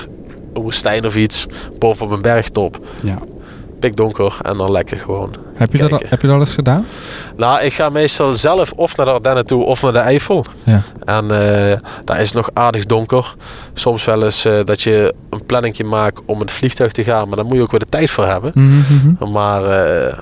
een 0.58 0.64
woestijn 0.64 1.06
of 1.06 1.16
iets, 1.16 1.46
bovenop 1.78 2.12
een 2.12 2.22
bergtop. 2.22 2.78
Ja. 3.02 3.18
Pikdonker 3.80 4.36
en 4.42 4.56
dan 4.56 4.72
lekker 4.72 4.98
gewoon. 4.98 5.34
Heb 5.54 5.72
je, 5.72 5.78
dat 5.78 6.02
heb 6.06 6.20
je 6.20 6.26
dat 6.26 6.36
al 6.36 6.42
eens 6.42 6.54
gedaan? 6.54 6.86
Nou, 7.36 7.60
ik 7.60 7.72
ga 7.72 7.88
meestal 7.88 8.34
zelf 8.34 8.72
of 8.72 8.96
naar 8.96 9.06
de 9.06 9.12
Ardennen 9.12 9.46
toe 9.46 9.64
of 9.64 9.82
naar 9.82 9.92
de 9.92 9.98
Eifel. 9.98 10.44
Ja. 10.64 10.82
En 11.04 11.22
eh, 11.24 11.78
daar 12.04 12.20
is 12.20 12.26
het 12.26 12.36
nog 12.36 12.50
aardig 12.52 12.86
donker. 12.86 13.34
Soms 13.74 14.04
wel 14.04 14.22
eens 14.24 14.44
eh, 14.44 14.52
dat 14.64 14.82
je 14.82 15.14
een 15.30 15.46
planningje 15.46 15.84
maakt 15.84 16.20
om 16.24 16.40
het 16.40 16.50
vliegtuig 16.50 16.92
te 16.92 17.04
gaan. 17.04 17.28
Maar 17.28 17.36
daar 17.36 17.46
moet 17.46 17.54
je 17.56 17.62
ook 17.62 17.70
weer 17.70 17.80
de 17.80 17.86
tijd 17.88 18.10
voor 18.10 18.26
hebben. 18.26 18.52
Mhm, 18.54 19.32
Maar 19.32 19.64
eh, 19.64 20.18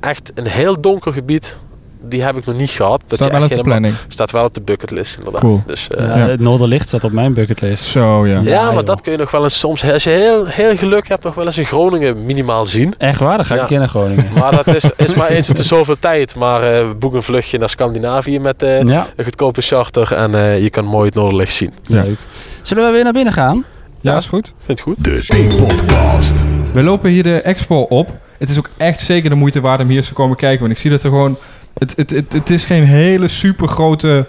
echt 0.00 0.32
een 0.34 0.46
heel 0.46 0.80
donker 0.80 1.12
gebied, 1.12 1.58
die 2.02 2.22
heb 2.22 2.36
ik 2.36 2.44
nog 2.44 2.56
niet 2.56 2.70
gehad. 2.70 3.02
Dat 3.06 3.18
Staat 3.18 3.30
je 3.32 3.38
wel 3.38 3.48
op 3.48 3.54
de 3.54 3.62
planning. 3.62 3.94
Staat 4.08 4.30
wel 4.30 4.44
op 4.44 4.54
de 4.54 4.60
bucketlist 4.60 5.16
inderdaad. 5.16 5.40
Cool. 5.40 5.62
Dus, 5.66 5.88
eh, 5.88 6.06
Ja, 6.06 6.16
ja. 6.16 6.26
Het 6.28 6.40
Noorderlicht 6.40 6.88
staat 6.88 7.04
op 7.04 7.12
mijn 7.12 7.32
bucketlist. 7.32 7.84
Zo, 7.84 8.26
ja. 8.26 8.40
Ja, 8.40 8.64
maar 8.64 8.74
joh. 8.74 8.84
dat 8.84 9.00
kun 9.00 9.12
je 9.12 9.18
nog 9.18 9.30
wel 9.30 9.42
eens 9.42 9.58
soms, 9.58 9.84
als 9.92 10.04
je 10.04 10.10
heel, 10.10 10.46
heel 10.46 10.76
geluk 10.76 11.08
hebt, 11.08 11.24
nog 11.24 11.34
wel 11.34 11.44
eens 11.44 11.58
in 11.58 11.66
Groningen 11.66 12.24
minimaal 12.24 12.66
zien. 12.66 12.94
Echt 12.98 13.20
waar? 13.20 13.36
Dan 13.36 13.44
ga 13.46 13.54
ik 13.54 13.56
Ja. 13.56 13.62
een 13.62 13.68
keer 13.68 13.78
naar 13.78 13.88
Groningen. 13.88 14.26
Maar 14.40 14.64
dat 14.64 14.66
is, 14.74 14.84
is 14.96 15.14
maar 15.14 15.28
eens 15.36 15.50
op 15.50 15.56
de 15.56 15.62
zoveel 15.62 15.98
tijd. 15.98 16.34
Maar 16.36 16.62
eh, 16.62 16.88
we 16.88 16.94
boeken 16.94 17.18
een 17.18 17.24
vluchtje 17.24 17.58
naar 17.58 17.68
Scandinavië 17.68 18.38
met 18.38 18.62
eh, 18.62 18.82
Ja, 18.82 19.06
een 19.16 19.24
goedkope 19.24 19.60
charter. 19.60 20.12
En 20.14 20.34
eh, 20.34 20.62
je 20.62 20.70
kan 20.70 20.84
mooi 20.84 21.06
het 21.06 21.14
Noorderlicht 21.14 21.52
zien. 21.54 21.72
Ja. 21.82 22.02
leuk. 22.02 22.18
Zullen 22.62 22.86
we 22.86 22.90
weer 22.92 23.04
naar 23.04 23.12
binnen 23.12 23.32
gaan? 23.32 23.64
Ja, 24.00 24.16
is 24.16 24.26
goed. 24.26 24.52
Vind 24.64 24.64
je 24.66 24.72
het 24.72 24.80
goed? 24.80 25.04
De 25.04 25.46
T-podcast. 25.56 26.46
We 26.72 26.82
lopen 26.82 27.10
hier 27.10 27.22
de 27.22 27.40
expo 27.40 27.80
op. 27.80 28.08
Het 28.38 28.50
is 28.50 28.58
ook 28.58 28.68
echt 28.76 29.00
zeker 29.00 29.30
de 29.30 29.36
moeite 29.36 29.60
waard 29.60 29.80
om 29.80 29.86
hier 29.88 29.96
eens 29.96 30.06
te 30.08 30.12
komen 30.14 30.36
kijken. 30.36 30.60
Want 30.60 30.72
ik 30.72 30.78
zie 30.78 30.90
dat 30.90 31.02
er 31.02 31.10
gewoon... 31.10 31.36
Het, 31.80 31.92
het, 31.96 32.10
het, 32.10 32.32
het 32.32 32.50
is 32.50 32.64
geen 32.64 32.84
hele 32.84 33.28
super 33.28 33.68
grote 33.68 34.26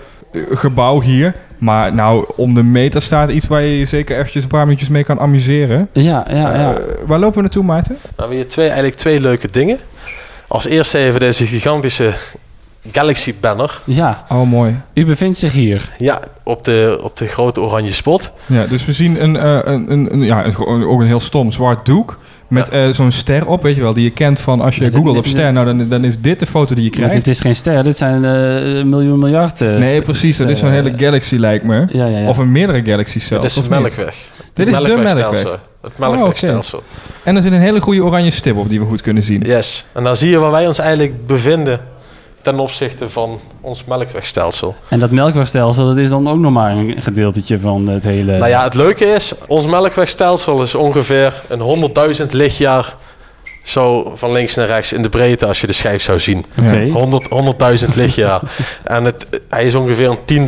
gebouw 0.51 1.01
hier. 1.01 1.35
Maar 1.57 1.93
nou, 1.93 2.25
om 2.35 2.53
de 2.53 2.63
meter 2.63 3.01
staat 3.01 3.29
iets 3.29 3.47
waar 3.47 3.61
je 3.61 3.77
je 3.79 3.85
zeker 3.85 4.17
eventjes 4.17 4.43
een 4.43 4.49
paar 4.49 4.63
minuutjes 4.65 4.89
mee 4.89 5.03
kan 5.03 5.19
amuseren. 5.19 5.89
Ja, 5.93 6.25
ja, 6.29 6.35
ja. 6.35 6.73
Eh, 6.73 6.83
waar 7.07 7.19
lopen 7.19 7.35
we 7.35 7.41
naartoe, 7.41 7.63
Maarten? 7.63 7.91
Nou, 8.01 8.05
we 8.15 8.21
hebben 8.21 8.37
hier 8.37 8.47
twee, 8.47 8.65
eigenlijk 8.65 8.95
twee 8.97 9.21
leuke 9.21 9.47
dingen. 9.51 9.77
Als 10.47 10.65
eerste 10.65 10.97
even 10.97 11.19
deze 11.19 11.45
gigantische 11.45 12.13
Galaxy 12.91 13.33
banner. 13.39 13.81
ja, 13.83 14.25
Oh, 14.29 14.49
mooi. 14.49 14.75
u 14.93 15.05
bevindt 15.05 15.37
zich 15.37 15.53
hier. 15.53 15.91
Ja, 15.97 16.19
op 16.43 16.63
de, 16.63 16.99
op 17.03 17.17
de 17.17 17.27
grote 17.27 17.61
oranje 17.61 17.93
spot. 17.93 18.31
Ja, 18.45 18.65
dus 18.65 18.85
we 18.85 18.91
zien 18.91 19.23
een, 19.23 19.35
eh, 19.37 19.59
een, 19.63 19.91
een, 19.91 20.13
een- 20.13 20.23
ja, 20.23 20.45
een, 20.45 20.57
ook 20.85 20.99
een 20.99 21.07
heel 21.07 21.19
stom 21.19 21.51
zwart 21.51 21.85
doek. 21.85 22.19
Met 22.51 22.69
eh, 22.69 22.89
zo'n 22.89 23.11
ster 23.11 23.47
op, 23.47 23.63
weet 23.63 23.75
je 23.75 23.81
wel, 23.81 23.93
die 23.93 24.03
je 24.03 24.09
kent 24.11 24.39
van 24.39 24.61
als 24.61 24.75
je 24.75 24.83
Ja, 24.83 24.89
googelt 24.91 25.17
op 25.17 25.25
ster. 25.25 25.53
Nou, 25.53 25.65
dan, 25.65 25.89
dan 25.89 26.03
is 26.03 26.19
dit 26.19 26.39
de 26.39 26.45
foto 26.45 26.75
die 26.75 26.83
je 26.83 26.89
krijgt. 26.89 27.13
dit 27.13 27.27
is 27.27 27.39
geen 27.39 27.55
ster, 27.55 27.83
dit 27.83 27.97
zijn 27.97 28.25
eh 28.25 28.83
miljoen 28.83 29.19
miljard. 29.19 29.61
eh, 29.61 29.77
Nee, 29.77 30.01
precies. 30.01 30.37
Dat 30.37 30.49
is 30.49 30.59
zo'n 30.59 30.71
hele 30.71 30.93
galaxy, 30.97 31.35
lijkt 31.35 31.63
me. 31.63 31.85
Ja, 31.91 32.05
ja, 32.05 32.17
ja. 32.19 32.27
Of 32.27 32.37
een 32.37 32.51
meerdere 32.51 32.81
galaxies 32.85 33.25
zelfs. 33.27 33.43
Dit 33.53 33.63
is 33.63 33.69
de? 33.69 33.69
Melkweg. 33.69 34.15
Dit 34.53 34.67
is 34.67 34.75
de 34.75 34.81
Melkwegstelsel. 34.83 35.49
Melkweg. 35.49 35.59
Het 35.81 35.97
Melkwegstelsel. 35.97 36.83
En 37.23 37.35
er 37.35 37.41
zit 37.41 37.51
een 37.51 37.59
hele 37.59 37.81
goede 37.81 38.03
oranje 38.03 38.31
stip 38.31 38.57
op 38.57 38.69
die 38.69 38.79
we 38.79 38.85
goed 38.85 39.01
kunnen 39.01 39.23
zien. 39.23 39.41
Yes. 39.45 39.85
En 39.93 40.03
dan 40.03 40.17
zie 40.17 40.29
je 40.29 40.37
waar 40.37 40.51
wij 40.51 40.67
ons 40.67 40.79
eigenlijk 40.79 41.27
bevinden 41.27 41.79
ten 42.41 42.59
opzichte 42.59 43.09
van 43.09 43.39
ons 43.61 43.83
Melkwegstelsel. 43.85 44.75
En 44.87 44.99
dat 44.99 45.11
melkwegstelsel, 45.11 45.85
dat 45.85 45.97
is 45.97 46.09
dan 46.09 46.29
ook 46.29 46.39
nog 46.39 46.51
maar 46.51 46.71
een 46.71 47.01
gedeeltetje 47.01 47.59
van 47.59 47.87
het 47.87 48.03
hele... 48.03 48.37
Nou 48.37 48.49
ja, 48.49 48.63
het 48.63 48.73
leuke 48.73 49.05
is, 49.05 49.33
ons 49.47 49.65
Melkwegstelsel 49.65 50.61
is 50.61 50.75
ongeveer 50.75 51.41
een 51.47 51.91
100.000 52.21 52.25
lichtjaar 52.29 52.95
zo 53.63 54.11
van 54.15 54.31
links 54.31 54.55
naar 54.55 54.67
rechts 54.67 54.93
in 54.93 55.01
de 55.01 55.09
breedte 55.09 55.45
als 55.45 55.61
je 55.61 55.67
de 55.67 55.73
schijf 55.73 56.03
zou 56.03 56.19
zien. 56.19 56.45
100 56.91 57.27
100.000 57.83 57.95
lichtjaar. 57.95 58.41
en 58.83 59.03
het, 59.03 59.27
hij 59.49 59.65
is 59.65 59.75
ongeveer 59.75 60.17
een 60.25 60.47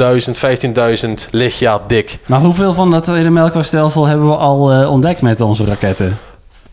10.000, 1.00 1.08
15.000 1.08 1.30
lichtjaar 1.32 1.80
dik. 1.88 2.20
Maar 2.26 2.40
hoeveel 2.40 2.74
van 2.74 2.92
dat 2.92 3.08
hele 3.08 3.30
melkwegstelsel 3.30 4.06
hebben 4.06 4.28
we 4.28 4.36
al 4.36 4.72
eh, 4.72 4.92
ontdekt 4.92 5.22
met 5.22 5.42
onze 5.42 5.66
raketten? 5.66 6.18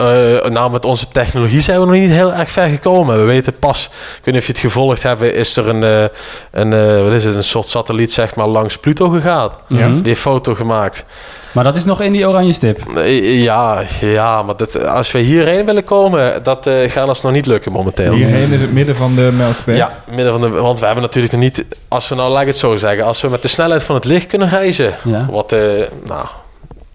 Eh, 0.01 0.51
nou, 0.51 0.71
met 0.71 0.85
onze 0.85 1.09
technologie 1.09 1.61
zijn 1.61 1.81
we 1.81 1.87
nog 1.87 1.95
niet 1.95 2.11
heel 2.11 2.33
erg 2.33 2.51
ver 2.51 2.69
gekomen. 2.69 3.19
We 3.19 3.25
weten 3.25 3.59
pas, 3.59 3.85
ik 4.19 4.25
weet 4.25 4.35
niet 4.35 4.37
of 4.37 4.47
je 4.47 4.53
het 4.53 4.61
gevolgd 4.61 5.03
hebt, 5.03 5.23
is 5.23 5.57
er 5.57 5.69
een, 5.69 5.85
eh, 5.85 6.05
een, 6.51 6.73
eh, 6.73 7.03
wat 7.03 7.13
is 7.13 7.25
het, 7.25 7.35
een 7.35 7.45
soort 7.45 7.67
satelliet 7.69 8.13
zeg 8.13 8.35
maar, 8.35 8.47
langs 8.47 8.79
Pluto 8.79 9.09
gegaan. 9.09 9.51
Ja. 9.67 9.89
Die 9.89 10.03
heeft 10.03 10.21
foto 10.21 10.55
gemaakt. 10.55 11.05
Maar 11.53 11.65
dat 11.65 11.77
is 11.77 11.85
nog 11.85 12.01
in 12.01 12.13
die 12.13 12.29
oranje 12.29 12.53
stip. 12.53 12.81
Ja, 13.23 13.83
ja 14.01 14.43
maar 14.43 14.57
dat, 14.57 14.85
als 14.87 15.13
we 15.13 15.19
hierheen 15.19 15.65
willen 15.65 15.85
komen, 15.85 16.43
dat 16.43 16.67
eh 16.67 16.91
gaat 16.91 17.09
ons 17.09 17.23
nog 17.23 17.33
niet 17.33 17.47
lukken 17.47 17.73
momenteel. 17.73 18.13
Hierheen 18.13 18.53
is 18.53 18.61
het 18.61 18.73
midden 18.73 18.97
van 18.97 19.15
de 19.15 19.31
Melkweg. 19.37 19.77
Ja, 19.77 20.03
midden 20.15 20.33
van 20.33 20.41
de, 20.41 20.49
want 20.49 20.79
we 20.81 20.85
hebben 20.87 21.05
natuurlijk 21.05 21.33
nog 21.33 21.43
niet, 21.43 21.65
als 21.89 22.09
we 22.09 22.15
nou, 22.15 22.31
laat 22.31 22.41
ik 22.41 22.47
het 22.47 22.57
zo 22.57 22.77
zeggen, 22.77 23.05
als 23.05 23.21
we 23.21 23.29
met 23.29 23.43
de 23.43 23.49
snelheid 23.49 23.83
van 23.83 23.95
het 23.95 24.05
licht 24.05 24.27
kunnen 24.27 24.49
reizen, 24.49 24.95
Ja. 25.05 25.27
wat 25.31 25.53
eh, 25.53 25.61
nou, 26.05 26.27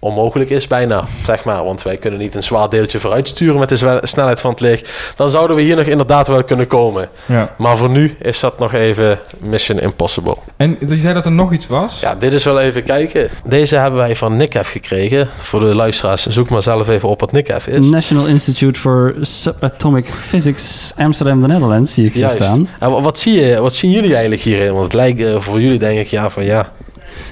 onmogelijk 0.06 0.50
is 0.50 0.66
bijna, 0.66 1.04
zeg 1.22 1.44
maar, 1.44 1.64
want 1.64 1.82
wij 1.82 1.96
kunnen 1.96 2.20
niet 2.20 2.34
een 2.34 2.42
zwaar 2.42 2.68
deeltje 2.68 2.98
vooruit 3.00 3.28
sturen 3.28 3.58
met 3.58 3.68
de 3.68 3.98
snelheid 4.02 4.40
van 4.40 4.50
het 4.50 4.60
licht, 4.60 4.90
dan 5.16 5.30
zouden 5.30 5.56
we 5.56 5.62
hier 5.62 5.76
nog 5.76 5.86
inderdaad 5.86 6.28
wel 6.28 6.44
kunnen 6.44 6.66
komen. 6.66 7.08
Ja. 7.26 7.54
Maar 7.58 7.76
voor 7.76 7.90
nu 7.90 8.16
is 8.22 8.40
dat 8.40 8.58
nog 8.58 8.72
even 8.72 9.18
mission 9.38 9.80
impossible. 9.80 10.36
En 10.56 10.76
je 10.88 10.96
zei 10.96 11.14
dat 11.14 11.24
er 11.24 11.32
nog 11.32 11.52
iets 11.52 11.66
was? 11.66 12.00
Ja, 12.00 12.14
dit 12.14 12.32
is 12.32 12.44
wel 12.44 12.60
even 12.60 12.82
kijken. 12.82 13.28
Deze 13.44 13.76
hebben 13.76 13.98
wij 13.98 14.16
van 14.16 14.36
NICEF 14.36 14.70
gekregen. 14.70 15.28
Voor 15.36 15.60
de 15.60 15.74
luisteraars, 15.74 16.26
zoek 16.26 16.48
maar 16.48 16.62
zelf 16.62 16.88
even 16.88 17.08
op 17.08 17.20
wat 17.20 17.32
NICEF 17.32 17.66
is. 17.66 17.86
National 17.86 18.26
Institute 18.26 18.80
for 18.80 19.14
Subatomic 19.20 20.04
Physics, 20.28 20.92
Amsterdam, 20.96 21.40
the 21.42 21.46
Netherlands, 21.46 21.94
zie 21.94 22.04
ik 22.06 22.12
hier 22.12 22.20
Juist. 22.22 22.36
staan. 22.36 22.68
En 22.80 22.90
wa- 22.90 23.00
wat 23.00 23.18
zie, 23.18 23.40
je, 23.40 23.60
wat 23.60 23.74
zien 23.74 23.90
jullie 23.90 24.12
eigenlijk 24.12 24.42
hierin? 24.42 24.70
Want 24.72 24.84
het 24.84 24.92
lijkt 24.92 25.20
eh, 25.20 25.40
voor 25.40 25.60
jullie 25.60 25.78
denk 25.78 25.98
ik 25.98 26.06
ja 26.06 26.30
van 26.30 26.44
ja. 26.44 26.72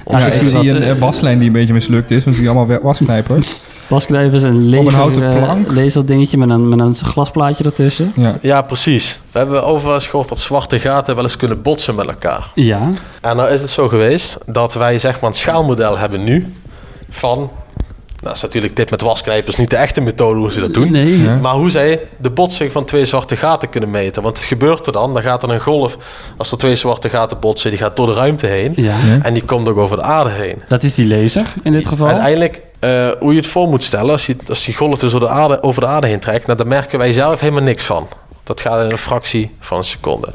Nou, 0.07 0.19
Ja, 0.19 0.25
ik 0.27 0.33
ik 0.33 0.47
zie 0.47 0.57
wat, 0.57 0.65
een 0.65 0.81
eh, 0.83 0.89
eh, 0.89 0.97
waslijn 0.97 1.37
die 1.37 1.47
een 1.47 1.53
beetje 1.53 1.73
mislukt 1.73 2.11
is, 2.11 2.23
want 2.23 2.35
zie 2.35 2.47
allemaal 2.49 2.67
wa- 2.67 2.81
wasknijpers. 2.81 3.49
Wasknijpers 3.87 4.43
en 4.43 4.49
een 4.49 4.69
laser, 4.69 4.93
houten 4.93 5.31
eh, 5.31 5.43
plank. 5.43 5.71
laserdingetje 5.71 6.37
met 6.37 6.49
een, 6.49 6.69
met 6.69 6.79
een 6.79 6.95
glasplaatje 6.95 7.63
ertussen. 7.63 8.11
Ja. 8.15 8.37
Ja, 8.41 8.61
precies. 8.61 9.21
We 9.31 9.37
hebben 9.39 9.63
overal 9.65 9.93
eens 9.93 10.07
gehoord 10.07 10.29
dat 10.29 10.39
zwarte 10.39 10.79
gaten 10.79 11.15
wel 11.15 11.23
eens 11.23 11.37
kunnen 11.37 11.61
botsen 11.61 11.95
met 11.95 12.07
elkaar. 12.07 12.51
Ja, 12.55 12.89
En 13.21 13.35
nou 13.35 13.49
is 13.51 13.61
het 13.61 13.69
zo 13.69 13.87
geweest 13.87 14.37
dat 14.45 14.73
wij 14.73 14.97
zeg 14.99 15.19
maar 15.19 15.29
een 15.29 15.35
schaalmodel 15.35 15.97
hebben 15.97 16.23
nu 16.23 16.53
van... 17.09 17.51
Nou 18.25 18.37
is 18.37 18.43
natuurlijk 18.43 18.75
dit 18.75 18.89
met 18.89 19.01
wasknijpers 19.01 19.55
niet 19.55 19.69
de 19.69 19.75
echte 19.75 20.01
methode 20.01 20.39
hoe 20.39 20.51
ze 20.51 20.59
dat 20.59 20.73
doen. 20.73 20.91
nee. 20.91 21.21
Ja. 21.21 21.35
Maar 21.35 21.53
hoe 21.53 21.69
zij 21.69 22.01
de 22.17 22.29
botsing 22.29 22.71
van 22.71 22.85
twee 22.85 23.05
zwarte 23.05 23.35
gaten 23.35 23.69
kunnen 23.69 23.89
meten. 23.89 24.23
Want 24.23 24.37
het 24.37 24.45
gebeurt 24.45 24.85
er 24.85 24.91
dan, 24.91 25.13
dan 25.13 25.21
gaat 25.21 25.43
er 25.43 25.49
een 25.49 25.59
golf... 25.59 25.97
Als 26.37 26.51
er 26.51 26.57
twee 26.57 26.75
zwarte 26.75 27.09
gaten 27.09 27.39
botsen, 27.39 27.69
die 27.69 27.79
gaat 27.79 27.95
door 27.95 28.07
de 28.07 28.13
ruimte 28.13 28.47
heen. 28.47 28.73
Ja. 28.75 28.95
En 29.21 29.33
die 29.33 29.43
komt 29.43 29.67
ook 29.67 29.77
over 29.77 29.97
de 29.97 30.03
aarde 30.03 30.29
heen. 30.29 30.61
dat 30.67 30.83
is 30.83 30.95
die 30.95 31.07
laser 31.07 31.53
in 31.63 31.71
dit 31.71 31.87
geval. 31.87 32.07
Uiteindelijk, 32.07 32.61
eh, 32.79 33.07
hoe 33.19 33.31
je 33.31 33.39
het 33.39 33.47
voor 33.47 33.67
moet 33.67 33.83
stellen, 33.83 34.11
als, 34.11 34.25
je, 34.25 34.35
als 34.47 34.65
die 34.65 34.75
golf 34.75 34.99
dus 34.99 35.11
door 35.11 35.19
de 35.19 35.29
aarde, 35.29 35.63
over 35.63 35.81
de 35.81 35.87
aarde 35.87 36.07
heen 36.07 36.19
trekt, 36.19 36.45
nou, 36.45 36.57
daar 36.57 36.67
merken 36.67 36.99
wij 36.99 37.13
zelf 37.13 37.39
helemaal 37.39 37.63
niks 37.63 37.83
van. 37.83 38.07
Dat 38.45 38.61
gaat 38.61 38.83
in 38.83 38.91
een 38.91 38.97
fractie 38.97 39.55
van 39.59 39.77
een 39.77 39.83
seconde. 39.83 40.27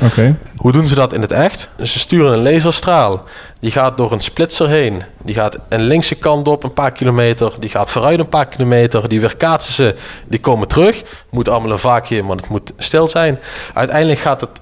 Hoe 0.57 0.73
doen 0.73 0.87
ze 0.87 0.95
dat 0.95 1.13
in 1.13 1.21
het 1.21 1.33
echt? 1.33 1.69
Ze 1.83 1.99
sturen 1.99 2.33
een 2.33 2.43
laserstraal. 2.43 3.25
Die 3.61 3.71
gaat 3.71 3.97
door 3.97 4.13
een 4.13 4.21
splitser 4.21 4.69
heen. 4.69 5.03
Die 5.23 5.35
gaat 5.35 5.59
een 5.69 5.81
linkse 5.83 6.15
kant 6.15 6.49
op 6.49 6.65
een 6.65 6.73
paar 6.73 6.93
kilometer. 6.93 7.53
Die 7.59 7.71
gaat 7.71 7.91
vooruit 7.91 8.19
een 8.19 8.29
paar 8.29 8.49
kilometer. 8.49 9.09
Die 9.09 9.21
weerkaatsen 9.21 9.73
ze. 9.73 9.97
Die 10.29 10.41
komen 10.41 10.69
terug. 10.69 11.03
Moet 11.31 11.49
allemaal 11.49 11.71
een 11.71 11.79
vacuüm, 11.79 12.27
want 12.27 12.41
het 12.41 12.51
moet 12.51 12.73
stil 12.77 13.09
zijn. 13.09 13.39
Uiteindelijk 13.75 14.21
gaat 14.21 14.41
het 14.41 14.61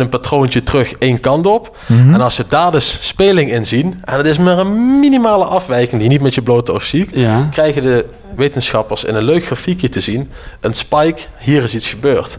een 0.00 0.08
patroontje 0.08 0.62
terug 0.62 0.92
één 0.92 1.20
kant 1.20 1.46
op. 1.46 1.76
Mhm. 1.86 2.14
En 2.14 2.20
als 2.20 2.34
ze 2.34 2.44
daar 2.48 2.70
dus 2.72 2.98
speling 3.00 3.50
in 3.52 3.66
zien, 3.66 4.00
en 4.04 4.16
het 4.16 4.26
is 4.26 4.38
maar 4.38 4.58
een 4.58 5.00
minimale 5.00 5.44
afwijking 5.44 5.92
die 6.00 6.02
je 6.02 6.08
niet 6.08 6.20
met 6.22 6.34
je 6.34 6.42
blote 6.42 6.72
oog 6.72 6.84
ziet, 6.84 7.10
Ja. 7.14 7.48
krijgen 7.50 7.82
de 7.82 8.04
wetenschappers 8.36 9.04
in 9.04 9.14
een 9.14 9.22
leuk 9.24 9.44
grafiekje 9.46 9.88
te 9.88 10.00
zien 10.00 10.30
een 10.60 10.74
spike, 10.74 11.22
hier 11.38 11.62
is 11.62 11.74
iets 11.74 11.88
gebeurd. 11.88 12.38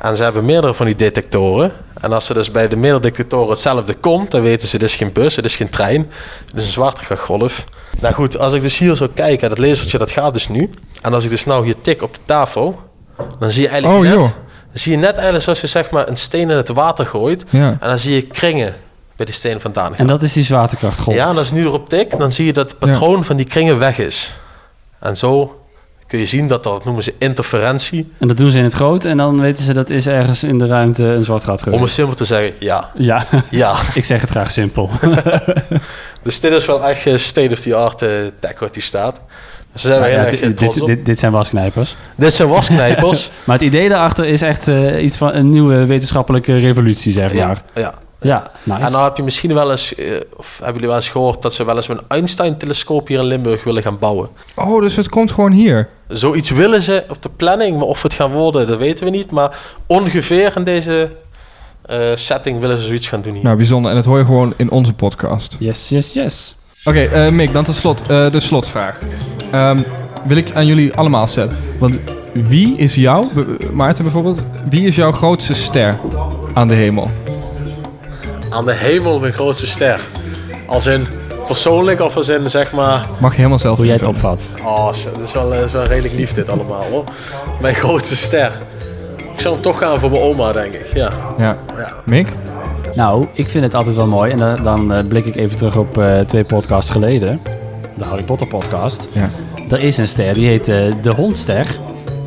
En 0.00 0.16
ze 0.16 0.22
hebben 0.22 0.44
meerdere 0.44 0.74
van 0.74 0.86
die 0.86 0.96
detectoren. 0.96 1.72
En 2.00 2.12
als 2.12 2.28
er 2.28 2.34
dus 2.34 2.50
bij 2.50 2.68
de 2.68 2.76
meerdere 2.76 3.02
detectoren 3.02 3.50
hetzelfde 3.50 3.94
komt, 3.94 4.30
dan 4.30 4.40
weten 4.40 4.68
ze, 4.68 4.78
dit 4.78 4.88
is 4.88 4.94
geen 4.94 5.12
bus, 5.12 5.36
het 5.36 5.44
is 5.44 5.56
geen 5.56 5.68
trein, 5.68 6.10
het 6.46 6.54
is 6.56 6.64
een 6.64 6.70
zwaartekrachtgolf. 6.72 7.64
Nou 8.00 8.14
goed, 8.14 8.38
als 8.38 8.52
ik 8.52 8.62
dus 8.62 8.78
hier 8.78 8.96
zo 8.96 9.08
kijk, 9.14 9.40
dat 9.40 9.58
lasertje 9.58 9.98
dat 9.98 10.10
gaat 10.10 10.34
dus 10.34 10.48
nu. 10.48 10.70
En 11.02 11.14
als 11.14 11.24
ik 11.24 11.30
dus 11.30 11.44
nou 11.44 11.64
hier 11.64 11.74
tik 11.80 12.02
op 12.02 12.14
de 12.14 12.20
tafel, 12.24 12.80
dan 13.38 13.50
zie 13.50 13.62
je 13.62 13.68
eigenlijk 13.68 14.00
Oh, 14.00 14.04
net, 14.08 14.14
joh. 14.18 14.30
Dan 14.76 14.84
zie 14.84 14.94
je 14.94 14.98
net 14.98 15.14
eigenlijk 15.14 15.44
zoals 15.44 15.60
je 15.60 15.66
zeg 15.66 15.90
maar 15.90 16.08
een 16.08 16.16
steen 16.16 16.50
in 16.50 16.56
het 16.56 16.68
water 16.68 17.06
gooit. 17.06 17.44
Ja. 17.50 17.76
En 17.80 17.88
dan 17.88 17.98
zie 17.98 18.14
je 18.14 18.22
kringen 18.22 18.74
bij 19.16 19.26
die 19.26 19.34
steen 19.34 19.60
vandaan 19.60 19.90
gaan. 19.90 19.96
En 19.96 20.06
dat 20.06 20.22
is 20.22 20.32
die 20.32 20.44
zwaartekrachtgolf. 20.44 21.16
Ja, 21.16 21.28
en 21.28 21.36
als 21.36 21.46
ik 21.46 21.52
nu 21.52 21.64
erop 21.64 21.88
tik, 21.88 22.18
dan 22.18 22.32
zie 22.32 22.46
je 22.46 22.52
dat 22.52 22.70
het 22.70 22.78
patroon 22.78 23.24
van 23.24 23.36
die 23.36 23.46
kringen 23.46 23.78
weg 23.78 23.98
is. 23.98 24.36
En 25.00 25.16
zo 25.16 25.60
kun 26.06 26.18
je 26.18 26.26
zien 26.26 26.46
dat 26.46 26.62
dat 26.62 26.84
noemen 26.84 27.02
ze 27.02 27.14
interferentie. 27.18 28.12
En 28.18 28.28
dat 28.28 28.36
doen 28.36 28.50
ze 28.50 28.58
in 28.58 28.64
het 28.64 28.74
groot 28.74 29.04
en 29.04 29.16
dan 29.16 29.40
weten 29.40 29.64
ze 29.64 29.74
dat 29.74 29.90
is 29.90 30.06
ergens 30.06 30.44
in 30.44 30.58
de 30.58 30.66
ruimte 30.66 31.04
een 31.04 31.24
zwart 31.24 31.44
gat 31.44 31.58
geweest. 31.58 31.76
Om 31.76 31.82
het 31.82 31.92
simpel 31.92 32.14
te 32.14 32.24
zeggen, 32.24 32.54
ja. 32.58 32.90
Ja, 32.94 33.26
Ja. 33.50 33.76
ik 33.94 34.04
zeg 34.04 34.20
het 34.20 34.30
graag 34.30 34.50
simpel. 34.50 34.90
dus 36.22 36.40
dit 36.40 36.52
is 36.52 36.66
wel 36.66 36.84
echt 36.84 37.06
eh, 37.06 37.16
state 37.16 37.52
of 37.52 37.60
the 37.60 37.74
art 37.74 38.02
eh, 38.02 38.10
tech 38.40 38.58
wat 38.58 38.74
die 38.74 38.82
staat. 38.82 39.20
Dus 39.82 39.90
zijn 39.90 40.02
we 40.02 40.06
Nou 40.06 40.10
heel 40.10 40.24
ja, 40.24 40.30
erg 40.30 40.40
dit, 40.40 40.58
dit, 40.58 40.80
op. 40.80 40.86
dit, 40.86 41.06
dit 41.06 41.18
zijn 41.18 41.32
wasknijpers. 41.32 41.96
Dit 42.16 42.32
zijn 42.34 42.48
wasknijpers. 42.48 43.30
Maar 43.44 43.56
het 43.56 43.64
idee 43.64 43.88
daarachter 43.88 44.26
is 44.26 44.42
echt 44.42 44.68
eh, 44.68 45.02
iets 45.02 45.16
van 45.16 45.34
een 45.34 45.50
nieuwe 45.50 45.86
wetenschappelijke 45.86 46.58
revolutie, 46.58 47.12
zeg 47.12 47.32
ja, 47.32 47.46
maar. 47.46 47.62
ja. 47.74 47.94
Ja, 48.20 48.50
nice. 48.62 48.80
En 48.80 48.92
nou 48.92 49.04
heb 49.04 49.16
je 49.16 49.22
misschien 49.22 49.54
wel 49.54 49.70
eens, 49.70 49.94
eh, 49.94 50.06
of 50.36 50.54
hebben 50.54 50.72
jullie 50.74 50.88
wel 50.88 50.96
eens 50.96 51.08
gehoord 51.08 51.42
dat 51.42 51.54
ze 51.54 51.64
wel 51.64 51.76
eens 51.76 51.88
een 51.88 52.00
Einstein-telescoop 52.08 53.08
hier 53.08 53.18
in 53.18 53.24
Limburg 53.24 53.64
willen 53.64 53.82
gaan 53.82 53.98
bouwen. 53.98 54.28
Oh, 54.54 54.80
dus 54.80 54.96
het 54.96 55.08
komt 55.08 55.30
gewoon 55.30 55.52
hier. 55.52 55.88
Zoiets 56.08 56.50
willen 56.50 56.82
ze 56.82 57.04
op 57.08 57.22
de 57.22 57.28
planning, 57.36 57.78
maar 57.78 57.86
of 57.86 58.02
het 58.02 58.14
gaan 58.14 58.30
worden, 58.30 58.66
dat 58.66 58.78
weten 58.78 59.04
we 59.04 59.10
niet. 59.10 59.30
Maar 59.30 59.58
ongeveer 59.86 60.52
in 60.56 60.64
deze 60.64 61.10
eh, 61.82 62.10
setting 62.14 62.60
willen 62.60 62.78
ze 62.78 62.84
zoiets 62.86 63.08
gaan 63.08 63.22
doen 63.22 63.34
hier. 63.34 63.42
Nou, 63.42 63.56
bijzonder. 63.56 63.90
En 63.90 63.96
dat 63.96 64.04
hoor 64.04 64.18
je 64.18 64.24
gewoon 64.24 64.54
in 64.56 64.70
onze 64.70 64.92
podcast. 64.92 65.56
Yes, 65.58 65.88
yes, 65.88 66.12
yes. 66.12 66.55
Oké, 66.86 67.00
eh, 67.00 67.28
Mick, 67.30 67.52
dan 67.52 67.64
tot 67.64 67.74
slot 67.74 68.02
eh, 68.06 68.30
de 68.30 68.40
slotvraag. 68.40 68.98
Ehm, 69.52 69.80
wil 70.26 70.36
ik 70.36 70.52
aan 70.54 70.66
jullie 70.66 70.94
allemaal 70.94 71.26
stellen. 71.26 71.56
Want 71.78 71.98
wie 72.32 72.76
is 72.76 72.94
jou, 72.94 73.26
be- 73.34 73.56
Maarten 73.72 74.04
bijvoorbeeld, 74.04 74.42
wie 74.68 74.86
is 74.86 74.96
jouw 74.96 75.12
grootste 75.12 75.54
ster 75.54 75.96
aan 76.54 76.68
de 76.68 76.74
hemel? 76.74 77.10
Aan 78.50 78.64
de 78.64 78.74
hemel 78.74 79.18
mijn 79.18 79.32
grootste 79.32 79.66
ster. 79.66 80.00
Als 80.66 80.86
in 80.86 81.06
persoonlijk 81.46 82.00
of 82.00 82.16
als 82.16 82.28
in 82.28 82.50
zeg 82.50 82.72
maar... 82.72 83.06
Mag 83.18 83.30
je 83.30 83.36
helemaal 83.36 83.58
zelf 83.58 83.76
Hoe 83.76 83.86
jij 83.86 83.94
het 83.94 84.04
opvat. 84.04 84.48
Oh, 84.64 84.86
dat 84.86 85.20
is 85.24 85.32
wel, 85.32 85.50
dat 85.50 85.62
is 85.64 85.72
wel 85.72 85.82
redelijk 85.84 86.14
lief 86.14 86.32
dit 86.32 86.48
allemaal 86.50 86.84
hoor. 86.90 87.04
Mijn 87.60 87.74
grootste 87.84 88.16
ster. 88.16 88.52
Ik 89.34 89.40
zou 89.40 89.54
hem 89.54 89.62
toch 89.62 89.78
gaan 89.78 90.00
voor 90.00 90.10
mijn 90.10 90.22
oma, 90.22 90.52
denk 90.52 90.74
ik. 90.74 90.86
Ja. 90.94 91.10
Ja. 91.38 91.56
ja. 91.76 91.92
Mick? 92.04 92.32
Nou, 92.96 93.26
ik 93.32 93.48
vind 93.48 93.64
het 93.64 93.74
altijd 93.74 93.96
wel 93.96 94.06
mooi. 94.06 94.30
En 94.32 94.38
dan, 94.38 94.62
dan 94.62 94.92
eh, 94.92 95.06
blik 95.06 95.24
ik 95.24 95.36
even 95.36 95.56
terug 95.56 95.76
op 95.76 95.98
eh, 95.98 96.20
twee 96.20 96.44
podcasts 96.44 96.90
geleden. 96.90 97.40
De 97.96 98.04
Harry 98.04 98.24
Potter 98.24 98.46
podcast. 98.46 99.08
Ja. 99.12 99.30
Er 99.70 99.80
is 99.82 99.96
een 99.98 100.08
ster, 100.08 100.34
die 100.34 100.46
heet 100.46 100.68
eh, 100.68 100.76
de 101.02 101.10
Hondster. 101.10 101.66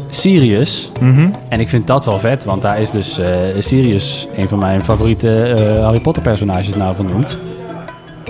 Sirius. 0.09 0.91
Mhm. 1.01 1.29
En 1.49 1.59
ik 1.59 1.69
vind 1.69 1.87
dat 1.87 2.05
wel 2.05 2.19
vet, 2.19 2.43
want 2.43 2.61
daar 2.61 2.81
is 2.81 2.91
dus 2.91 3.17
eh, 3.17 3.29
Sirius 3.59 4.27
een 4.35 4.47
van 4.49 4.59
mijn 4.59 4.83
favoriete 4.83 5.41
eh, 5.43 5.83
Harry 5.83 5.99
Potter 5.99 6.23
personages 6.23 6.75
naar 6.75 6.95
vernoemd. 6.95 7.37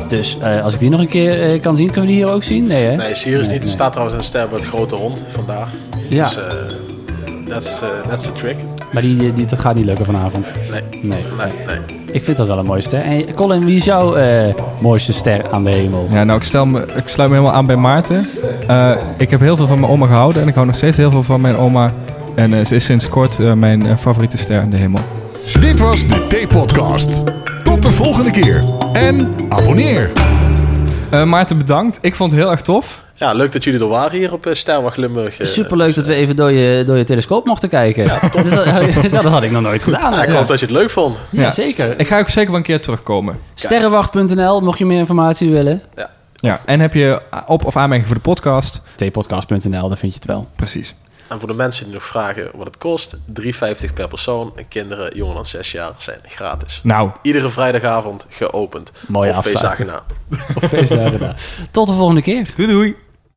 Dus 0.07 0.37
eh, 0.41 0.63
als 0.63 0.73
ik 0.73 0.79
die 0.79 0.89
nog 0.89 0.99
een 0.99 1.07
keer 1.07 1.41
eh, 1.41 1.61
kan 1.61 1.75
zien, 1.75 1.85
kunnen 1.85 2.05
we 2.05 2.11
die 2.15 2.23
hier 2.23 2.33
ook 2.33 2.43
zien? 2.43 2.67
Nee, 2.67 2.85
hè? 2.85 2.95
Nee, 2.95 3.15
Sirius 3.15 3.41
Nee, 3.45 3.51
niet. 3.51 3.59
Er 3.59 3.65
nee. 3.65 3.73
staat 3.73 3.91
trouwens 3.91 4.17
een 4.17 4.23
ster 4.23 4.47
bij 4.47 4.57
het 4.57 4.67
grote 4.67 4.95
rond 4.95 5.23
vandaag. 5.27 5.69
Ja, 6.09 6.23
Dus 6.23 6.37
eh 6.37 6.43
that's, 7.49 7.81
eh, 7.81 7.87
that's 8.07 8.23
the 8.23 8.31
trick. 8.31 8.55
maar 8.91 9.01
die, 9.01 9.33
die, 9.33 9.45
dat 9.45 9.59
gaat 9.59 9.75
niet 9.75 9.85
lukken 9.85 10.05
vanavond. 10.05 10.51
Nee. 10.71 10.81
Nee, 11.01 11.23
Nee, 11.37 11.51
nee. 11.65 11.97
Ik 12.11 12.23
vind 12.23 12.37
dat 12.37 12.47
wel 12.47 12.57
een 12.57 12.65
mooie 12.65 12.81
ster. 12.81 13.01
En 13.01 13.33
Colin, 13.33 13.65
wie 13.65 13.75
is 13.75 13.85
jouw 13.85 14.15
eh, 14.15 14.53
mooiste 14.81 15.13
ster 15.13 15.51
aan 15.51 15.63
de 15.63 15.69
hemel? 15.69 16.07
Ja, 16.11 16.23
nou, 16.23 16.39
ik, 16.39 16.45
stel 16.45 16.65
me, 16.65 16.85
ik 16.95 17.07
sluit 17.07 17.29
me 17.29 17.35
helemaal 17.35 17.57
aan 17.57 17.65
bij 17.65 17.75
Maarten. 17.75 18.29
Eh, 18.67 18.91
ik 19.17 19.29
heb 19.29 19.39
heel 19.39 19.57
veel 19.57 19.67
van 19.67 19.79
mijn 19.79 19.91
oma 19.91 20.05
gehouden 20.07 20.41
en 20.41 20.47
ik 20.47 20.53
hou 20.53 20.65
nog 20.65 20.75
steeds 20.75 20.97
heel 20.97 21.11
veel 21.11 21.23
van 21.23 21.41
mijn 21.41 21.55
oma. 21.55 21.93
En 22.35 22.53
eh, 22.53 22.65
ze 22.65 22.75
is 22.75 22.85
sinds 22.85 23.09
kort 23.09 23.55
mijn 23.55 23.97
favoriete 23.97 24.37
ster 24.37 24.61
aan 24.61 24.69
de 24.69 24.77
hemel. 24.77 25.01
Dit 25.59 25.79
was 25.79 26.07
de 26.07 26.27
T-podcast. 26.27 27.23
Tot 27.63 27.83
de 27.83 27.91
volgende 27.91 28.31
keer. 28.31 28.63
En 28.93 29.33
abonneer. 29.49 30.11
Eh, 31.11 31.23
Maarten, 31.23 31.57
bedankt. 31.57 31.97
Ik 32.01 32.15
vond 32.15 32.31
het 32.31 32.39
heel 32.41 32.51
erg 32.51 32.61
tof. 32.61 33.01
Ja, 33.15 33.33
leuk 33.33 33.51
dat 33.51 33.63
jullie 33.63 33.79
er 33.79 33.87
waren 33.87 34.17
hier 34.17 34.33
op 34.33 34.45
uh, 34.47 34.53
Sterwacht 34.53 34.97
Limburg. 34.97 35.39
eh. 35.39 35.47
Superleuk 35.47 35.95
dat 35.95 36.05
we 36.05 36.13
even 36.13 36.35
door 36.35 36.51
je, 36.51 36.83
door 36.83 36.97
je 36.97 37.03
telescoop 37.03 37.45
mochten 37.45 37.69
kijken. 37.69 38.03
Dus 38.03 38.21
dat, 39.01 39.11
dat 39.11 39.23
had 39.23 39.43
ik 39.43 39.51
nog 39.51 39.61
nooit 39.61 39.83
gedaan. 39.83 40.11
Ja, 40.13 40.23
ik 40.23 40.29
Ja, 40.29 40.35
hoop 40.37 40.47
dat 40.47 40.59
je 40.59 40.65
het 40.65 40.75
leuk 40.75 40.89
vond. 40.89 41.19
Ja. 41.29 41.51
zeker. 41.51 41.99
Ik 41.99 42.07
ga 42.07 42.19
ook 42.19 42.29
zeker 42.29 42.47
wel 42.49 42.57
een 42.57 42.63
keer 42.65 42.81
terugkomen. 42.81 43.39
Sterrenwacht.nl, 43.53 44.61
mocht 44.61 44.77
je 44.79 44.85
meer 44.85 44.99
informatie 44.99 45.49
willen. 45.49 45.81
Ja, 46.35 46.61
en 46.65 46.79
heb 46.79 46.93
je 46.93 47.21
op- 47.47 47.65
of 47.65 47.75
aanmerking 47.75 48.07
voor 48.07 48.17
de 48.17 48.21
podcast? 48.21 48.81
tpodcast.nl, 48.95 49.87
daar 49.87 49.97
vind 49.97 50.13
je 50.13 50.19
het 50.19 50.25
wel. 50.27 50.47
Precies. 50.55 50.95
En 51.29 51.39
voor 51.39 51.47
de 51.47 51.53
mensen 51.53 51.83
die 51.85 51.93
nog 51.93 52.03
vragen 52.03 52.49
wat 52.53 52.67
het 52.67 52.77
kost, 52.77 53.17
3,50 53.17 53.93
per 53.93 54.07
persoon. 54.07 54.51
En 54.55 54.67
kinderen 54.67 55.15
jonger 55.15 55.35
dan 55.35 55.45
6 55.45 55.71
jaar 55.71 55.93
zijn 55.97 56.19
gratis. 56.25 56.79
Nou, 56.83 57.11
Iedere 57.21 57.49
vrijdagavond 57.49 58.25
geopend. 58.29 58.91
Mooie 59.07 59.29
of 59.29 59.41
feestdagen 59.41 59.85
na. 59.85 60.03
Op 60.55 60.63
feestdagen 60.63 61.19
daar. 61.19 61.41
Tot 61.71 61.87
de 61.87 61.93
volgende 61.93 62.21
keer. 62.21 62.51
doei 62.55 62.67
doei. 62.67 62.95